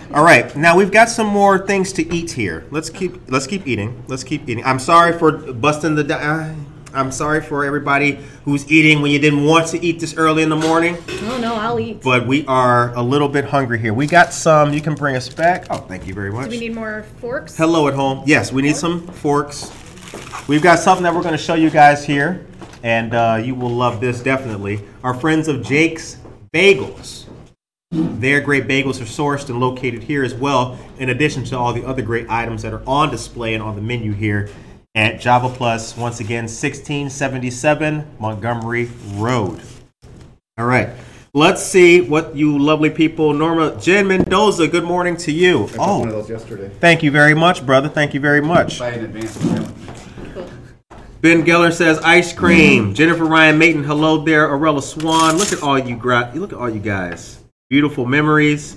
All 0.13 0.23
right, 0.23 0.55
now 0.55 0.77
we've 0.77 0.91
got 0.91 1.09
some 1.09 1.25
more 1.25 1.65
things 1.65 1.91
to 1.93 2.13
eat 2.13 2.29
here. 2.29 2.63
Let's 2.69 2.91
keep 2.91 3.31
let's 3.31 3.47
keep 3.47 3.65
eating. 3.67 4.03
Let's 4.07 4.23
keep 4.23 4.47
eating. 4.47 4.63
I'm 4.63 4.77
sorry 4.77 5.17
for 5.17 5.31
busting 5.31 5.95
the. 5.95 6.03
di- 6.03 6.13
Uh, 6.21 6.53
I'm 6.93 7.11
sorry 7.11 7.41
for 7.41 7.65
everybody 7.65 8.19
who's 8.45 8.71
eating 8.71 9.01
when 9.01 9.09
you 9.09 9.17
didn't 9.17 9.43
want 9.43 9.65
to 9.69 9.83
eat 9.83 9.99
this 9.99 10.15
early 10.15 10.43
in 10.43 10.49
the 10.49 10.55
morning. 10.55 10.95
Oh 11.23 11.39
no, 11.41 11.55
I'll 11.55 11.79
eat. 11.79 12.03
But 12.03 12.27
we 12.27 12.45
are 12.45 12.93
a 12.93 13.01
little 13.01 13.27
bit 13.27 13.45
hungry 13.45 13.79
here. 13.79 13.95
We 13.95 14.05
got 14.05 14.33
some. 14.33 14.73
You 14.75 14.81
can 14.81 14.93
bring 14.93 15.15
us 15.15 15.27
back. 15.27 15.65
Oh, 15.71 15.77
thank 15.77 16.05
you 16.05 16.13
very 16.13 16.31
much. 16.31 16.45
Do 16.45 16.51
we 16.51 16.59
need 16.59 16.75
more 16.75 17.01
forks? 17.19 17.57
Hello 17.57 17.87
at 17.87 17.95
home. 17.95 18.21
Yes, 18.27 18.53
we 18.53 18.61
need 18.61 18.75
some 18.75 19.07
forks. 19.07 19.71
We've 20.47 20.61
got 20.61 20.77
something 20.77 21.03
that 21.03 21.15
we're 21.15 21.23
going 21.23 21.31
to 21.31 21.43
show 21.43 21.55
you 21.55 21.71
guys 21.71 22.05
here, 22.05 22.45
and 22.83 23.13
uh, 23.13 23.41
you 23.43 23.55
will 23.55 23.69
love 23.69 24.01
this 24.01 24.21
definitely. 24.21 24.81
Our 25.03 25.13
friends 25.13 25.47
of 25.47 25.63
Jake's 25.63 26.17
Bagels. 26.53 27.25
Their 27.91 28.39
great 28.39 28.67
bagels 28.67 29.01
are 29.01 29.05
sourced 29.05 29.49
and 29.49 29.59
located 29.59 30.03
here 30.03 30.23
as 30.23 30.33
well, 30.33 30.79
in 30.97 31.09
addition 31.09 31.43
to 31.45 31.57
all 31.57 31.73
the 31.73 31.85
other 31.85 32.01
great 32.01 32.29
items 32.29 32.61
that 32.61 32.73
are 32.73 32.83
on 32.87 33.09
display 33.11 33.53
and 33.53 33.61
on 33.61 33.75
the 33.75 33.81
menu 33.81 34.13
here 34.13 34.49
at 34.95 35.19
Java 35.19 35.49
Plus, 35.49 35.97
once 35.97 36.19
again, 36.19 36.43
1677 36.43 38.15
Montgomery 38.19 38.89
Road. 39.15 39.61
All 40.57 40.65
right. 40.65 40.89
Let's 41.33 41.63
see 41.63 42.01
what 42.01 42.35
you 42.35 42.59
lovely 42.59 42.89
people, 42.89 43.33
Norma, 43.33 43.77
Jen 43.79 44.07
Mendoza, 44.07 44.67
good 44.67 44.83
morning 44.83 45.15
to 45.17 45.31
you. 45.31 45.65
I 45.67 45.75
Oh, 45.79 45.99
one 45.99 46.09
of 46.09 46.13
those 46.15 46.29
yesterday. 46.29 46.69
Thank 46.81 47.03
you 47.03 47.11
very 47.11 47.33
much, 47.33 47.65
brother. 47.65 47.87
Thank 47.87 48.13
you 48.13 48.19
very 48.19 48.41
much. 48.41 48.79
Buy 48.79 48.91
in 48.93 49.05
advance. 49.05 49.35
and 49.37 49.51
mail 49.53 49.63
it. 49.63 50.51
Ben 51.21 51.45
Geller 51.45 51.71
says 51.71 51.99
ice 51.99 52.33
cream. 52.33 52.95
Jennifer 52.95 53.25
Ryan 53.25 53.59
Maton, 53.59 53.85
hello 53.85 54.23
there. 54.23 54.47
Arella 54.47 54.81
Swan, 54.81 55.37
look 55.37 55.53
at 55.53 55.61
all 55.61 55.77
you 55.77 55.95
gra- 55.95 56.31
Look 56.33 56.51
at 56.51 56.57
all 56.57 56.67
you 56.67 56.79
guys. 56.79 57.43
Beautiful 57.69 58.07
memories. 58.07 58.75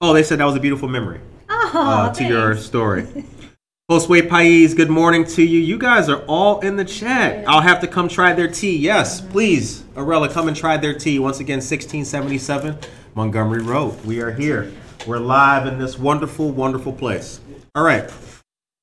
Oh, 0.00 0.12
they 0.12 0.24
said 0.24 0.40
that 0.40 0.44
was 0.44 0.56
a 0.56 0.60
beautiful 0.60 0.88
memory 0.88 1.20
uh, 1.48 2.12
to 2.12 2.24
your 2.24 2.56
story. 2.56 3.04
Josue 3.90 4.28
Pais, 4.28 4.74
good 4.74 4.90
morning 4.90 5.24
to 5.24 5.44
you. 5.44 5.60
You 5.60 5.78
guys 5.78 6.08
are 6.08 6.24
all 6.26 6.58
in 6.60 6.74
the 6.74 6.84
chat. 6.84 7.46
I'll 7.46 7.60
have 7.60 7.80
to 7.82 7.86
come 7.86 8.08
try 8.08 8.32
their 8.32 8.48
tea. 8.48 8.76
Yes, 8.76 9.20
please, 9.20 9.82
Arella, 9.94 10.32
come 10.32 10.48
and 10.48 10.56
try 10.56 10.76
their 10.76 10.98
tea. 10.98 11.20
Once 11.20 11.38
again, 11.38 11.58
1677 11.58 12.76
Montgomery 13.14 13.62
Road. 13.62 14.04
We 14.04 14.20
are 14.20 14.32
here. 14.32 14.72
We're 15.06 15.20
live 15.20 15.68
in 15.68 15.78
this 15.78 15.96
wonderful, 15.96 16.50
wonderful 16.50 16.92
place. 16.92 17.40
All 17.76 17.84
right. 17.84 18.12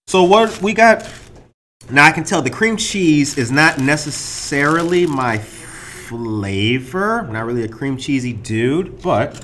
So 0.08 0.24
what 0.24 0.62
we 0.62 0.72
got 0.74 1.12
now 1.90 2.06
I 2.06 2.12
can 2.12 2.24
tell 2.24 2.42
the 2.42 2.50
cream 2.50 2.78
cheese 2.78 3.38
is 3.38 3.52
not 3.52 3.80
necessarily 3.80 5.08
my 5.08 5.38
flavor. 5.38 7.22
I'm 7.22 7.34
not 7.34 7.46
really 7.46 7.64
a 7.64 7.68
cream 7.68 7.98
cheesy 7.98 8.34
dude, 8.34 9.02
but 9.02 9.44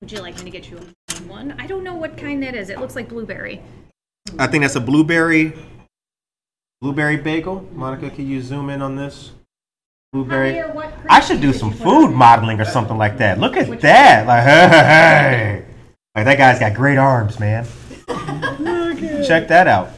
Would 0.00 0.12
you 0.12 0.20
like 0.20 0.36
me 0.38 0.44
to 0.44 0.50
get 0.50 0.70
you 0.70 0.80
one? 1.26 1.54
I 1.58 1.66
don't 1.66 1.84
know 1.84 1.94
what 1.94 2.16
kind 2.16 2.42
that 2.42 2.54
is. 2.54 2.70
It 2.70 2.78
looks 2.78 2.96
like 2.96 3.08
blueberry. 3.08 3.60
I 4.38 4.46
think 4.46 4.62
that's 4.62 4.76
a 4.76 4.80
blueberry 4.80 5.52
blueberry 6.80 7.16
bagel. 7.16 7.68
Monica, 7.72 8.10
can 8.10 8.28
you 8.28 8.40
zoom 8.40 8.70
in 8.70 8.82
on 8.82 8.96
this? 8.96 9.32
Blueberry. 10.12 10.52
Javier, 10.52 11.04
I 11.08 11.20
should 11.20 11.40
do 11.40 11.52
some 11.52 11.70
did 11.70 11.80
you 11.80 11.84
put 11.84 11.94
on 11.94 12.06
food 12.06 12.16
modeling 12.16 12.60
or 12.60 12.64
something 12.64 12.96
like 12.96 13.18
that. 13.18 13.38
Look 13.38 13.56
at 13.56 13.80
that. 13.80 14.26
Like 14.26 14.44
hey, 14.44 14.68
hey, 14.68 14.84
hey. 14.84 15.64
Like 16.14 16.24
that 16.24 16.38
guy's 16.38 16.58
got 16.58 16.74
great 16.74 16.98
arms, 16.98 17.38
man. 17.38 17.66
Check 19.26 19.48
that 19.48 19.66
out. 19.66 19.90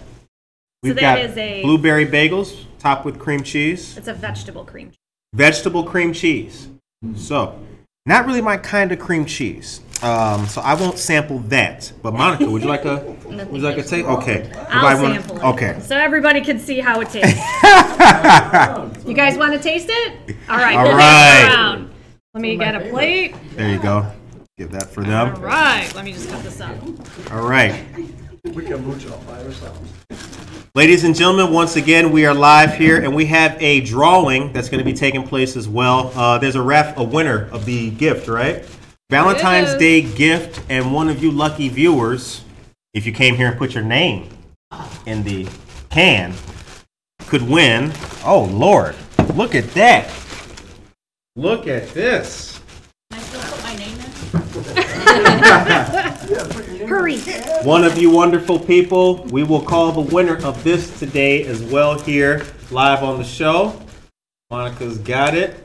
We've 0.82 0.94
that 0.94 1.16
got 1.16 1.18
is 1.18 1.36
a- 1.36 1.62
blueberry 1.62 2.06
bagels 2.06 2.64
topped 2.78 3.04
with 3.04 3.18
cream 3.18 3.42
cheese, 3.42 3.96
It's 3.98 4.08
a 4.08 4.14
vegetable 4.14 4.64
cream. 4.64 4.88
Cheese. 4.90 4.96
Vegetable 5.34 5.84
cream 5.84 6.12
cheese. 6.12 6.68
So, 7.16 7.58
not 8.06 8.26
really 8.26 8.40
my 8.40 8.56
kind 8.56 8.90
of 8.90 8.98
cream 8.98 9.26
cheese. 9.26 9.80
Um, 10.02 10.46
so 10.46 10.62
I 10.62 10.72
won't 10.74 10.96
sample 10.98 11.38
that. 11.50 11.92
But 12.02 12.14
Monica, 12.14 12.48
would 12.48 12.62
you 12.62 12.68
like 12.68 12.86
a 12.86 12.96
would 13.26 13.52
you 13.52 13.58
like 13.58 13.76
a 13.76 13.82
taste? 13.82 14.06
Okay. 14.08 14.50
I'll 14.70 14.86
Everybody 14.86 15.02
wanna- 15.02 15.20
sample 15.20 15.36
it. 15.36 15.44
Okay. 15.54 15.80
So 15.80 15.96
everybody 15.96 16.40
can 16.40 16.58
see 16.58 16.80
how 16.80 17.00
it 17.02 17.08
tastes. 17.10 17.36
you 19.06 19.14
guys 19.14 19.36
want 19.36 19.52
to 19.52 19.58
taste 19.58 19.88
it? 19.90 20.36
All 20.48 20.56
right. 20.56 20.76
All 20.76 20.84
we'll 20.84 20.92
right. 20.96 20.98
pass 21.02 21.52
it 21.52 21.56
around. 21.56 21.90
Let 22.34 22.40
me 22.40 22.56
get 22.56 22.74
a 22.74 22.88
plate. 22.88 23.34
There 23.56 23.68
you 23.68 23.78
go. 23.78 24.10
Give 24.56 24.70
that 24.72 24.88
for 24.90 25.04
them. 25.04 25.34
right. 25.42 25.90
Let 25.94 26.04
me 26.06 26.12
just 26.12 26.30
cut 26.30 26.42
this 26.42 26.60
up. 26.60 26.74
All 27.32 27.46
right. 27.46 27.84
Ladies 30.74 31.04
and 31.04 31.14
gentlemen, 31.14 31.52
once 31.52 31.76
again, 31.76 32.10
we 32.10 32.24
are 32.24 32.32
live 32.32 32.74
here, 32.74 33.02
and 33.02 33.14
we 33.14 33.26
have 33.26 33.60
a 33.60 33.82
drawing 33.82 34.50
that's 34.54 34.70
going 34.70 34.78
to 34.78 34.84
be 34.84 34.94
taking 34.94 35.22
place 35.26 35.56
as 35.56 35.68
well. 35.68 36.10
Uh, 36.14 36.38
there's 36.38 36.54
a 36.54 36.62
ref, 36.62 36.96
a 36.96 37.04
winner 37.04 37.50
of 37.52 37.66
the 37.66 37.90
gift, 37.90 38.28
right? 38.28 38.64
Valentine's 39.10 39.74
Day 39.74 40.00
gift, 40.00 40.62
and 40.70 40.94
one 40.94 41.10
of 41.10 41.22
you 41.22 41.30
lucky 41.30 41.68
viewers, 41.68 42.42
if 42.94 43.04
you 43.04 43.12
came 43.12 43.34
here 43.34 43.48
and 43.48 43.58
put 43.58 43.74
your 43.74 43.84
name 43.84 44.30
in 45.04 45.22
the 45.22 45.46
can, 45.90 46.32
could 47.26 47.42
win. 47.42 47.92
Oh 48.24 48.48
Lord, 48.50 48.94
look 49.34 49.54
at 49.54 49.70
that! 49.72 50.10
Look 51.36 51.66
at 51.66 51.90
this. 51.90 52.58
Hurry. 56.90 57.20
One 57.62 57.84
of 57.84 57.98
you 57.98 58.10
wonderful 58.10 58.58
people. 58.58 59.22
We 59.26 59.44
will 59.44 59.62
call 59.62 59.92
the 59.92 60.12
winner 60.12 60.44
of 60.44 60.64
this 60.64 60.98
today 60.98 61.44
as 61.44 61.62
well 61.62 61.96
here 61.96 62.44
live 62.72 63.04
on 63.04 63.16
the 63.18 63.24
show. 63.24 63.80
Monica's 64.50 64.98
got 64.98 65.36
it. 65.36 65.56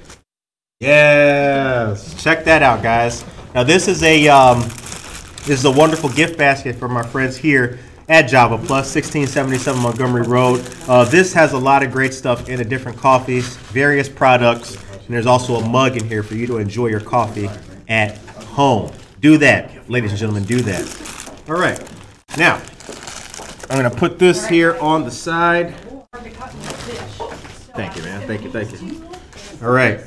Yes. 0.79 2.21
Check 2.21 2.45
that 2.45 2.61
out, 2.61 2.83
guys. 2.83 3.25
Now 3.55 3.63
this 3.63 3.87
is 3.87 4.03
a 4.03 4.27
um, 4.27 4.59
this 4.59 5.49
is 5.49 5.65
a 5.65 5.71
wonderful 5.71 6.09
gift 6.09 6.37
basket 6.37 6.75
from 6.75 6.95
our 6.95 7.03
friends 7.03 7.35
here 7.35 7.79
at 8.07 8.29
Java 8.29 8.57
Plus, 8.57 8.93
1677 8.93 9.81
Montgomery 9.81 10.27
Road. 10.27 10.63
Uh, 10.87 11.05
this 11.05 11.33
has 11.33 11.53
a 11.53 11.57
lot 11.57 11.81
of 11.81 11.91
great 11.91 12.13
stuff 12.13 12.49
in 12.49 12.61
it, 12.61 12.69
different 12.69 12.99
coffees, 12.99 13.57
various 13.73 14.07
products, 14.07 14.75
and 14.75 15.07
there's 15.07 15.25
also 15.25 15.55
a 15.55 15.67
mug 15.67 15.97
in 15.97 16.07
here 16.07 16.21
for 16.21 16.35
you 16.35 16.45
to 16.45 16.57
enjoy 16.57 16.85
your 16.85 16.99
coffee 16.99 17.49
at 17.87 18.15
home. 18.43 18.91
Do 19.25 19.39
that, 19.39 19.89
ladies 19.89 20.11
and 20.11 20.19
gentlemen, 20.19 20.43
do 20.43 20.61
that. 20.61 21.41
All 21.49 21.55
right. 21.55 21.81
Now, 22.37 22.61
I'm 23.71 23.81
to 23.81 23.89
put 23.89 24.19
this 24.19 24.45
here 24.45 24.77
on 24.77 25.03
the 25.03 25.09
side. 25.09 25.73
Thank 27.73 27.95
you, 27.95 28.03
man. 28.03 28.27
Thank 28.27 28.43
you, 28.43 28.51
thank 28.51 28.71
you. 28.79 29.03
All 29.63 29.71
right. 29.71 29.99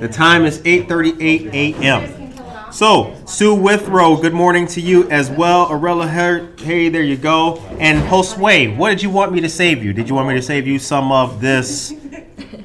The 0.00 0.08
time 0.08 0.44
is 0.44 0.58
8:38 0.62 1.54
a.m. 1.54 2.72
So, 2.72 3.14
Sue 3.24 3.54
Withrow, 3.54 4.16
good 4.16 4.34
morning 4.34 4.66
to 4.66 4.80
you 4.80 5.08
as 5.10 5.30
well. 5.30 5.68
Arella, 5.68 6.58
hey, 6.58 6.88
there 6.88 7.04
you 7.04 7.16
go. 7.16 7.58
And 7.78 8.02
Josue, 8.08 8.76
what 8.76 8.90
did 8.90 9.00
you 9.00 9.10
want 9.10 9.30
me 9.30 9.42
to 9.42 9.48
save 9.48 9.84
you? 9.84 9.92
Did 9.92 10.08
you 10.08 10.16
want 10.16 10.26
me 10.26 10.34
to 10.34 10.42
save 10.42 10.66
you 10.66 10.80
some 10.80 11.12
of 11.12 11.40
this 11.40 11.94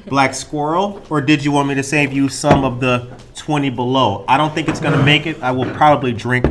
black 0.06 0.34
squirrel, 0.34 1.00
or 1.10 1.20
did 1.20 1.44
you 1.44 1.52
want 1.52 1.68
me 1.68 1.76
to 1.76 1.84
save 1.84 2.12
you 2.12 2.28
some 2.28 2.64
of 2.64 2.80
the 2.80 3.08
20 3.40 3.70
below? 3.70 4.24
I 4.28 4.36
don't 4.36 4.54
think 4.54 4.68
it's 4.68 4.80
gonna 4.80 5.02
make 5.02 5.26
it. 5.26 5.42
I 5.42 5.50
will 5.50 5.70
probably 5.74 6.12
drink 6.12 6.46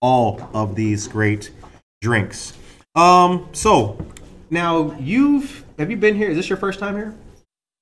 all 0.00 0.50
of 0.54 0.74
these 0.74 1.06
great 1.06 1.50
drinks. 2.00 2.54
Um, 2.94 3.48
so 3.52 4.04
now 4.50 4.96
you've 4.98 5.64
have 5.78 5.90
you 5.90 5.96
been 5.96 6.16
here? 6.16 6.30
Is 6.30 6.36
this 6.36 6.48
your 6.48 6.56
first 6.58 6.78
time 6.78 6.96
here? 6.96 7.14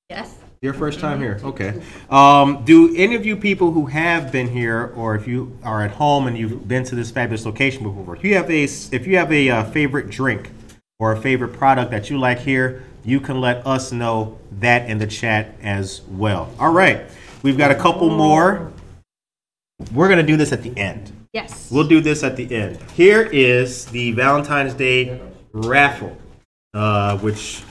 Yes. 0.09 0.37
Your 0.63 0.75
first 0.75 1.01
time 1.01 1.21
here, 1.21 1.41
okay. 1.43 1.81
Um, 2.11 2.65
do 2.67 2.95
any 2.95 3.15
of 3.15 3.25
you 3.25 3.35
people 3.35 3.73
who 3.73 3.87
have 3.87 4.31
been 4.31 4.47
here, 4.47 4.93
or 4.95 5.15
if 5.15 5.27
you 5.27 5.57
are 5.63 5.83
at 5.83 5.93
home 5.93 6.27
and 6.27 6.37
you've 6.37 6.69
been 6.69 6.85
to 6.85 6.95
this 6.95 7.11
fabulous 7.11 7.47
location 7.47 7.83
before, 7.83 8.15
if 8.15 8.23
you 8.23 8.35
have 8.35 8.51
a 8.51 8.65
if 8.65 9.07
you 9.07 9.17
have 9.17 9.33
a 9.33 9.49
uh, 9.49 9.65
favorite 9.71 10.11
drink 10.11 10.51
or 10.99 11.13
a 11.13 11.21
favorite 11.21 11.55
product 11.55 11.91
that 11.93 12.11
you 12.11 12.19
like 12.19 12.41
here, 12.41 12.85
you 13.05 13.21
can 13.21 13.41
let 13.41 13.67
us 13.67 13.91
know 13.91 14.39
that 14.59 14.91
in 14.91 14.99
the 14.99 15.07
chat 15.07 15.55
as 15.63 16.03
well. 16.11 16.53
All 16.59 16.73
right, 16.73 17.07
we've 17.43 17.59
got 17.59 17.71
a 17.71 17.75
couple 17.75 18.11
more. 18.11 18.73
We're 19.93 20.09
gonna 20.09 20.23
do 20.23 20.37
this 20.37 20.53
at 20.53 20.63
the 20.63 20.77
end. 20.77 21.13
Yes. 21.33 21.71
We'll 21.71 21.87
do 21.87 22.01
this 22.01 22.23
at 22.25 22.37
the 22.37 22.53
end. 22.55 22.79
Here 22.93 23.23
is 23.23 23.87
the 23.87 24.13
Valentine's 24.13 24.75
Day 24.75 25.21
raffle, 25.53 26.17
uh, 26.75 27.19
which 27.19 27.63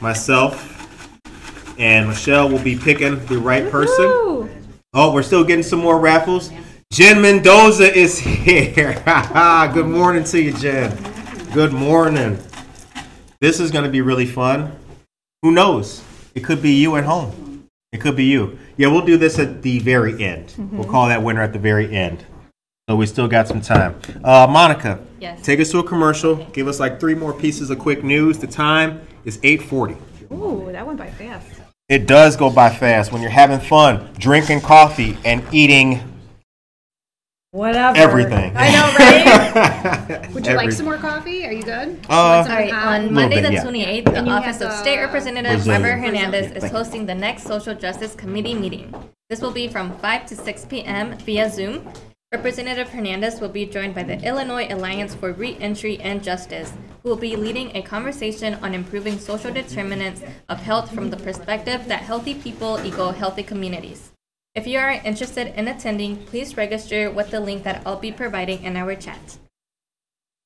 myself 0.00 0.76
and 1.78 2.08
Michelle 2.08 2.48
will 2.48 2.62
be 2.62 2.76
picking 2.76 3.24
the 3.26 3.38
right 3.38 3.70
person. 3.70 4.06
Oh, 4.94 5.12
we're 5.12 5.22
still 5.22 5.44
getting 5.44 5.62
some 5.62 5.80
more 5.80 5.98
raffles. 5.98 6.50
Jen 6.92 7.20
Mendoza 7.20 7.96
is 7.96 8.18
here. 8.18 9.02
Good 9.74 9.86
morning 9.86 10.24
to 10.24 10.40
you, 10.40 10.52
Jen. 10.52 10.96
Good 11.52 11.72
morning. 11.72 12.38
This 13.40 13.60
is 13.60 13.70
going 13.70 13.84
to 13.84 13.90
be 13.90 14.00
really 14.00 14.26
fun. 14.26 14.76
Who 15.42 15.52
knows? 15.52 16.02
It 16.34 16.40
could 16.44 16.60
be 16.60 16.72
you 16.72 16.96
at 16.96 17.04
home. 17.04 17.66
It 17.92 18.00
could 18.00 18.16
be 18.16 18.24
you. 18.24 18.58
Yeah, 18.78 18.86
we'll 18.86 19.04
do 19.04 19.16
this 19.16 19.38
at 19.40 19.60
the 19.62 19.80
very 19.80 20.22
end. 20.24 20.54
We'll 20.72 20.88
call 20.88 21.08
that 21.08 21.22
winner 21.22 21.42
at 21.42 21.52
the 21.52 21.58
very 21.58 21.94
end. 21.94 22.24
So 22.88 22.94
we 22.96 23.06
still 23.06 23.26
got 23.28 23.48
some 23.48 23.60
time. 23.60 23.96
Uh, 24.24 24.46
Monica, 24.48 25.00
Yes. 25.20 25.42
take 25.42 25.58
us 25.60 25.70
to 25.72 25.80
a 25.80 25.82
commercial. 25.84 26.36
Give 26.52 26.68
us 26.68 26.78
like 26.80 26.98
three 27.00 27.14
more 27.16 27.32
pieces 27.34 27.70
of 27.70 27.78
quick 27.80 28.02
news. 28.04 28.38
The 28.38 28.46
time 28.46 29.02
is 29.24 29.38
840. 29.42 29.96
Ooh, 30.32 30.68
that 30.72 30.86
went 30.86 30.98
by 30.98 31.10
fast. 31.10 31.48
It 31.88 32.06
does 32.06 32.36
go 32.36 32.50
by 32.50 32.70
fast 32.70 33.12
when 33.12 33.20
you're 33.20 33.30
having 33.32 33.58
fun, 33.60 34.08
drinking 34.18 34.60
coffee, 34.60 35.18
and 35.24 35.42
eating 35.52 36.00
Whatever. 37.52 37.96
everything. 37.96 38.52
I 38.54 38.70
know, 38.72 38.92
right? 38.98 40.30
Would 40.34 40.46
you 40.46 40.52
like 40.54 40.64
Every- 40.64 40.74
some 40.74 40.84
more 40.84 40.98
coffee? 40.98 41.46
Are 41.46 41.52
you 41.52 41.62
good? 41.62 41.98
Uh, 42.08 42.12
All 42.12 42.44
right, 42.44 42.70
on 42.72 43.12
Monday 43.14 43.36
bit, 43.40 43.46
the 43.48 43.52
yeah. 43.54 43.64
28th, 43.64 44.04
the 44.04 44.14
And 44.16 44.26
you 44.26 44.32
Office 44.34 44.58
have 44.58 44.62
of 44.62 44.68
the 44.68 44.76
State 44.76 44.98
Representative 45.00 45.52
Brazilian. 45.64 45.82
Weber 45.82 45.96
Hernandez 45.96 46.46
Yeah, 46.50 46.56
is 46.56 46.60
thank 46.62 46.72
you. 46.72 46.78
hosting 46.78 47.06
the 47.06 47.14
next 47.14 47.44
Social 47.44 47.74
Justice 47.74 48.14
Committee 48.14 48.52
meeting. 48.54 48.92
This 49.30 49.40
will 49.40 49.50
be 49.52 49.66
from 49.66 49.96
5 49.98 50.26
to 50.26 50.36
6 50.36 50.64
p.m. 50.66 51.16
via 51.18 51.48
Zoom. 51.50 51.90
Representative 52.32 52.90
Hernandez 52.90 53.40
will 53.40 53.48
be 53.48 53.64
joined 53.64 53.94
by 53.94 54.02
the 54.02 54.22
Illinois 54.22 54.66
Alliance 54.70 55.14
for 55.14 55.32
Reentry 55.32 55.98
and 56.02 56.22
Justice, 56.22 56.74
who 57.02 57.08
will 57.08 57.16
be 57.16 57.34
leading 57.34 57.74
a 57.74 57.80
conversation 57.80 58.54
on 58.62 58.74
improving 58.74 59.18
social 59.18 59.50
determinants 59.50 60.20
of 60.50 60.58
health 60.60 60.92
from 60.94 61.08
the 61.08 61.16
perspective 61.16 61.88
that 61.88 62.02
healthy 62.02 62.34
people 62.34 62.78
equal 62.84 63.12
healthy 63.12 63.42
communities. 63.42 64.10
If 64.58 64.66
you 64.66 64.80
are 64.80 64.90
interested 64.90 65.54
in 65.56 65.68
attending, 65.68 66.16
please 66.26 66.56
register 66.56 67.12
with 67.12 67.30
the 67.30 67.38
link 67.38 67.62
that 67.62 67.80
I'll 67.86 68.00
be 68.00 68.10
providing 68.10 68.64
in 68.64 68.76
our 68.76 68.96
chat. 68.96 69.38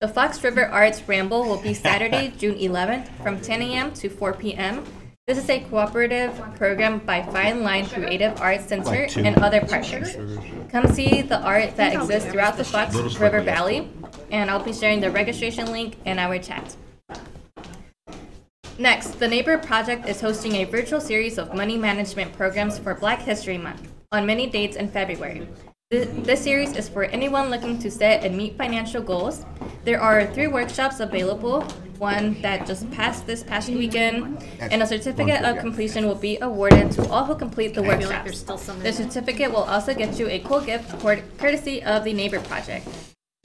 The 0.02 0.08
Fox 0.08 0.44
River 0.44 0.66
Arts 0.66 1.00
Ramble 1.08 1.44
will 1.44 1.62
be 1.62 1.72
Saturday, 1.88 2.30
June 2.36 2.56
11th 2.56 3.08
from 3.22 3.40
10 3.40 3.62
a.m. 3.62 3.94
to 3.94 4.10
4 4.10 4.34
p.m. 4.34 4.84
This 5.26 5.38
is 5.38 5.48
a 5.48 5.60
cooperative 5.60 6.36
program 6.56 6.98
by 6.98 7.22
Fine 7.22 7.62
Line 7.62 7.86
Creative 7.86 8.38
Arts 8.38 8.66
Center 8.66 9.08
and 9.16 9.38
other 9.38 9.60
partners. 9.60 10.16
Come 10.68 10.88
see 10.88 11.22
the 11.22 11.40
art 11.40 11.76
that 11.76 11.94
exists 11.94 12.30
throughout 12.30 12.56
the 12.56 12.64
Fox 12.64 12.94
River 12.94 13.40
Valley, 13.40 13.88
and 14.30 14.50
I'll 14.50 14.62
be 14.62 14.72
sharing 14.72 15.00
the 15.00 15.10
registration 15.10 15.70
link 15.70 15.96
in 16.04 16.18
our 16.18 16.38
chat. 16.38 16.76
Next, 18.78 19.20
the 19.20 19.28
Neighbor 19.28 19.56
Project 19.58 20.08
is 20.08 20.20
hosting 20.20 20.56
a 20.56 20.64
virtual 20.64 21.00
series 21.00 21.38
of 21.38 21.54
money 21.54 21.78
management 21.78 22.32
programs 22.32 22.78
for 22.78 22.94
Black 22.94 23.20
History 23.20 23.56
Month 23.56 23.91
on 24.12 24.26
many 24.26 24.46
dates 24.46 24.76
in 24.76 24.88
February. 24.88 25.48
This 25.90 26.40
series 26.40 26.74
is 26.76 26.88
for 26.88 27.04
anyone 27.04 27.50
looking 27.50 27.78
to 27.80 27.90
set 27.90 28.24
and 28.24 28.36
meet 28.36 28.56
financial 28.56 29.02
goals. 29.02 29.44
There 29.84 30.00
are 30.00 30.26
three 30.32 30.46
workshops 30.46 31.00
available, 31.00 31.62
one 31.98 32.40
that 32.40 32.66
just 32.66 32.90
passed 32.92 33.26
this 33.26 33.42
past 33.42 33.68
weekend, 33.68 34.42
and 34.58 34.82
a 34.82 34.86
certificate 34.86 35.44
of 35.44 35.58
completion 35.58 36.06
will 36.06 36.14
be 36.14 36.38
awarded 36.40 36.92
to 36.92 37.06
all 37.10 37.24
who 37.24 37.34
complete 37.34 37.74
the 37.74 37.82
feel 37.82 37.90
like 37.90 38.00
workshops. 38.00 38.24
there's 38.24 38.40
still 38.40 38.56
some 38.56 38.76
in 38.78 38.84
The 38.84 38.92
certificate 38.92 39.50
will 39.50 39.64
also 39.64 39.92
get 39.94 40.18
you 40.18 40.28
a 40.28 40.38
cool 40.40 40.60
gift 40.60 40.98
courtesy 41.38 41.82
of 41.82 42.04
the 42.04 42.14
Neighbor 42.14 42.40
Project. 42.40 42.88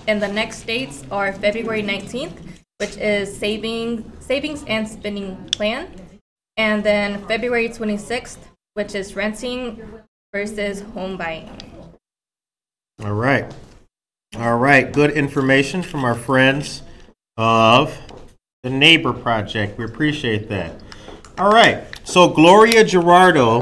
And 0.08 0.22
the 0.22 0.30
next 0.30 0.64
dates 0.64 1.04
are 1.12 1.34
February 1.34 1.84
19th, 1.84 2.38
which 2.78 2.96
is 2.96 3.36
saving 3.38 4.10
savings 4.22 4.64
and 4.68 4.88
spending 4.88 5.36
plan, 5.52 5.92
and 6.56 6.82
then 6.82 7.26
February 7.28 7.68
26th, 7.68 8.38
which 8.76 8.96
is 8.96 9.18
renting 9.18 9.84
versus 10.38 10.82
home 10.94 11.18
buying. 11.18 11.50
All 13.04 13.14
right. 13.14 13.52
All 14.36 14.60
right. 14.60 14.94
Good 14.94 15.10
information 15.12 15.82
from 15.82 16.06
our 16.06 16.14
friends 16.14 16.84
of 17.38 17.98
the 18.62 18.70
Neighbor 18.70 19.14
Project. 19.14 19.80
We 19.80 19.86
appreciate 19.86 20.48
that. 20.50 20.80
All 21.40 21.52
right. 21.52 21.84
So, 22.04 22.30
Gloria 22.30 22.84
Gerardo, 22.84 23.62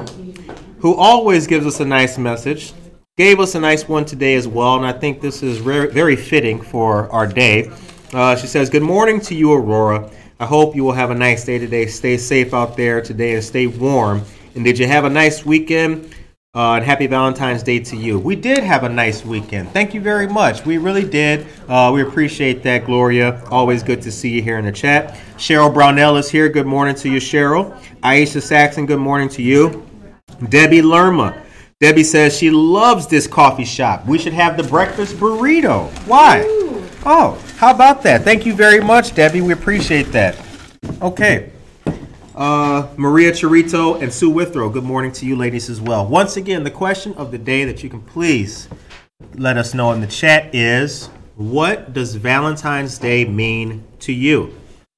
who 0.80 0.96
always 0.96 1.48
gives 1.48 1.66
us 1.66 1.80
a 1.80 1.86
nice 1.86 2.18
message, 2.18 2.74
gave 3.16 3.40
us 3.40 3.56
a 3.56 3.60
nice 3.62 3.88
one 3.88 4.04
today 4.04 4.36
as 4.36 4.46
well, 4.46 4.76
and 4.76 4.86
I 4.86 4.92
think 4.92 5.22
this 5.22 5.44
is 5.44 5.60
very, 5.60 5.90
very 5.94 6.18
fitting 6.18 6.62
for 6.62 7.10
our 7.10 7.26
day. 7.26 7.72
Uh, 8.12 8.36
she 8.36 8.48
says, 8.48 8.70
Good 8.70 8.84
morning 8.84 9.22
to 9.22 9.34
you, 9.34 9.54
Aurora. 9.54 10.12
I 10.42 10.46
hope 10.46 10.76
you 10.76 10.84
will 10.84 10.92
have 10.92 11.10
a 11.10 11.16
nice 11.16 11.46
day 11.46 11.58
today. 11.58 11.86
Stay 11.86 12.18
safe 12.18 12.54
out 12.54 12.76
there 12.76 13.02
today 13.02 13.36
and 13.36 13.44
stay 13.44 13.66
warm. 13.66 14.24
And 14.56 14.66
did 14.66 14.78
you 14.78 14.88
have 14.88 15.06
a 15.06 15.10
nice 15.10 15.46
weekend? 15.46 16.14
Uh, 16.56 16.76
and 16.76 16.86
happy 16.86 17.06
Valentine's 17.06 17.62
Day 17.62 17.80
to 17.80 17.98
you. 17.98 18.18
We 18.18 18.38
did 18.38 18.64
have 18.64 18.86
a 18.86 18.90
nice 18.90 19.26
weekend. 19.26 19.70
Thank 19.72 19.94
you 19.94 20.00
very 20.00 20.26
much. 20.26 20.66
We 20.66 20.78
really 20.78 21.04
did. 21.04 21.46
Uh, 21.68 21.92
we 21.94 22.02
appreciate 22.02 22.64
that, 22.64 22.86
Gloria. 22.86 23.44
Always 23.52 23.84
good 23.84 24.02
to 24.04 24.12
see 24.12 24.30
you 24.30 24.42
here 24.42 24.58
in 24.58 24.64
the 24.64 24.72
chat. 24.72 25.16
Cheryl 25.36 25.74
Brownell 25.74 26.16
is 26.16 26.30
here. 26.30 26.48
Good 26.48 26.66
morning 26.66 26.96
to 26.96 27.10
you, 27.10 27.20
Cheryl. 27.20 27.78
Aisha 28.04 28.42
Saxon, 28.42 28.86
good 28.86 29.00
morning 29.00 29.28
to 29.30 29.42
you. 29.42 29.86
Debbie 30.48 30.82
Lerma. 30.82 31.44
Debbie 31.82 32.06
says 32.06 32.38
she 32.38 32.50
loves 32.50 33.06
this 33.06 33.28
coffee 33.28 33.66
shop. 33.66 34.06
We 34.06 34.18
should 34.18 34.32
have 34.32 34.56
the 34.56 34.64
breakfast 34.64 35.18
burrito. 35.18 35.90
Why? 36.08 36.44
Oh, 37.06 37.38
how 37.58 37.72
about 37.72 38.02
that? 38.04 38.24
Thank 38.24 38.46
you 38.46 38.54
very 38.54 38.80
much, 38.80 39.14
Debbie. 39.14 39.42
We 39.42 39.52
appreciate 39.52 40.14
that. 40.14 40.40
Okay. 41.02 41.52
Uh, 42.36 42.90
Maria 42.98 43.32
Chirito 43.32 44.02
and 44.02 44.12
Sue 44.12 44.30
Withrow, 44.30 44.70
good 44.70 44.84
morning 44.84 45.14
to 45.14 45.26
you 45.26 45.38
ladies 45.38 45.70
as 45.70 45.80
well. 45.80 46.06
Once 46.06 46.36
again, 46.36 46.66
the 46.66 46.72
question 46.72 47.14
of 47.14 47.32
the 47.32 47.38
day 47.38 47.64
that 47.64 47.82
you 47.82 47.90
can 47.90 48.02
please 48.02 48.68
let 49.36 49.56
us 49.56 49.74
know 49.74 49.94
in 49.94 50.02
the 50.02 50.08
chat 50.08 50.54
is 50.54 51.08
what 51.38 51.94
does 51.94 52.16
Valentine's 52.16 52.98
Day 52.98 53.24
mean 53.24 53.86
to 54.00 54.12
you? 54.12 54.54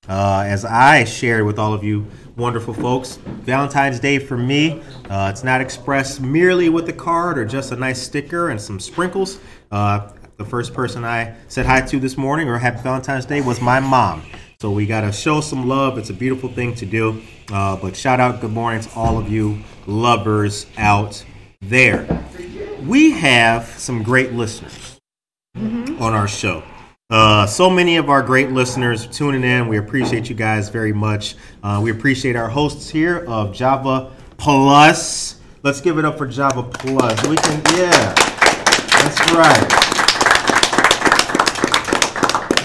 Uh, 0.09 0.45
as 0.47 0.65
I 0.65 1.03
shared 1.03 1.45
with 1.45 1.59
all 1.59 1.75
of 1.75 1.83
you 1.83 2.07
wonderful 2.35 2.73
folks, 2.73 3.17
Valentine's 3.17 3.99
Day 3.99 4.17
for 4.17 4.35
me, 4.35 4.81
uh, 5.07 5.29
it's 5.31 5.43
not 5.43 5.61
expressed 5.61 6.19
merely 6.19 6.69
with 6.69 6.89
a 6.89 6.93
card 6.93 7.37
or 7.37 7.45
just 7.45 7.71
a 7.71 7.75
nice 7.75 8.01
sticker 8.01 8.49
and 8.49 8.59
some 8.59 8.79
sprinkles. 8.79 9.39
Uh, 9.69 10.09
the 10.37 10.45
first 10.45 10.73
person 10.73 11.05
I 11.05 11.35
said 11.49 11.67
hi 11.67 11.81
to 11.81 11.99
this 11.99 12.17
morning 12.17 12.49
or 12.49 12.57
Happy 12.57 12.81
Valentine's 12.81 13.27
Day 13.27 13.41
was 13.41 13.61
my 13.61 13.79
mom. 13.79 14.23
So 14.59 14.71
we 14.71 14.87
got 14.87 15.01
to 15.01 15.11
show 15.11 15.39
some 15.39 15.67
love. 15.67 15.99
It's 15.99 16.09
a 16.09 16.15
beautiful 16.15 16.49
thing 16.49 16.73
to 16.75 16.85
do. 16.87 17.21
Uh, 17.51 17.75
but 17.75 17.95
shout 17.95 18.19
out, 18.19 18.41
good 18.41 18.51
morning 18.51 18.81
to 18.81 18.89
all 18.95 19.19
of 19.19 19.29
you 19.31 19.59
lovers 19.85 20.65
out 20.79 21.23
there. 21.61 22.25
We 22.83 23.11
have 23.11 23.65
some 23.65 24.01
great 24.01 24.33
listeners 24.33 24.99
on 25.55 26.15
our 26.15 26.27
show. 26.27 26.63
Uh, 27.11 27.45
so 27.45 27.69
many 27.69 27.97
of 27.97 28.09
our 28.09 28.23
great 28.23 28.49
listeners 28.49 29.05
tuning 29.05 29.43
in. 29.43 29.67
We 29.67 29.77
appreciate 29.77 30.27
you 30.27 30.35
guys 30.35 30.69
very 30.69 30.91
much. 30.91 31.35
Uh, 31.61 31.79
we 31.83 31.91
appreciate 31.91 32.35
our 32.35 32.49
hosts 32.49 32.89
here 32.89 33.25
of 33.27 33.53
Java 33.53 34.11
Plus. 34.37 35.39
Let's 35.61 35.81
give 35.81 35.99
it 35.99 36.05
up 36.05 36.17
for 36.17 36.25
Java 36.25 36.63
Plus. 36.63 37.27
We 37.27 37.35
can, 37.35 37.61
yeah, 37.77 38.13
that's 38.15 39.31
right. 39.33 39.86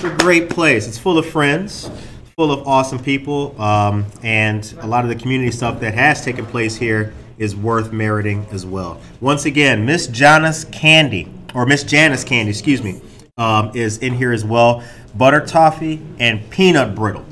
It's 0.03 0.13
a 0.13 0.17
great 0.17 0.51
place. 0.51 0.89
It's 0.89 0.99
full 0.99 1.17
of 1.17 1.27
friends, 1.27 1.89
full 2.35 2.51
of 2.51 2.67
awesome 2.67 2.99
people, 2.99 3.55
um, 3.63 4.05
and 4.25 4.75
a 4.81 4.87
lot 4.89 5.05
of 5.05 5.11
the 5.11 5.15
community 5.15 5.53
stuff 5.53 5.79
that 5.79 5.95
has 5.95 6.25
taken 6.25 6.45
place 6.45 6.75
here 6.75 7.15
is 7.39 7.55
worth 7.55 7.93
meriting 7.93 8.45
as 8.51 8.67
well. 8.67 9.01
Once 9.21 9.45
again, 9.45 9.87
Miss 9.87 10.09
Janice 10.09 10.65
Candy, 10.65 11.33
or 11.55 11.67
Miss 11.67 11.85
Janice 11.85 12.25
Candy, 12.25 12.51
excuse 12.51 12.83
me, 12.83 13.01
um, 13.39 13.71
is 13.77 13.99
in 13.99 14.13
here 14.13 14.33
as 14.33 14.45
well. 14.45 14.83
Butter 15.15 15.47
toffee 15.47 16.03
and 16.19 16.51
peanut 16.51 16.97
brittle. 16.97 17.25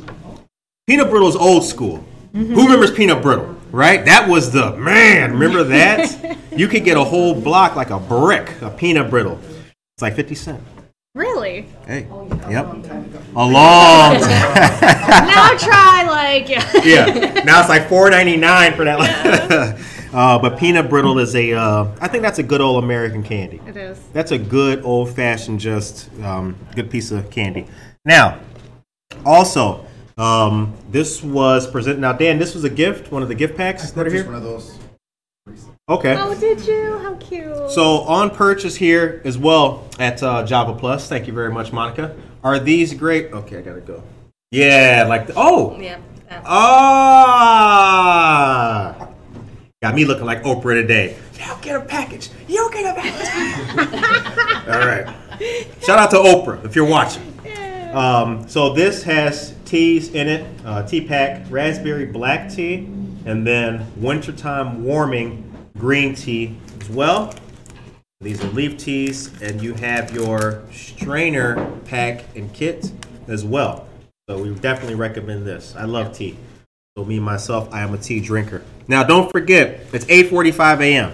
Peanut 0.87 1.11
brittle 1.11 1.29
is 1.29 1.35
old 1.35 1.65
school. 1.65 2.05
Who 2.33 2.63
remembers 2.63 2.93
peanut 2.93 3.21
brittle? 3.21 3.57
Right? 3.73 4.05
That 4.05 4.29
was 4.29 4.53
the 4.53 4.77
man. 4.77 5.33
Remember 5.33 5.65
that? 5.65 6.39
you 6.57 6.69
could 6.69 6.85
get 6.85 6.97
a 6.97 7.03
whole 7.03 7.35
block 7.35 7.75
like 7.75 7.91
a 7.91 7.99
brick 7.99 8.63
of 8.63 8.77
peanut 8.77 9.11
brittle. 9.11 9.41
It's 9.97 10.03
like 10.03 10.15
50 10.15 10.37
cents. 10.37 10.80
Really? 11.91 12.03
Hey, 12.03 12.53
yep. 12.53 12.67
A 13.37 13.45
long 13.45 14.15
time. 14.21 14.21
now 14.21 15.57
try 15.59 16.07
like 16.09 16.49
yeah. 16.49 17.43
Now 17.45 17.61
it's 17.61 17.69
like 17.69 17.89
four 17.89 18.11
ninety 18.11 18.37
nine 18.37 18.75
for 18.75 18.85
that. 18.85 19.79
uh, 20.15 20.39
but 20.39 20.59
peanut 20.59 20.89
brittle 20.89 21.19
is 21.19 21.35
a. 21.35 21.53
Uh, 21.53 21.89
I 22.01 22.09
think 22.09 22.23
that's 22.23 22.39
a 22.39 22.43
good 22.43 22.61
old 22.61 22.83
American 22.85 23.23
candy. 23.23 23.61
It 23.67 23.77
is. 23.77 23.99
That's 24.13 24.31
a 24.31 24.39
good 24.39 24.85
old 24.85 25.15
fashioned, 25.15 25.61
just 25.61 26.11
um, 26.23 26.57
good 26.75 26.91
piece 26.91 27.11
of 27.11 27.29
candy. 27.31 27.67
Now, 28.05 28.41
also, 29.25 29.85
um, 30.17 30.75
this 30.91 31.23
was 31.23 31.69
presented. 31.69 32.01
Now, 32.01 32.13
Dan, 32.13 32.39
this 32.39 32.55
was 32.55 32.65
a 32.65 32.71
gift. 32.71 33.11
One 33.11 33.23
of 33.23 33.29
the 33.29 33.35
gift 33.35 33.57
packs 33.57 33.91
that 33.91 34.07
are 34.07 34.11
Just 34.11 34.15
here. 34.15 34.27
one 34.27 34.35
of 34.37 34.43
those. 34.43 34.80
Okay. 35.89 36.15
Oh, 36.19 36.35
did 36.39 36.65
you? 36.67 36.99
How 36.99 37.15
cute. 37.17 37.71
So 37.71 38.01
on 38.03 38.31
purchase 38.31 38.77
here 38.77 39.21
as 39.25 39.37
well 39.39 39.89
at 39.99 40.23
uh, 40.23 40.45
Java 40.47 40.75
Plus. 40.75 41.09
Thank 41.09 41.27
you 41.27 41.33
very 41.33 41.53
much, 41.53 41.73
Monica. 41.73 42.15
Are 42.45 42.59
these 42.59 42.95
great? 42.95 43.33
Okay, 43.33 43.59
I 43.59 43.63
gotta 43.63 43.81
go. 43.81 44.03
Yeah, 44.51 45.07
like 45.09 45.27
the, 45.29 45.33
oh 45.37 45.79
Yeah. 45.81 45.99
ah, 47.33 49.09
got 49.83 49.95
me 49.95 50.05
looking 50.05 50.27
like 50.27 50.43
Oprah 50.43 50.75
today. 50.81 51.17
You 51.39 51.47
don't 51.47 51.63
get 51.63 51.77
a 51.77 51.81
package. 51.85 52.31
You 52.49 52.57
don't 52.57 52.73
get 52.73 52.97
a 52.97 53.01
package. 53.01 54.69
All 54.69 54.81
right. 54.87 55.07
Shout 55.83 55.99
out 55.99 56.11
to 56.11 56.17
Oprah 56.17 56.65
if 56.65 56.75
you're 56.77 56.85
watching. 56.89 57.23
Um, 57.93 58.49
so 58.49 58.73
this 58.73 59.03
has 59.03 59.55
teas 59.65 60.11
in 60.15 60.29
it, 60.29 60.47
uh, 60.65 60.85
tea 60.87 61.01
pack, 61.07 61.45
raspberry 61.51 62.07
black 62.07 62.49
tea, 62.49 62.87
and 63.25 63.47
then 63.47 63.87
wintertime 63.97 64.85
warming 64.85 65.51
green 65.79 66.15
tea 66.15 66.57
as 66.81 66.89
well. 66.91 67.35
These 68.21 68.45
are 68.45 68.49
leaf 68.49 68.77
teas, 68.77 69.41
and 69.41 69.63
you 69.63 69.75
have 69.75 70.15
your 70.15 70.63
strainer 70.73 71.71
pack 71.87 72.25
and 72.37 72.53
kit 72.53 72.93
as 73.29 73.45
well. 73.45 73.89
So 74.29 74.43
we 74.43 74.55
definitely 74.57 74.95
recommend 74.95 75.47
this. 75.47 75.75
I 75.77 75.85
love 75.85 76.13
tea. 76.13 76.37
So 76.97 77.05
me 77.05 77.19
myself, 77.19 77.73
I 77.73 77.81
am 77.81 77.95
a 77.95 77.99
tea 77.99 78.21
drinker. 78.21 78.63
Now 78.89 79.05
don't 79.05 79.31
forget, 79.31 79.81
it's 79.93 80.05
8:45 80.05 80.81
a.m. 80.81 81.13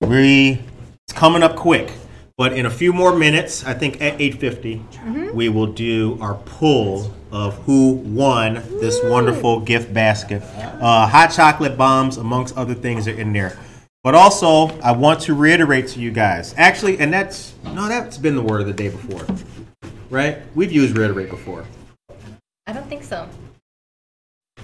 We 0.00 0.60
it's 1.08 1.12
coming 1.12 1.42
up 1.42 1.56
quick, 1.56 1.92
but 2.36 2.52
in 2.52 2.66
a 2.66 2.70
few 2.70 2.92
more 2.92 3.16
minutes, 3.16 3.64
I 3.64 3.74
think 3.74 4.00
at 4.00 4.18
8:50, 4.18 4.38
mm-hmm. 4.40 5.34
we 5.36 5.48
will 5.48 5.66
do 5.66 6.18
our 6.20 6.34
pull 6.34 7.12
of 7.36 7.54
who 7.64 7.92
won 7.92 8.54
this 8.80 8.98
wonderful 9.04 9.60
gift 9.60 9.92
basket. 9.92 10.42
Uh, 10.56 11.06
hot 11.06 11.30
chocolate 11.30 11.76
bombs, 11.76 12.16
amongst 12.16 12.56
other 12.56 12.72
things, 12.72 13.06
are 13.06 13.12
in 13.12 13.30
there. 13.30 13.58
But 14.02 14.14
also, 14.14 14.68
I 14.80 14.92
want 14.92 15.20
to 15.22 15.34
reiterate 15.34 15.88
to 15.88 16.00
you 16.00 16.10
guys. 16.10 16.54
Actually, 16.56 16.98
and 16.98 17.12
that's 17.12 17.52
no, 17.74 17.88
that's 17.88 18.16
been 18.16 18.36
the 18.36 18.42
word 18.42 18.62
of 18.62 18.66
the 18.66 18.72
day 18.72 18.88
before, 18.88 19.26
right? 20.08 20.38
We've 20.54 20.72
used 20.72 20.96
reiterate 20.96 21.28
before. 21.28 21.66
I 22.66 22.72
don't 22.72 22.88
think 22.88 23.04
so. 23.04 23.28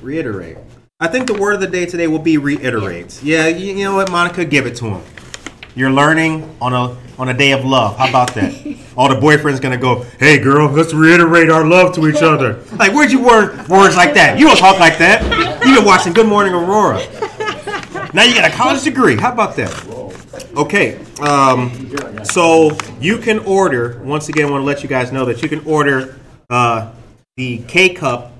Reiterate. 0.00 0.56
I 0.98 1.08
think 1.08 1.26
the 1.26 1.34
word 1.34 1.54
of 1.54 1.60
the 1.60 1.66
day 1.66 1.84
today 1.84 2.06
will 2.06 2.20
be 2.20 2.38
reiterate. 2.38 3.22
Yeah, 3.22 3.48
you, 3.48 3.74
you 3.74 3.84
know 3.84 3.96
what, 3.96 4.10
Monica, 4.10 4.46
give 4.46 4.66
it 4.66 4.76
to 4.76 4.86
him. 4.86 5.02
You're 5.74 5.90
learning 5.90 6.54
on 6.60 6.74
a 6.74 6.96
on 7.18 7.28
a 7.28 7.34
day 7.34 7.52
of 7.52 7.64
love. 7.64 7.96
How 7.96 8.08
about 8.08 8.34
that? 8.34 8.52
All 8.96 9.08
the 9.08 9.14
boyfriends 9.14 9.60
gonna 9.60 9.78
go, 9.78 10.02
hey 10.18 10.38
girl, 10.38 10.68
let's 10.68 10.92
reiterate 10.92 11.48
our 11.50 11.66
love 11.66 11.94
to 11.94 12.08
each 12.08 12.22
other. 12.22 12.62
Like, 12.76 12.92
where'd 12.92 13.10
you 13.10 13.22
learn 13.22 13.56
words 13.68 13.96
like 13.96 14.12
that? 14.14 14.38
You 14.38 14.46
don't 14.46 14.58
talk 14.58 14.78
like 14.78 14.98
that. 14.98 15.22
You've 15.64 15.76
been 15.76 15.84
watching 15.84 16.12
Good 16.12 16.26
Morning 16.26 16.52
Aurora. 16.52 16.98
Now 18.12 18.24
you 18.24 18.34
got 18.34 18.50
a 18.50 18.54
college 18.54 18.82
degree. 18.82 19.16
How 19.16 19.32
about 19.32 19.56
that? 19.56 19.72
Okay, 20.54 20.98
um, 21.20 22.24
so 22.24 22.76
you 23.00 23.16
can 23.16 23.38
order. 23.40 23.98
Once 24.04 24.28
again, 24.28 24.46
I 24.46 24.50
want 24.50 24.60
to 24.60 24.66
let 24.66 24.82
you 24.82 24.88
guys 24.88 25.10
know 25.10 25.24
that 25.24 25.40
you 25.42 25.48
can 25.48 25.60
order 25.64 26.20
uh, 26.50 26.92
the 27.38 27.58
K 27.68 27.94
cup 27.94 28.32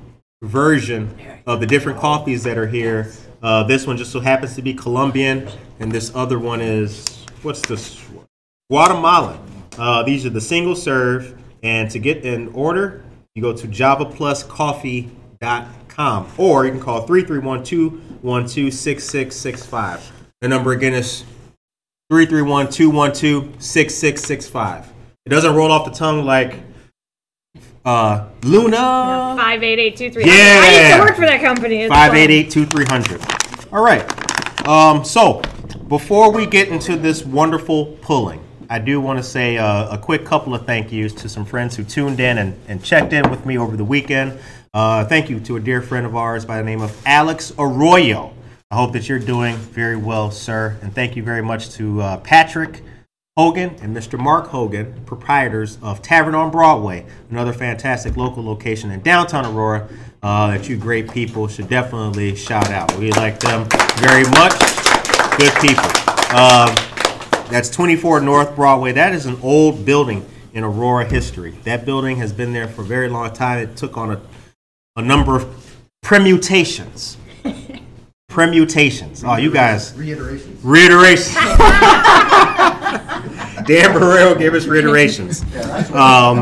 version 0.43 1.17
of 1.47 1.61
the 1.61 1.67
different 1.67 1.99
coffees 1.99 2.43
that 2.43 2.59
are 2.59 2.67
here. 2.67 3.11
Uh, 3.43 3.63
this 3.63 3.87
one 3.87 3.97
just 3.97 4.13
so 4.13 4.21
happens 4.21 4.55
to 4.57 4.63
be 4.63 4.75
Colombian, 4.75 5.49
and 5.81 5.91
this 5.91 6.15
other 6.15 6.39
one 6.39 6.61
is 6.61 7.22
what's 7.43 7.61
this? 7.63 8.01
Guatemalan. 8.71 9.39
Uh, 9.79 10.03
these 10.03 10.27
are 10.27 10.31
the 10.31 10.41
single 10.41 10.75
serve, 10.75 11.39
and 11.63 11.91
to 11.91 11.99
get 11.99 12.25
an 12.25 12.49
order, 12.55 13.05
you 13.35 13.43
go 13.43 13.53
to 13.53 13.67
javapluscoffee.com 13.67 16.29
or 16.39 16.65
you 16.65 16.71
can 16.71 16.81
call 16.81 17.07
331 17.07 17.65
212 17.65 18.73
6665. 18.73 20.13
The 20.41 20.49
number 20.49 20.73
again 20.73 20.95
is 20.95 21.25
331 22.11 22.71
212 22.71 23.63
6665. 23.63 24.93
It 25.25 25.29
doesn't 25.29 25.55
roll 25.55 25.71
off 25.71 25.85
the 25.85 25.93
tongue 25.93 26.25
like 26.25 26.59
uh, 27.85 28.29
Luna. 28.43 28.77
Five 28.77 29.63
eight 29.63 29.79
eight 29.79 29.97
two 29.97 30.11
three. 30.11 30.25
Yeah. 30.25 30.33
I 30.33 30.81
used 30.81 30.97
to 30.97 31.01
work 31.01 31.15
for 31.17 31.27
that 31.27 31.41
company. 31.41 31.89
Five 31.89 32.15
eight 32.15 32.31
eight 32.31 32.51
two 32.51 32.67
three 32.67 32.85
hundred. 32.85 33.21
All 33.73 33.85
right. 33.85 34.03
Um, 34.67 35.05
so 35.05 35.43
before 35.93 36.33
we 36.33 36.47
get 36.47 36.69
into 36.69 36.97
this 36.97 37.23
wonderful 37.23 37.85
pulling, 38.01 38.43
I 38.71 38.79
do 38.79 38.99
want 38.99 39.19
to 39.19 39.23
say 39.23 39.59
uh, 39.59 39.95
a 39.95 39.99
quick 39.99 40.25
couple 40.25 40.55
of 40.55 40.65
thank 40.65 40.91
yous 40.91 41.13
to 41.13 41.29
some 41.29 41.45
friends 41.45 41.77
who 41.77 41.85
tuned 41.85 42.19
in 42.19 42.39
and, 42.39 42.59
and 42.67 42.83
checked 42.83 43.13
in 43.13 43.31
with 43.31 43.45
me 43.45 43.59
over 43.59 43.77
the 43.77 43.85
weekend. 43.85 44.39
Uh, 44.73 45.05
thank 45.05 45.29
you 45.29 45.39
to 45.41 45.57
a 45.57 45.61
dear 45.61 45.83
friend 45.83 46.07
of 46.07 46.17
ours 46.17 46.47
by 46.47 46.57
the 46.57 46.65
name 46.65 46.81
of 46.81 46.99
Alex 47.05 47.53
Arroyo. 47.59 48.33
I 48.71 48.77
hope 48.77 48.95
that 48.95 49.07
you're 49.07 49.19
doing 49.19 49.55
very 49.57 49.97
well, 49.97 50.31
sir. 50.31 50.79
And 50.81 50.95
thank 50.95 51.15
you 51.15 51.23
very 51.23 51.43
much 51.43 51.69
to 51.73 52.01
uh, 52.01 52.17
Patrick 52.21 52.81
Hogan 53.37 53.77
and 53.83 53.95
Mr. 53.95 54.19
Mark 54.19 54.47
Hogan, 54.47 55.05
proprietors 55.05 55.77
of 55.83 56.01
Tavern 56.01 56.35
on 56.35 56.51
Broadway, 56.51 57.05
another 57.29 57.53
fantastic 57.53 58.17
local 58.17 58.43
location 58.43 58.91
in 58.91 59.03
downtown 59.03 59.45
Aurora 59.45 59.91
uh, 60.23 60.53
that 60.53 60.71
you 60.71 60.79
great 60.79 61.11
people 61.11 61.49
should 61.49 61.69
definitely 61.69 62.35
shout 62.35 62.71
out. 62.71 62.97
We 62.97 63.13
like 63.13 63.41
them 63.41 63.69
very 63.99 64.25
much. 64.31 64.82
Good 65.39 65.53
people. 65.61 65.85
Um, 66.37 66.75
that's 67.49 67.71
24 67.71 68.21
North 68.21 68.55
Broadway. 68.55 68.93
That 68.93 69.15
is 69.15 69.27
an 69.27 69.39
old 69.43 69.85
building 69.85 70.27
in 70.53 70.63
Aurora 70.63 71.05
history. 71.05 71.53
That 71.65 71.85
building 71.87 72.19
has 72.19 72.33
been 72.33 72.53
there 72.53 72.69
for 72.69 72.83
a 72.83 72.85
very 72.85 73.09
long 73.09 73.33
time. 73.33 73.59
It 73.59 73.77
took 73.77 73.97
on 73.97 74.13
a, 74.13 74.21
a 74.97 75.03
number 75.03 75.37
of 75.37 75.77
permutations. 76.03 77.17
permutations. 78.29 79.25
Oh, 79.25 79.37
you 79.37 79.51
guys. 79.51 79.95
Reiterations. 79.95 80.63
Reiterations. 80.63 81.35
Dan 83.67 83.91
Barrero 83.95 84.39
gave 84.39 84.55
us 84.55 84.67
reiterations. 84.67 85.45
Um, 85.93 86.39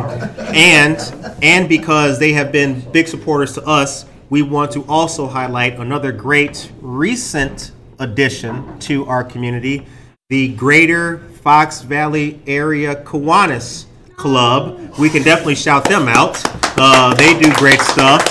and 0.55 0.99
and 1.43 1.69
because 1.69 2.19
they 2.19 2.33
have 2.33 2.53
been 2.53 2.81
big 2.93 3.09
supporters 3.09 3.53
to 3.55 3.63
us, 3.65 4.07
we 4.29 4.43
want 4.43 4.71
to 4.73 4.85
also 4.87 5.27
highlight 5.27 5.79
another 5.79 6.13
great 6.13 6.71
recent 6.81 7.73
addition 8.01 8.79
to 8.81 9.07
our 9.07 9.23
community, 9.23 9.87
the 10.29 10.49
Greater 10.55 11.19
Fox 11.43 11.83
Valley 11.83 12.41
Area 12.47 12.97
Kiwanis 13.05 13.85
Club. 14.17 14.99
We 14.99 15.09
can 15.09 15.23
definitely 15.23 15.55
shout 15.55 15.89
them 15.89 16.09
out. 16.09 16.41
Uh, 16.77 17.15
they 17.15 17.39
do 17.39 17.53
great 17.55 17.81
stuff. 17.81 18.25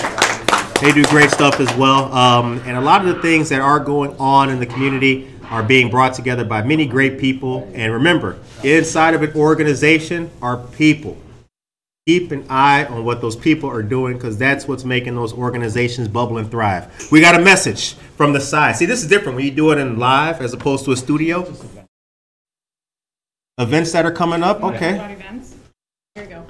They 0.81 0.91
do 0.91 1.03
great 1.05 1.29
stuff 1.29 1.59
as 1.59 1.73
well. 1.77 2.11
Um, 2.13 2.61
and 2.65 2.77
a 2.77 2.81
lot 2.81 3.05
of 3.05 3.15
the 3.15 3.21
things 3.21 3.49
that 3.49 3.61
are 3.61 3.79
going 3.79 4.15
on 4.17 4.49
in 4.49 4.59
the 4.59 4.65
community 4.65 5.27
are 5.49 5.63
being 5.63 5.89
brought 5.89 6.13
together 6.13 6.45
by 6.45 6.61
many 6.61 6.85
great 6.85 7.19
people. 7.19 7.69
And 7.73 7.91
remember, 7.91 8.37
inside 8.63 9.13
of 9.13 9.23
an 9.23 9.33
organization 9.35 10.29
are 10.41 10.57
people. 10.57 11.17
Keep 12.07 12.31
an 12.31 12.45
eye 12.49 12.85
on 12.85 13.05
what 13.05 13.21
those 13.21 13.35
people 13.35 13.69
are 13.69 13.83
doing 13.83 14.13
because 14.15 14.37
that's 14.37 14.67
what's 14.67 14.83
making 14.83 15.15
those 15.15 15.33
organizations 15.33 16.07
bubble 16.07 16.37
and 16.37 16.49
thrive. 16.49 17.11
We 17.11 17.21
got 17.21 17.35
a 17.35 17.43
message 17.43 17.93
from 17.93 18.33
the 18.33 18.39
side. 18.39 18.77
See, 18.77 18.85
this 18.85 19.03
is 19.03 19.07
different 19.07 19.35
when 19.35 19.45
you 19.45 19.51
do 19.51 19.71
it 19.71 19.77
in 19.77 19.99
live 19.99 20.41
as 20.41 20.53
opposed 20.53 20.85
to 20.85 20.91
a 20.91 20.97
studio. 20.97 21.53
Events 23.59 23.91
that 23.91 24.05
are 24.05 24.11
coming 24.11 24.41
up, 24.41 24.63
okay. 24.63 25.13
events. 25.13 25.55
Here 26.15 26.23
we 26.23 26.29
go. 26.29 26.45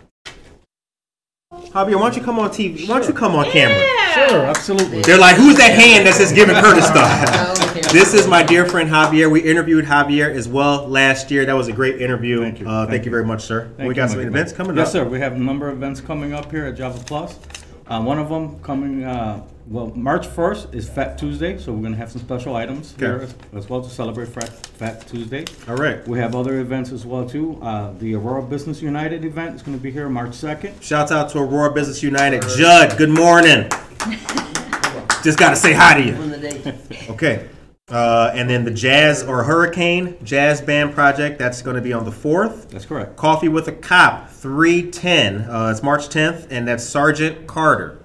Javier, 1.72 1.96
why 1.96 2.02
don't 2.02 2.16
you 2.16 2.24
come 2.24 2.40
on 2.40 2.52
TV? 2.52 2.88
Why 2.88 3.00
don't 3.00 3.08
you 3.08 3.14
come 3.14 3.36
on 3.36 3.46
camera? 3.52 3.78
Sure, 4.14 4.46
absolutely. 4.46 5.02
They're 5.02 5.20
like, 5.20 5.36
who's 5.36 5.58
that 5.58 5.72
hand 5.72 6.06
that's 6.06 6.20
just 6.20 6.36
giving 6.36 6.56
her 6.56 6.76
the 6.76 6.82
stuff? 6.82 7.56
this 7.92 8.14
is 8.14 8.28
my 8.28 8.44
dear 8.44 8.68
friend 8.68 8.88
Javier. 8.88 9.32
We 9.32 9.42
interviewed 9.42 9.86
Javier 9.86 10.30
as 10.30 10.48
well 10.48 10.88
last 10.88 11.32
year. 11.32 11.46
That 11.46 11.56
was 11.56 11.68
a 11.68 11.74
great 11.74 12.00
interview. 12.00 12.42
Thank 12.42 12.60
you. 12.60 12.70
Uh, 12.70 12.82
thank, 12.82 12.90
Thank 12.92 13.06
you 13.06 13.06
you. 13.06 13.12
very 13.12 13.26
much, 13.26 13.44
sir. 13.44 13.72
Thank 13.78 13.88
we 13.88 13.96
got 13.96 14.04
you, 14.04 14.10
some 14.10 14.18
Mike. 14.20 14.28
events 14.28 14.54
coming 14.54 14.76
yes, 14.78 14.90
up. 14.90 14.94
Yes, 14.94 15.04
sir. 15.04 15.10
We 15.10 15.20
have 15.20 15.34
a 15.34 15.40
number 15.40 15.70
of 15.70 15.78
events 15.78 16.00
coming 16.00 16.34
up 16.34 16.52
here 16.52 16.66
at 16.66 16.76
Java 16.76 17.02
Plus. 17.04 17.40
Uh, 17.88 18.00
one 18.04 18.20
of 18.20 18.30
them 18.30 18.60
coming, 18.60 19.04
uh, 19.04 19.44
well, 19.68 19.88
March 19.96 20.28
1st 20.28 20.76
is 20.76 20.88
Fat 20.88 21.18
Tuesday, 21.18 21.58
so 21.58 21.74
we're 21.74 21.80
going 21.80 21.94
to 21.94 21.98
have 21.98 22.12
some 22.12 22.22
special 22.22 22.56
items 22.56 22.94
here 23.00 23.22
as, 23.24 23.34
as 23.54 23.68
well 23.68 23.82
to 23.82 23.90
celebrate 23.90 24.28
Fat, 24.28 24.50
Fat 24.50 25.08
Tuesday. 25.08 25.46
All 25.68 25.76
right. 25.76 26.08
We 26.08 26.20
have 26.20 26.36
other 26.36 26.60
events 26.60 26.92
as 26.92 27.08
well 27.08 27.28
too. 27.28 27.58
Uh, 27.60 27.92
the 27.94 28.14
Aurora 28.14 28.44
Business 28.44 28.84
United 28.84 29.26
event 29.26 29.56
is 29.56 29.64
going 29.64 29.76
to 29.76 29.82
be 29.82 29.90
here 29.90 30.08
March 30.10 30.32
2nd. 30.32 30.80
Shouts 30.84 31.12
out 31.12 31.30
to 31.32 31.40
Aurora 31.40 31.74
Business 31.74 32.04
United. 32.04 32.44
Judd, 32.56 32.96
good 33.00 33.10
morning. 33.10 33.68
just 35.24 35.40
got 35.40 35.50
to 35.50 35.56
say 35.56 35.74
hi 35.74 36.00
to 36.00 36.06
you. 36.06 36.74
Okay. 37.10 37.50
Uh, 37.92 38.32
and 38.34 38.50
then 38.50 38.64
the 38.64 38.72
Jazz 38.72 39.24
or 39.24 39.44
Hurricane 39.44 40.18
Jazz 40.24 40.62
Band 40.62 40.94
Project, 40.94 41.40
that's 41.40 41.62
going 41.62 41.76
to 41.76 41.82
be 41.82 41.94
on 41.94 42.06
the 42.06 42.12
4th. 42.12 42.70
That's 42.70 42.86
correct. 42.86 43.16
Coffee 43.16 43.48
with 43.48 43.68
a 43.68 43.72
Cop, 43.72 44.30
310. 44.30 45.50
Uh, 45.50 45.70
it's 45.72 45.82
March 45.82 46.08
10th, 46.10 46.48
and 46.52 46.68
that's 46.68 46.84
Sergeant 46.84 47.48
Carter. 47.48 48.04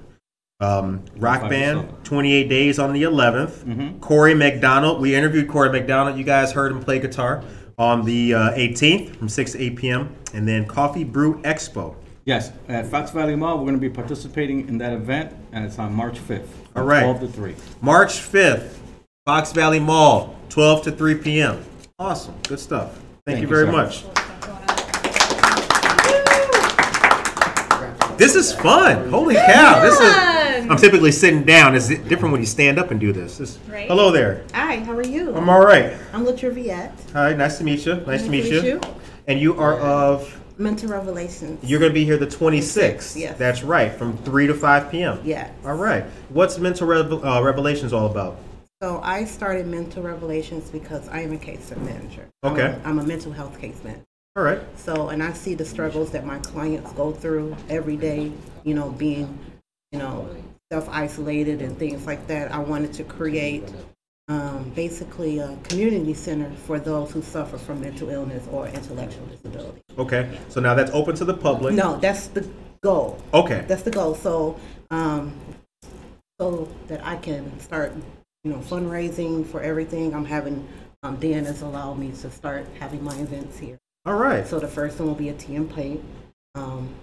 Um, 0.60 1.04
rock 1.16 1.50
Band, 1.50 1.88
28 2.04 2.48
Days 2.48 2.78
on 2.78 2.92
the 2.92 3.02
11th. 3.02 3.64
Mm-hmm. 3.64 3.98
Corey 3.98 4.34
McDonald, 4.34 5.00
we 5.00 5.14
interviewed 5.14 5.48
Corey 5.48 5.70
McDonald. 5.70 6.16
You 6.16 6.24
guys 6.24 6.52
heard 6.52 6.72
him 6.72 6.80
play 6.80 6.98
guitar 6.98 7.44
on 7.76 8.04
the 8.04 8.34
uh, 8.34 8.52
18th 8.52 9.16
from 9.16 9.28
6 9.28 9.52
to 9.52 9.62
8 9.62 9.76
p.m. 9.76 10.16
And 10.32 10.48
then 10.48 10.64
Coffee 10.64 11.04
Brew 11.04 11.42
Expo. 11.42 11.96
Yes, 12.24 12.52
at 12.68 12.86
Fox 12.86 13.10
Valley 13.10 13.36
Mall, 13.36 13.58
we're 13.58 13.64
going 13.64 13.74
to 13.74 13.80
be 13.80 13.90
participating 13.90 14.66
in 14.68 14.78
that 14.78 14.94
event, 14.94 15.34
and 15.52 15.64
it's 15.64 15.78
on 15.78 15.92
March 15.92 16.14
5th. 16.18 16.46
from 16.46 16.66
All 16.76 16.84
right. 16.84 17.02
12 17.02 17.20
to 17.20 17.28
3. 17.28 17.54
March 17.82 18.12
5th, 18.12 18.78
Fox 19.26 19.52
Valley 19.52 19.80
Mall, 19.80 20.36
12 20.50 20.82
to 20.82 20.92
3 20.92 21.14
p.m. 21.14 21.64
Awesome. 21.98 22.34
Good 22.46 22.60
stuff. 22.60 22.92
Thank, 22.92 23.04
Thank 23.24 23.36
you 23.38 23.42
you, 23.44 23.48
very 23.48 23.64
sir. 23.66 23.72
much. 23.72 24.04
This 28.18 28.34
is 28.34 28.52
fun. 28.52 29.08
Holy 29.08 29.34
cow. 29.34 29.80
This 29.82 29.98
is 29.98 30.70
I'm 30.70 30.76
typically 30.76 31.10
sitting 31.10 31.42
down. 31.42 31.74
It's 31.74 31.88
different 31.88 32.32
when 32.32 32.40
you 32.42 32.46
stand 32.46 32.78
up 32.78 32.90
and 32.90 33.00
do 33.00 33.14
this. 33.14 33.38
This- 33.38 33.58
Right. 33.66 33.86
Hello 33.88 34.10
there. 34.12 34.44
Hi, 34.52 34.76
how 34.80 34.92
are 34.92 35.02
you? 35.02 35.34
I'm 35.34 35.48
all 35.48 35.64
right. 35.64 35.94
I'm 36.12 36.26
Luther 36.26 36.50
Viette, 36.50 36.92
Hi, 37.14 37.32
nice 37.32 37.56
to 37.58 37.64
meet 37.64 37.86
you. 37.86 37.94
Nice, 38.06 38.24
to 38.24 38.28
meet 38.30 38.44
you. 38.44 38.60
you. 38.62 38.80
And 39.26 39.40
you 39.40 39.58
are 39.58 39.80
of 39.80 40.38
Mental 40.58 40.90
Revelations. 40.90 41.64
you're 41.64 41.80
going 41.80 41.90
to 41.90 41.94
be 41.94 42.04
here 42.04 42.18
the 42.18 42.26
26th. 42.26 43.16
Yes. 43.18 43.38
That's 43.38 43.62
right, 43.62 43.90
from 43.90 44.18
3 44.18 44.46
to 44.48 44.54
5 44.54 44.90
p.m. 44.90 45.18
yeah. 45.24 45.48
All 45.64 45.74
right. 45.76 46.04
What's 46.28 46.58
Mental 46.58 46.86
Revel- 46.86 47.26
uh, 47.26 47.40
Revelations 47.42 47.94
all 47.94 48.04
about? 48.06 48.36
So 48.82 49.00
I 49.02 49.24
started 49.24 49.66
Mental 49.66 50.02
Revelations 50.02 50.68
because 50.70 51.08
I 51.08 51.20
am 51.20 51.32
a 51.32 51.38
case 51.38 51.72
manager. 51.76 52.28
I'm 52.42 52.52
Okay. 52.52 52.66
a- 52.66 52.80
I'm 52.84 52.98
a 52.98 53.02
mental 53.04 53.32
health 53.32 53.58
case 53.58 53.80
manager. 53.82 54.04
All 54.36 54.42
right. 54.42 54.60
So, 54.76 55.08
and 55.08 55.22
I 55.22 55.32
see 55.32 55.54
the 55.54 55.64
struggles 55.64 56.10
that 56.10 56.26
my 56.26 56.38
clients 56.40 56.92
go 56.92 57.12
through 57.12 57.56
every 57.70 57.96
day, 57.96 58.32
you 58.64 58.74
know, 58.74 58.90
being, 58.90 59.38
you 59.92 59.98
know, 60.00 60.28
self 60.72 60.88
isolated 60.90 61.62
and 61.62 61.78
things 61.78 62.04
like 62.06 62.26
that. 62.26 62.52
I 62.52 62.58
wanted 62.58 62.92
to 62.94 63.04
create 63.04 63.64
um, 64.28 64.70
basically 64.74 65.38
a 65.38 65.56
community 65.64 66.14
center 66.14 66.50
for 66.66 66.80
those 66.80 67.12
who 67.12 67.20
suffer 67.22 67.58
from 67.58 67.80
mental 67.82 68.08
illness 68.08 68.42
or 68.50 68.66
intellectual 68.68 69.26
disability. 69.26 69.82
Okay. 69.98 70.38
So 70.48 70.60
now 70.60 70.74
that's 70.74 70.90
open 70.92 71.14
to 71.16 71.24
the 71.24 71.34
public. 71.34 71.74
No, 71.74 71.98
that's 71.98 72.26
the 72.28 72.46
goal. 72.82 73.18
Okay. 73.34 73.64
That's 73.68 73.82
the 73.82 73.90
goal. 73.90 74.14
So, 74.14 74.58
um, 74.90 75.32
so 76.40 76.68
that 76.88 77.04
I 77.06 77.16
can 77.16 77.60
start, 77.60 77.92
you 78.44 78.52
know, 78.52 78.58
fundraising 78.58 79.44
for 79.46 79.62
everything. 79.62 80.14
I'm 80.14 80.24
having, 80.24 80.68
um, 81.02 81.16
Dan 81.16 81.46
has 81.46 81.62
allowed 81.62 81.98
me 81.98 82.12
to 82.12 82.30
start 82.30 82.66
having 82.78 83.02
my 83.02 83.16
events 83.16 83.58
here. 83.58 83.78
All 84.04 84.16
right. 84.16 84.46
So 84.46 84.60
the 84.60 84.68
first 84.68 84.98
one 84.98 85.08
will 85.08 85.14
be 85.14 85.30
a 85.30 85.34
tea 85.34 85.56
and 85.56 85.68
plate, 85.68 86.02
um, 86.54 86.94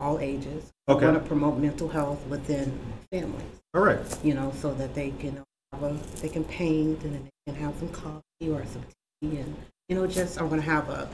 all 0.00 0.18
ages. 0.18 0.72
Okay. 0.88 1.04
I 1.04 1.10
want 1.10 1.22
to 1.22 1.28
promote 1.28 1.58
mental 1.58 1.88
health 1.88 2.26
within 2.26 2.78
families, 3.12 3.60
All 3.74 3.82
right. 3.82 4.00
you 4.24 4.34
know, 4.34 4.52
so 4.58 4.72
that 4.74 4.94
they 4.94 5.10
can 5.10 5.42
have 5.72 5.82
a, 5.82 5.96
they 6.20 6.30
can 6.30 6.44
paint 6.44 7.02
and 7.02 7.14
then 7.14 7.28
they 7.46 7.52
can 7.52 7.62
have 7.62 7.76
some 7.78 7.90
coffee 7.90 8.50
or 8.50 8.64
some 8.64 8.82
tea 9.20 9.36
and, 9.38 9.54
you 9.88 9.96
know, 9.96 10.06
just, 10.06 10.40
I'm 10.40 10.48
going 10.48 10.60
to 10.60 10.66
have 10.66 10.88
a 10.88 11.08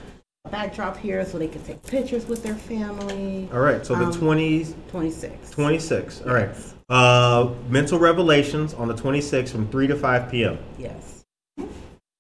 backdrop 0.52 0.96
here 0.96 1.24
so 1.24 1.38
they 1.38 1.48
can 1.48 1.62
take 1.62 1.82
pictures 1.86 2.26
with 2.26 2.42
their 2.42 2.54
family. 2.54 3.48
All 3.52 3.60
right. 3.60 3.84
So 3.86 3.94
the 3.94 4.06
Um, 4.06 4.12
20, 4.12 4.66
26. 4.90 5.50
26. 5.50 6.22
All 6.22 6.34
right. 6.34 6.50
Uh, 6.88 7.50
Mental 7.68 7.98
Revelations 7.98 8.74
on 8.74 8.88
the 8.88 8.94
26th 8.94 9.50
from 9.52 9.68
3 9.68 9.86
to 9.86 9.96
5 9.96 10.30
p.m. 10.30 10.58
Yes. 10.78 11.24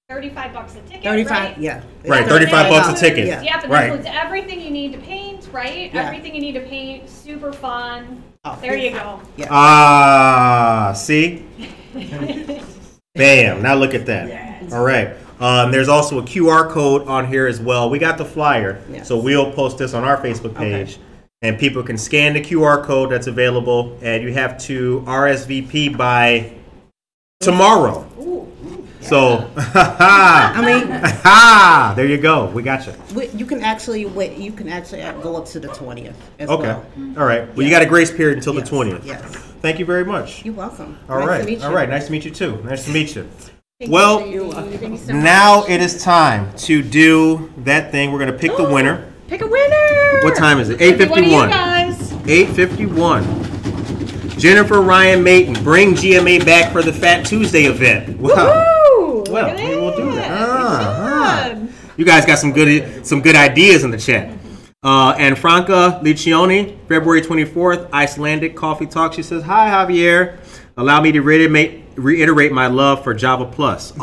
35 0.08 0.52
bucks 0.52 0.74
a 0.76 0.80
ticket. 0.82 1.04
35, 1.04 1.30
right? 1.30 1.58
yeah. 1.58 1.82
Right. 2.06 2.26
35 2.26 2.68
bucks 2.70 2.88
a 2.88 3.02
ticket. 3.02 3.26
Yeah. 3.26 3.42
Yeah, 3.42 3.60
but 3.60 3.70
Right. 3.70 3.88
that 3.88 3.96
includes 3.96 4.16
everything 4.16 4.60
you 4.60 4.70
need 4.70 4.92
to 4.92 4.98
paint, 4.98 5.48
right? 5.52 5.92
Yeah. 5.92 6.02
Everything 6.06 6.34
you 6.34 6.40
need 6.40 6.52
to 6.52 6.60
paint, 6.60 7.08
super 7.08 7.52
fun. 7.52 8.22
Oh, 8.44 8.58
There 8.60 8.76
you 8.76 8.90
go. 8.90 9.20
Yeah. 9.36 9.46
Ah, 9.50 10.92
see? 10.94 11.44
Bam. 13.14 13.62
Now 13.62 13.74
look 13.74 13.94
at 13.94 14.06
that. 14.06 14.72
All 14.72 14.84
right. 14.84 15.14
Um, 15.42 15.72
there's 15.72 15.88
also 15.88 16.18
a 16.20 16.22
QR 16.22 16.70
code 16.70 17.06
on 17.08 17.26
here 17.26 17.46
as 17.48 17.60
well. 17.60 17.90
We 17.90 17.98
got 17.98 18.16
the 18.16 18.24
flyer, 18.24 18.80
Yes. 18.90 19.08
so 19.08 19.18
we'll 19.18 19.50
post 19.52 19.76
this 19.76 19.92
on 19.92 20.04
our 20.04 20.16
Facebook 20.16 20.52
Okay. 20.56 20.84
page. 20.84 20.98
And 21.42 21.58
people 21.58 21.82
can 21.82 21.98
scan 21.98 22.34
the 22.34 22.40
QR 22.40 22.84
code 22.84 23.10
that's 23.10 23.26
available, 23.26 23.98
and 24.02 24.22
you 24.22 24.32
have 24.32 24.56
to 24.66 25.02
RSVP 25.04 25.88
by 25.88 26.52
tomorrow. 27.40 28.06
So, 29.00 29.50
I 29.56 30.62
mean, 30.64 30.88
ha, 31.24 31.92
there 31.96 32.06
you 32.06 32.18
go. 32.18 32.46
We 32.46 32.62
got 32.62 32.86
you. 32.86 32.92
you 33.34 33.44
can 33.44 33.62
actually 33.64 34.06
wait. 34.06 34.38
You 34.38 34.52
can 34.52 34.68
actually 34.68 35.02
go 35.20 35.34
up 35.34 35.46
to 35.46 35.58
the 35.58 35.66
twentieth 35.68 36.14
Okay. 36.40 36.48
well. 36.62 36.84
All 37.18 37.24
right. 37.26 37.52
Well, 37.56 37.64
you 37.66 37.70
got 37.70 37.82
a 37.82 37.86
grace 37.86 38.12
period 38.12 38.38
until 38.38 38.54
Yes, 38.54 38.70
the 38.70 38.76
20th. 38.76 39.04
Yes. 39.04 39.22
Thank 39.60 39.80
you 39.80 39.84
very 39.84 40.04
much. 40.04 40.44
You're 40.44 40.54
welcome. 40.54 40.96
All 41.08 41.18
nice 41.18 41.28
right. 41.44 41.48
You. 41.60 41.66
right. 41.68 41.88
Nice 41.88 42.06
to 42.06 42.12
meet 42.12 42.24
you 42.24 42.30
too. 42.30 42.62
Nice 42.62 42.84
to 42.84 42.92
meet 42.92 43.16
you. 43.16 43.28
Well, 43.88 44.20
Thank 44.20 44.32
you 44.32 44.96
so 44.96 45.12
now 45.12 45.64
it 45.64 45.80
is 45.80 46.02
time 46.02 46.54
to 46.58 46.82
do 46.82 47.52
that 47.58 47.90
thing. 47.90 48.12
We're 48.12 48.18
going 48.18 48.32
to 48.32 48.38
pick 48.38 48.56
the 48.56 48.64
winner. 48.64 49.10
Pick 49.28 49.40
a 49.40 49.46
winner. 49.46 50.24
What 50.24 50.36
time 50.36 50.60
is 50.60 50.68
it? 50.68 50.78
Could 50.78 50.98
be 50.98 51.32
one 51.32 51.48
8:51. 51.48 51.50
guys. 51.50 52.12
851. 52.28 54.38
Jennifer 54.38 54.80
Ryan 54.80 55.22
Mayton, 55.22 55.62
bring 55.64 55.94
GMA 55.94 56.44
back 56.44 56.72
for 56.72 56.82
the 56.82 56.92
Fat 56.92 57.24
Tuesday 57.24 57.64
event. 57.64 58.18
Wow. 58.18 58.34
Woo! 58.98 59.24
Well, 59.30 59.56
we 59.56 59.76
will 59.76 59.96
do 59.96 60.12
that. 60.16 60.30
Ah, 60.30 60.96
ah. 60.98 61.54
You 61.96 62.04
guys 62.04 62.26
got 62.26 62.38
some 62.38 62.52
good 62.52 63.06
some 63.06 63.20
good 63.20 63.36
ideas 63.36 63.84
in 63.84 63.90
the 63.90 63.98
chat. 63.98 64.36
Uh, 64.84 65.14
and 65.16 65.38
Franca 65.38 66.00
Licioni, 66.02 66.76
February 66.88 67.22
24th, 67.22 67.88
Icelandic 67.92 68.56
Coffee 68.56 68.86
Talk. 68.86 69.12
She 69.12 69.22
says, 69.22 69.44
Hi, 69.44 69.70
Javier. 69.70 70.38
Allow 70.76 71.00
me 71.02 71.12
to 71.12 71.20
reiterate, 71.20 71.84
reiterate 71.96 72.50
my 72.52 72.66
love 72.66 73.04
for 73.04 73.12
Java 73.12 73.44
Plus. 73.44 73.92
Oh, 73.96 73.98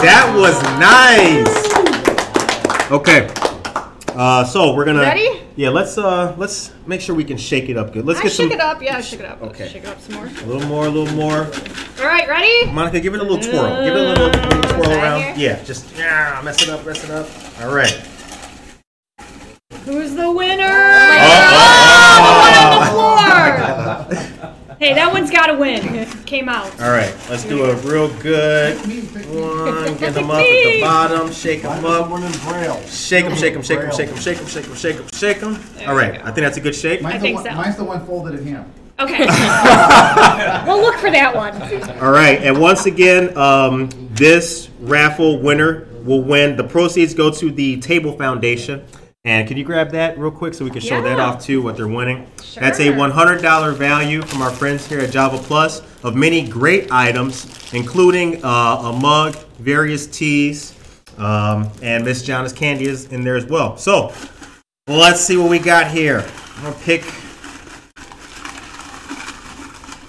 that 0.00 0.32
was 0.34 0.60
nice. 0.80 1.70
Okay. 2.90 3.28
Uh, 4.14 4.44
so 4.44 4.74
we're 4.74 4.84
gonna 4.84 5.00
Ready? 5.00 5.40
Yeah, 5.56 5.70
let's 5.70 5.96
uh 5.98 6.34
let's 6.38 6.70
make 6.86 7.00
sure 7.00 7.14
we 7.14 7.24
can 7.24 7.36
shake 7.36 7.68
it 7.70 7.76
up 7.76 7.92
good. 7.92 8.06
Let's 8.06 8.20
I 8.20 8.22
get 8.24 8.32
shook 8.32 8.50
some 8.50 8.52
it 8.52 8.60
up. 8.60 8.82
Yeah, 8.82 8.96
I 8.96 9.00
shook 9.02 9.20
it 9.20 9.26
up. 9.26 9.40
Let's 9.42 9.54
Okay. 9.54 9.68
Shake 9.68 9.84
it 9.84 9.88
up 9.88 10.00
some 10.00 10.14
more. 10.16 10.26
a 10.26 10.30
little 10.46 10.66
more, 10.66 10.86
a 10.86 10.90
little 10.90 11.14
more. 11.14 11.46
All 12.00 12.06
right, 12.06 12.26
ready? 12.28 12.66
Monica, 12.70 13.00
give 13.00 13.14
it 13.14 13.20
a 13.20 13.22
little 13.22 13.38
twirl. 13.38 13.84
Give 13.84 13.94
it 13.94 14.00
a 14.00 14.08
little, 14.08 14.28
little 14.28 14.62
twirl 14.62 14.92
around. 14.92 15.38
Yeah, 15.38 15.62
just 15.62 15.94
yeah, 15.96 16.40
mess 16.44 16.62
it 16.62 16.68
up, 16.70 16.84
mess 16.86 17.04
it 17.04 17.10
up. 17.10 17.28
All 17.62 17.74
right. 17.74 17.92
Who's 19.84 20.14
the 20.14 20.30
winner? 20.30 20.64
Oh, 21.24 22.18
the 22.18 22.24
one 22.42 22.54
on 22.62 22.70
the 22.78 22.84
floor. 22.92 23.22
Hey, 24.82 24.94
that 24.94 25.12
one's 25.12 25.30
got 25.30 25.46
to 25.46 25.54
win. 25.54 26.06
Came 26.26 26.48
out. 26.48 26.68
All 26.80 26.90
right, 26.90 27.14
let's 27.30 27.44
do 27.44 27.64
a 27.64 27.76
real 27.82 28.12
good 28.20 28.76
one. 29.28 29.96
Get 29.96 30.14
them 30.14 30.30
up 30.30 30.38
at 30.38 30.72
the 30.72 30.80
bottom. 30.80 31.32
Shake 31.32 31.62
them 31.62 31.84
up. 31.84 32.08
Shake 32.88 33.24
them, 33.24 33.36
shake 33.36 33.54
them, 33.54 33.62
shake 33.62 33.80
them, 33.80 33.92
shake 33.92 34.08
them, 34.08 34.18
shake 34.18 34.38
them, 34.38 34.46
shake 34.48 34.66
them, 34.66 34.76
shake 34.76 34.96
them, 34.96 35.08
shake 35.12 35.40
them. 35.40 35.88
All 35.88 35.94
right, 35.94 36.20
I 36.20 36.32
think 36.32 36.38
that's 36.38 36.56
a 36.56 36.60
good 36.60 36.74
shake. 36.74 37.00
Mine's, 37.00 37.22
think 37.22 37.36
the, 37.38 37.42
one, 37.42 37.52
so. 37.52 37.56
mine's 37.56 37.76
the 37.76 37.84
one 37.84 38.06
folded 38.06 38.40
in 38.40 38.46
half. 38.46 38.66
Okay. 38.98 39.26
we'll 40.66 40.82
look 40.82 40.96
for 40.96 41.10
that 41.10 41.32
one. 41.34 41.54
All 42.00 42.10
right, 42.10 42.40
and 42.42 42.60
once 42.60 42.86
again, 42.86 43.36
um, 43.38 43.88
this 44.14 44.68
raffle 44.80 45.38
winner 45.38 45.86
will 46.04 46.22
win. 46.22 46.56
The 46.56 46.64
proceeds 46.64 47.14
go 47.14 47.30
to 47.30 47.52
the 47.52 47.80
Table 47.80 48.16
Foundation. 48.16 48.84
And 49.24 49.46
can 49.46 49.56
you 49.56 49.62
grab 49.62 49.92
that 49.92 50.18
real 50.18 50.32
quick 50.32 50.52
so 50.52 50.64
we 50.64 50.72
can 50.72 50.80
show 50.80 51.00
that 51.00 51.20
off 51.20 51.40
too, 51.40 51.62
what 51.62 51.76
they're 51.76 51.86
winning? 51.86 52.26
That's 52.56 52.80
a 52.80 52.88
$100 52.88 53.74
value 53.76 54.20
from 54.20 54.42
our 54.42 54.50
friends 54.50 54.84
here 54.84 54.98
at 54.98 55.12
Java 55.12 55.38
Plus 55.38 55.80
of 56.02 56.16
many 56.16 56.48
great 56.48 56.90
items, 56.90 57.72
including 57.72 58.44
uh, 58.44 58.48
a 58.48 58.92
mug, 58.92 59.36
various 59.60 60.08
teas, 60.08 60.74
um, 61.18 61.70
and 61.82 62.04
Miss 62.04 62.24
Jana's 62.24 62.52
candy 62.52 62.88
is 62.88 63.12
in 63.12 63.22
there 63.22 63.36
as 63.36 63.46
well. 63.46 63.76
So 63.76 64.12
let's 64.88 65.20
see 65.20 65.36
what 65.36 65.50
we 65.50 65.60
got 65.60 65.88
here. 65.88 66.28
I'm 66.56 66.64
gonna 66.64 66.76
pick. 66.80 67.04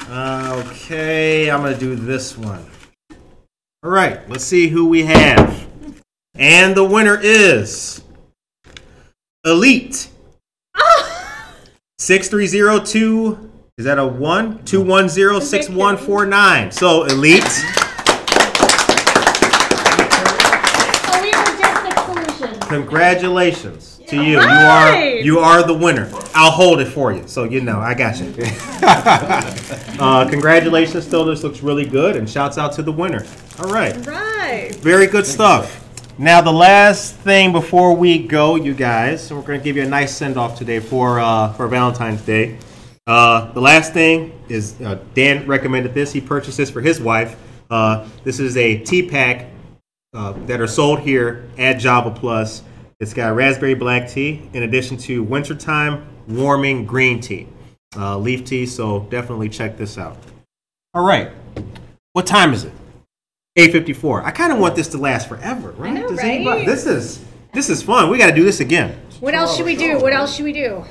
Uh, 0.10 0.64
okay, 0.66 1.52
I'm 1.52 1.62
gonna 1.62 1.78
do 1.78 1.94
this 1.94 2.36
one. 2.36 2.66
All 3.84 3.92
right, 3.92 4.28
let's 4.28 4.44
see 4.44 4.70
who 4.70 4.88
we 4.88 5.06
have. 5.06 5.68
And 6.34 6.76
the 6.76 6.84
winner 6.84 7.20
is 7.22 8.02
Elite. 9.46 10.08
6302 11.98 13.52
is 13.78 13.86
that 13.86 13.98
a 14.00 14.06
1 14.08 14.64
210 14.66 15.42
6149. 15.42 16.72
So 16.72 17.04
Elite, 17.04 17.44
Oh, 21.06 21.20
we 21.22 21.28
were 21.28 21.58
just 21.60 21.84
the 21.84 22.38
solution. 22.38 22.60
congratulations 22.62 24.00
to 24.08 24.16
you. 24.16 24.32
You 24.34 24.40
are 24.40 24.96
you 24.98 25.40
are 25.40 25.64
the 25.64 25.74
winner. 25.74 26.10
I'll 26.34 26.52
hold 26.52 26.80
it 26.80 26.86
for 26.88 27.12
you. 27.12 27.28
So 27.28 27.44
you 27.44 27.60
know, 27.62 27.80
I 27.80 27.94
got 27.94 28.20
you. 28.20 28.34
uh, 30.02 30.26
congratulations 30.30 31.06
still 31.06 31.26
this 31.26 31.44
looks 31.44 31.62
really 31.62 31.86
good 31.86 32.16
and 32.16 32.30
shouts 32.30 32.58
out 32.58 32.72
to 32.74 32.82
the 32.84 32.92
winner. 32.94 33.26
All 33.60 33.70
right. 33.72 33.94
Right. 34.06 34.74
Very 34.76 35.08
good 35.08 35.26
stuff. 35.26 35.82
Now, 36.20 36.42
the 36.42 36.54
last 36.54 37.16
thing 37.16 37.52
before 37.52 37.96
we 37.96 38.20
go, 38.20 38.56
you 38.56 38.76
guys, 38.76 39.34
we're 39.34 39.42
going 39.42 39.60
to 39.60 39.64
give 39.64 39.76
you 39.76 39.82
a 39.82 39.88
nice 39.88 40.16
send 40.16 40.38
off 40.38 40.56
today 40.56 40.80
for 40.80 41.20
uh, 41.20 41.52
for 41.54 41.68
Valentine's 41.68 42.22
Day. 42.22 42.60
Uh, 43.08 43.52
the 43.54 43.60
last 43.60 43.94
thing 43.94 44.40
is 44.48 44.80
uh, 44.82 45.00
Dan 45.16 45.48
recommended 45.48 45.96
this. 45.96 46.14
He 46.14 46.22
purchased 46.22 46.58
this 46.58 46.70
for 46.70 46.82
his 46.82 47.02
wife. 47.02 47.36
Uh, 47.72 48.08
this 48.24 48.40
is 48.40 48.58
a 48.58 48.78
tea 48.78 49.10
pack 49.10 49.48
uh, 50.14 50.34
that 50.46 50.62
are 50.62 50.68
sold 50.68 51.00
here 51.00 51.50
at 51.58 51.80
Java 51.80 52.12
Plus. 52.12 52.62
It's 53.00 53.16
got 53.16 53.36
raspberry 53.36 53.74
black 53.74 54.08
tea 54.08 54.48
in 54.54 54.62
addition 54.62 54.98
to 54.98 55.24
wintertime 55.24 56.08
warming 56.28 56.86
green 56.86 57.22
tea, 57.22 57.48
uh, 57.98 58.20
leaf 58.20 58.46
tea. 58.46 58.68
So 58.68 59.08
definitely 59.10 59.50
check 59.50 59.78
this 59.78 59.98
out. 59.98 60.18
All 60.94 61.04
right, 61.04 61.32
what 62.12 62.28
time 62.28 62.54
is 62.54 62.66
it? 62.66 62.74
8:54. 63.56 64.24
I 64.24 64.32
kind 64.32 64.52
of 64.52 64.58
want 64.58 64.76
this 64.76 64.88
to 64.90 64.98
last 64.98 65.30
forever, 65.30 65.72
right? 65.78 65.94
know, 65.94 66.10
Does 66.10 66.18
right? 66.18 66.32
anybody- 66.32 66.66
this 66.66 66.88
is 66.88 67.20
this 67.54 67.70
is 67.70 67.84
fun. 67.84 68.10
We 68.10 68.18
got 68.18 68.28
to 68.28 68.36
do 68.36 68.44
this 68.44 68.60
again. 68.60 69.00
What 69.20 69.36
else 69.36 69.56
should 69.56 69.66
we 69.66 69.76
do? 69.76 70.00
What 70.00 70.12
else 70.12 70.36
should 70.36 70.46
we 70.46 70.54
do? 70.54 70.84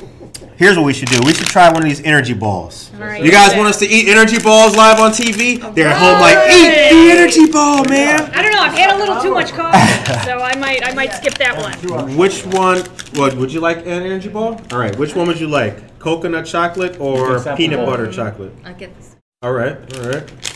Here's 0.56 0.76
what 0.76 0.84
we 0.84 0.92
should 0.92 1.08
do. 1.08 1.18
We 1.26 1.34
should 1.34 1.48
try 1.48 1.72
one 1.72 1.82
of 1.82 1.88
these 1.88 2.00
energy 2.02 2.34
balls. 2.34 2.92
All 2.94 3.00
right. 3.04 3.22
You 3.22 3.32
guys 3.32 3.56
want 3.56 3.68
us 3.68 3.80
to 3.80 3.86
eat 3.86 4.08
energy 4.08 4.40
balls 4.40 4.76
live 4.76 5.00
on 5.00 5.10
TV? 5.10 5.58
They're 5.74 5.88
at 5.88 5.98
home 5.98 6.20
like, 6.20 6.38
eat 6.50 6.90
the 6.90 7.10
energy 7.10 7.50
ball, 7.50 7.84
man. 7.86 8.30
I 8.32 8.42
don't 8.42 8.52
know. 8.52 8.60
I've 8.60 8.78
had 8.78 8.94
a 8.94 8.98
little 8.98 9.20
too 9.20 9.34
much 9.34 9.50
coffee, 9.50 10.22
so 10.24 10.38
I 10.38 10.54
might 10.54 10.86
I 10.86 10.94
might 10.94 11.12
skip 11.14 11.34
that 11.38 11.58
one. 11.58 12.16
Which 12.16 12.46
one? 12.46 12.78
What 13.14 13.34
would 13.34 13.52
you 13.52 13.58
like 13.58 13.78
an 13.78 13.88
energy 13.88 14.28
ball? 14.28 14.60
All 14.70 14.78
right. 14.78 14.96
Which 14.96 15.16
one 15.16 15.26
would 15.26 15.40
you 15.40 15.48
like? 15.48 15.98
Coconut 15.98 16.46
chocolate 16.46 17.00
or 17.00 17.42
peanut 17.56 17.84
butter 17.84 18.10
chocolate? 18.10 18.52
I'll 18.64 18.74
get 18.74 18.96
this. 18.96 19.16
All 19.42 19.52
right. 19.52 19.76
All 19.98 20.08
right. 20.08 20.51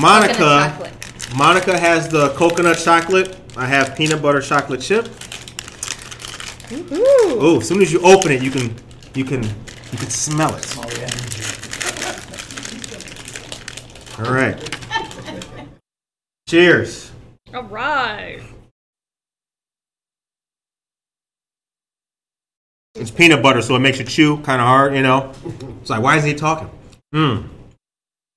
Coconut 0.00 0.38
Monica. 0.38 0.92
Monica 1.36 1.78
has 1.78 2.08
the 2.08 2.28
coconut 2.30 2.78
chocolate. 2.78 3.36
I 3.56 3.66
have 3.66 3.96
peanut 3.96 4.22
butter 4.22 4.40
chocolate 4.40 4.80
chip. 4.80 5.08
Oh, 6.70 7.58
as 7.60 7.66
soon 7.66 7.82
as 7.82 7.92
you 7.92 8.00
open 8.02 8.30
it, 8.30 8.40
you 8.42 8.50
can 8.52 8.72
you 9.14 9.24
can 9.24 9.42
you 9.42 9.98
can 9.98 10.08
smell 10.08 10.54
it. 10.54 10.76
All 14.18 14.32
right. 14.32 14.56
Cheers. 16.48 17.10
All 17.52 17.64
right. 17.64 18.40
It's 22.94 23.10
peanut 23.10 23.42
butter, 23.42 23.62
so 23.62 23.74
it 23.74 23.80
makes 23.80 23.98
you 23.98 24.04
chew 24.04 24.36
kind 24.38 24.60
of 24.60 24.66
hard, 24.66 24.94
you 24.94 25.02
know. 25.02 25.32
It's 25.80 25.90
like, 25.90 26.02
why 26.02 26.16
is 26.16 26.24
he 26.24 26.34
talking? 26.34 26.70
Mmm. 27.14 27.48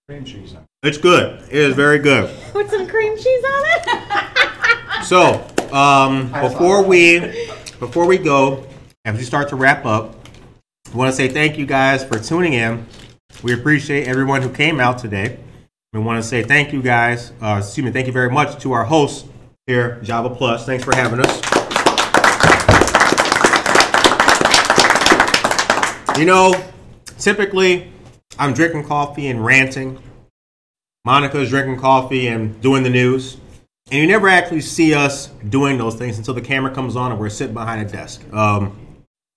Cream 0.08 0.26
cheese. 0.26 0.56
On 0.84 0.90
It's 0.90 0.98
good. 0.98 1.44
It 1.44 1.54
is 1.54 1.76
very 1.76 2.00
good. 2.00 2.36
Put 2.52 2.70
some 2.70 2.88
cream 2.88 3.16
cheese 3.16 3.44
on 3.44 3.64
it. 3.66 4.28
So, 5.04 5.46
um, 5.74 6.32
before 6.32 6.84
we 6.84 7.20
before 7.80 8.06
we 8.06 8.18
go, 8.18 8.66
as 9.04 9.18
we 9.18 9.24
start 9.24 9.50
to 9.50 9.56
wrap 9.56 9.84
up, 9.84 10.16
I 10.94 10.96
want 10.96 11.10
to 11.10 11.16
say 11.16 11.28
thank 11.28 11.58
you 11.58 11.66
guys 11.66 12.04
for 12.06 12.20
tuning 12.20 12.54
in. 12.54 12.86
We 13.44 13.54
appreciate 13.54 14.08
everyone 14.08 14.42
who 14.42 14.50
came 14.50 14.80
out 14.80 15.00
today. 15.00 15.40
We 15.92 16.00
want 16.00 16.22
to 16.22 16.28
say 16.28 16.44
thank 16.44 16.72
you 16.72 16.82
guys. 16.82 17.34
Uh, 17.42 17.58
excuse 17.62 17.84
me, 17.84 17.92
thank 17.92 18.08
you 18.08 18.14
very 18.14 18.30
much 18.30 18.62
to 18.62 18.72
our 18.74 18.86
hosts 18.86 19.28
here, 19.66 20.00
Java 20.04 20.30
Plus. 20.30 20.66
Thanks 20.66 20.84
for 20.84 20.96
having 20.96 21.20
us. 21.20 21.42
You 26.18 26.26
know, 26.26 26.54
typically 27.18 27.92
I'm 28.38 28.54
drinking 28.54 28.86
coffee 28.86 29.28
and 29.28 29.44
ranting. 29.44 30.02
Monica's 31.04 31.50
drinking 31.50 31.78
coffee 31.78 32.28
and 32.28 32.62
doing 32.62 32.84
the 32.84 32.90
news. 32.90 33.38
And 33.90 34.00
you 34.00 34.08
never 34.08 34.30
actually 34.30 34.62
see 34.62 34.94
us 34.94 35.28
doing 35.50 35.78
those 35.78 35.96
things 35.96 36.18
until 36.18 36.36
the 36.36 36.42
camera 36.42 36.74
comes 36.74 36.96
on 36.96 37.12
and 37.12 37.20
we're 37.20 37.30
sitting 37.30 37.56
behind 37.56 37.88
a 37.88 37.92
desk. 37.92 38.22
Um, 38.32 38.78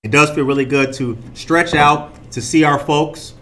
it 0.03 0.11
does 0.11 0.31
feel 0.31 0.45
really 0.45 0.67
good 0.67 0.93
to 0.95 1.17
stretch 1.33 1.75
out, 1.75 2.31
to 2.33 2.43
see 2.43 2.65
our 2.65 2.79
folks 2.79 3.33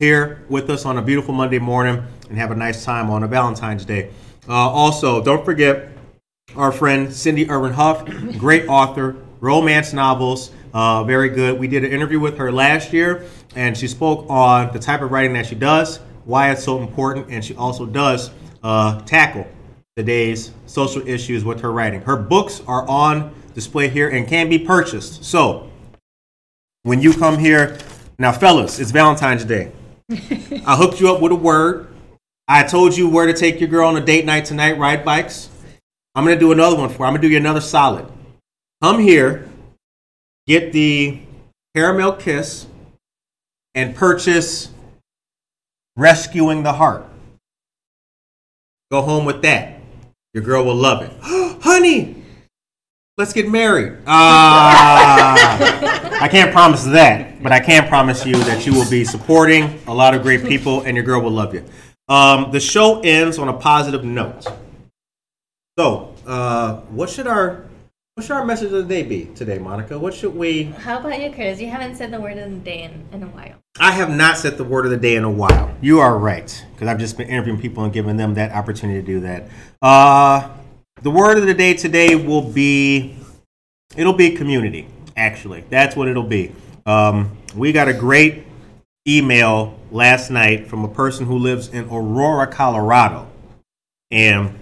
here 0.00 0.44
with 0.48 0.68
us 0.70 0.84
on 0.84 0.98
a 0.98 1.02
beautiful 1.02 1.32
Monday 1.32 1.60
morning 1.60 2.02
and 2.28 2.36
have 2.36 2.50
a 2.50 2.56
nice 2.56 2.84
time 2.84 3.10
on 3.10 3.22
a 3.22 3.28
Valentine's 3.28 3.84
Day. 3.84 4.10
Uh, 4.48 4.52
also, 4.54 5.22
don't 5.22 5.44
forget 5.44 5.90
our 6.56 6.72
friend 6.72 7.12
Cindy 7.12 7.48
Ervin 7.48 7.72
Huff, 7.72 8.04
great 8.38 8.66
author, 8.66 9.16
romance 9.40 9.92
novels, 9.92 10.50
uh, 10.74 11.04
very 11.04 11.28
good. 11.28 11.58
We 11.58 11.68
did 11.68 11.84
an 11.84 11.92
interview 11.92 12.18
with 12.18 12.36
her 12.38 12.50
last 12.50 12.92
year, 12.92 13.24
and 13.54 13.76
she 13.76 13.86
spoke 13.86 14.26
on 14.28 14.72
the 14.72 14.78
type 14.80 15.00
of 15.00 15.12
writing 15.12 15.34
that 15.34 15.46
she 15.46 15.54
does, 15.54 16.00
why 16.28 16.50
it's 16.50 16.62
so 16.62 16.78
important, 16.78 17.26
and 17.30 17.42
she 17.42 17.54
also 17.56 17.86
does 17.86 18.30
uh, 18.62 19.00
tackle 19.00 19.46
today's 19.96 20.52
social 20.66 21.06
issues 21.08 21.42
with 21.42 21.58
her 21.62 21.72
writing. 21.72 22.02
Her 22.02 22.16
books 22.16 22.60
are 22.66 22.86
on 22.86 23.34
display 23.54 23.88
here 23.88 24.10
and 24.10 24.28
can 24.28 24.50
be 24.50 24.58
purchased. 24.58 25.24
So, 25.24 25.70
when 26.82 27.00
you 27.00 27.14
come 27.14 27.38
here, 27.38 27.78
now, 28.18 28.32
fellas, 28.32 28.78
it's 28.78 28.90
Valentine's 28.90 29.46
Day. 29.46 29.72
I 30.10 30.76
hooked 30.76 31.00
you 31.00 31.10
up 31.10 31.22
with 31.22 31.32
a 31.32 31.36
word. 31.36 31.88
I 32.46 32.62
told 32.64 32.94
you 32.94 33.08
where 33.08 33.26
to 33.26 33.32
take 33.32 33.58
your 33.58 33.70
girl 33.70 33.88
on 33.88 33.96
a 33.96 34.04
date 34.04 34.26
night 34.26 34.44
tonight, 34.44 34.76
ride 34.76 35.06
bikes. 35.06 35.48
I'm 36.14 36.24
gonna 36.24 36.38
do 36.38 36.52
another 36.52 36.76
one 36.76 36.90
for. 36.90 36.98
you. 36.98 37.04
I'm 37.06 37.12
gonna 37.12 37.22
do 37.22 37.28
you 37.28 37.38
another 37.38 37.62
solid. 37.62 38.06
Come 38.82 39.00
here, 39.00 39.48
get 40.46 40.74
the 40.74 41.20
caramel 41.74 42.12
kiss, 42.12 42.66
and 43.74 43.96
purchase 43.96 44.68
"Rescuing 45.98 46.62
the 46.62 46.74
Heart." 46.74 47.04
Go 48.90 49.02
home 49.02 49.24
with 49.24 49.42
that. 49.42 49.80
Your 50.32 50.44
girl 50.44 50.64
will 50.64 50.76
love 50.76 51.02
it. 51.02 51.10
Honey, 51.62 52.22
let's 53.16 53.32
get 53.32 53.48
married. 53.48 53.98
Ah, 54.06 55.34
I 56.22 56.28
can't 56.28 56.52
promise 56.52 56.84
that, 56.84 57.42
but 57.42 57.50
I 57.50 57.60
can 57.60 57.88
promise 57.88 58.24
you 58.24 58.36
that 58.44 58.64
you 58.64 58.72
will 58.72 58.88
be 58.88 59.04
supporting 59.04 59.80
a 59.88 59.92
lot 59.92 60.14
of 60.14 60.22
great 60.22 60.44
people, 60.44 60.82
and 60.82 60.96
your 60.96 61.04
girl 61.04 61.20
will 61.20 61.32
love 61.32 61.52
you. 61.52 61.64
Um, 62.08 62.50
the 62.52 62.60
show 62.60 63.00
ends 63.00 63.38
on 63.38 63.48
a 63.48 63.52
positive 63.52 64.04
note. 64.04 64.46
So, 65.76 66.14
uh, 66.26 66.76
what 66.90 67.10
should 67.10 67.26
our 67.26 67.67
what 68.18 68.24
should 68.24 68.34
our 68.34 68.44
message 68.44 68.72
of 68.72 68.72
the 68.72 68.82
day 68.82 69.04
be 69.04 69.26
today, 69.36 69.60
Monica? 69.60 69.96
What 69.96 70.12
should 70.12 70.34
we? 70.34 70.64
How 70.64 70.98
about 70.98 71.22
you, 71.22 71.30
Curtis? 71.30 71.60
You 71.60 71.68
haven't 71.68 71.94
said 71.94 72.10
the 72.10 72.20
word 72.20 72.36
of 72.36 72.50
the 72.50 72.56
day 72.56 72.82
in, 72.82 73.06
in 73.12 73.22
a 73.22 73.28
while. 73.28 73.54
I 73.78 73.92
have 73.92 74.10
not 74.10 74.36
said 74.36 74.58
the 74.58 74.64
word 74.64 74.86
of 74.86 74.90
the 74.90 74.96
day 74.96 75.14
in 75.14 75.22
a 75.22 75.30
while. 75.30 75.72
You 75.80 76.00
are 76.00 76.18
right, 76.18 76.64
because 76.74 76.88
I've 76.88 76.98
just 76.98 77.16
been 77.16 77.28
interviewing 77.28 77.60
people 77.60 77.84
and 77.84 77.92
giving 77.92 78.16
them 78.16 78.34
that 78.34 78.50
opportunity 78.50 79.00
to 79.00 79.06
do 79.06 79.20
that. 79.20 79.48
Uh, 79.80 80.50
the 81.00 81.12
word 81.12 81.38
of 81.38 81.46
the 81.46 81.54
day 81.54 81.74
today 81.74 82.16
will 82.16 82.42
be 82.42 83.16
it'll 83.94 84.14
be 84.14 84.32
community. 84.32 84.88
Actually, 85.16 85.62
that's 85.70 85.94
what 85.94 86.08
it'll 86.08 86.24
be. 86.24 86.50
Um, 86.86 87.36
we 87.54 87.70
got 87.70 87.86
a 87.86 87.94
great 87.94 88.46
email 89.06 89.78
last 89.92 90.28
night 90.32 90.66
from 90.66 90.84
a 90.84 90.88
person 90.88 91.24
who 91.24 91.38
lives 91.38 91.68
in 91.68 91.84
Aurora, 91.84 92.48
Colorado, 92.48 93.28
and 94.10 94.58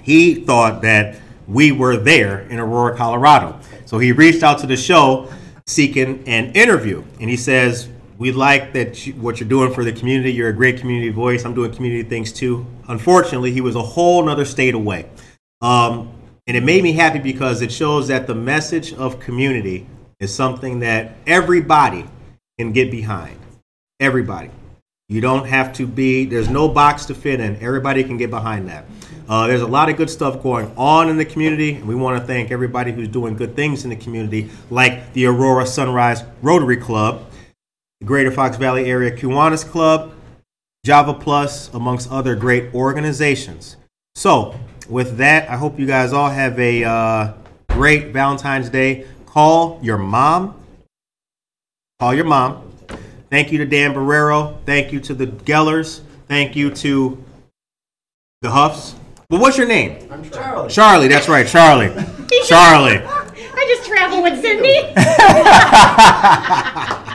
he 0.00 0.36
thought 0.36 0.82
that 0.82 1.16
we 1.46 1.72
were 1.72 1.96
there 1.96 2.40
in 2.48 2.58
Aurora, 2.58 2.96
Colorado. 2.96 3.58
So 3.86 3.98
he 3.98 4.12
reached 4.12 4.42
out 4.42 4.58
to 4.60 4.66
the 4.66 4.76
show 4.76 5.28
seeking 5.66 6.22
an 6.26 6.52
interview, 6.52 7.02
and 7.20 7.30
he 7.30 7.36
says, 7.36 7.88
"We 8.18 8.32
like 8.32 8.72
that 8.72 9.06
you, 9.06 9.14
what 9.14 9.40
you're 9.40 9.48
doing 9.48 9.72
for 9.72 9.84
the 9.84 9.92
community. 9.92 10.32
You're 10.32 10.50
a 10.50 10.54
great 10.54 10.78
community 10.78 11.10
voice. 11.10 11.44
I'm 11.44 11.54
doing 11.54 11.72
community 11.72 12.08
things 12.08 12.32
too." 12.32 12.66
Unfortunately, 12.88 13.50
he 13.50 13.60
was 13.60 13.76
a 13.76 13.82
whole 13.82 14.22
nother 14.24 14.44
state 14.44 14.74
away, 14.74 15.06
um, 15.60 16.10
and 16.46 16.56
it 16.56 16.62
made 16.62 16.82
me 16.82 16.92
happy 16.92 17.18
because 17.18 17.62
it 17.62 17.72
shows 17.72 18.08
that 18.08 18.26
the 18.26 18.34
message 18.34 18.92
of 18.94 19.20
community 19.20 19.86
is 20.20 20.34
something 20.34 20.80
that 20.80 21.16
everybody 21.26 22.04
can 22.58 22.72
get 22.72 22.90
behind. 22.90 23.38
Everybody. 24.00 24.50
You 25.08 25.20
don't 25.20 25.46
have 25.46 25.74
to 25.74 25.86
be, 25.86 26.24
there's 26.24 26.48
no 26.48 26.66
box 26.66 27.04
to 27.06 27.14
fit 27.14 27.38
in. 27.38 27.56
Everybody 27.56 28.04
can 28.04 28.16
get 28.16 28.30
behind 28.30 28.68
that. 28.68 28.86
Uh, 29.28 29.46
there's 29.46 29.62
a 29.62 29.66
lot 29.66 29.88
of 29.88 29.96
good 29.96 30.10
stuff 30.10 30.42
going 30.42 30.70
on 30.76 31.08
in 31.08 31.16
the 31.16 31.24
community, 31.24 31.74
and 31.74 31.86
we 31.86 31.94
want 31.94 32.20
to 32.20 32.26
thank 32.26 32.50
everybody 32.50 32.92
who's 32.92 33.08
doing 33.08 33.34
good 33.34 33.56
things 33.56 33.84
in 33.84 33.90
the 33.90 33.96
community, 33.96 34.50
like 34.70 35.12
the 35.14 35.24
Aurora 35.26 35.66
Sunrise 35.66 36.22
Rotary 36.42 36.76
Club, 36.76 37.24
the 38.00 38.06
Greater 38.06 38.30
Fox 38.30 38.56
Valley 38.58 38.84
Area 38.84 39.16
Kiwanis 39.16 39.66
Club, 39.68 40.12
Java 40.84 41.14
Plus, 41.14 41.72
amongst 41.72 42.10
other 42.10 42.34
great 42.34 42.74
organizations. 42.74 43.76
So, 44.14 44.58
with 44.90 45.16
that, 45.16 45.48
I 45.48 45.56
hope 45.56 45.78
you 45.78 45.86
guys 45.86 46.12
all 46.12 46.28
have 46.28 46.58
a 46.60 46.84
uh, 46.84 47.32
great 47.70 48.08
Valentine's 48.08 48.68
Day. 48.68 49.06
Call 49.24 49.80
your 49.82 49.96
mom. 49.96 50.60
Call 51.98 52.14
your 52.14 52.26
mom. 52.26 52.70
Thank 53.30 53.50
you 53.50 53.58
to 53.58 53.64
Dan 53.64 53.94
Barrero. 53.94 54.58
Thank 54.66 54.92
you 54.92 55.00
to 55.00 55.14
the 55.14 55.26
Gellers. 55.26 56.02
Thank 56.28 56.54
you 56.54 56.70
to 56.74 57.24
the 58.42 58.50
Huffs. 58.50 58.94
Well, 59.30 59.40
what's 59.40 59.56
your 59.56 59.66
name? 59.66 60.06
I'm 60.10 60.28
Charlie. 60.30 60.70
Charlie, 60.70 61.08
that's 61.08 61.28
right, 61.28 61.46
Charlie. 61.46 61.88
Charlie. 62.44 62.98
I 63.02 63.64
just 63.68 63.88
travel 63.88 64.22
with 64.22 64.40
Cindy. 64.40 64.92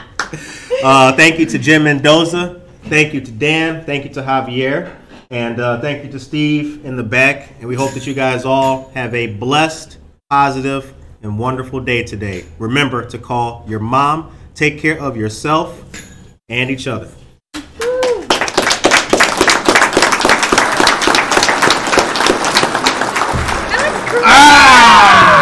Uh, 0.82 1.14
thank 1.14 1.38
you 1.38 1.44
to 1.44 1.58
Jim 1.58 1.84
Mendoza. 1.84 2.62
Thank 2.84 3.12
you 3.12 3.20
to 3.20 3.30
Dan. 3.30 3.84
Thank 3.84 4.04
you 4.04 4.10
to 4.14 4.22
Javier. 4.22 4.96
And 5.28 5.60
uh, 5.60 5.78
thank 5.82 6.04
you 6.04 6.10
to 6.12 6.18
Steve 6.18 6.86
in 6.86 6.96
the 6.96 7.02
back. 7.02 7.52
And 7.58 7.68
we 7.68 7.74
hope 7.74 7.92
that 7.92 8.06
you 8.06 8.14
guys 8.14 8.46
all 8.46 8.88
have 8.94 9.14
a 9.14 9.26
blessed, 9.26 9.98
positive, 10.30 10.94
and 11.22 11.38
wonderful 11.38 11.80
day 11.80 12.02
today. 12.02 12.46
Remember 12.58 13.04
to 13.04 13.18
call 13.18 13.62
your 13.68 13.80
mom. 13.80 14.34
Take 14.54 14.78
care 14.78 14.98
of 14.98 15.18
yourself 15.18 15.84
and 16.48 16.70
each 16.70 16.86
other. 16.86 17.10
Ah! 24.12 25.39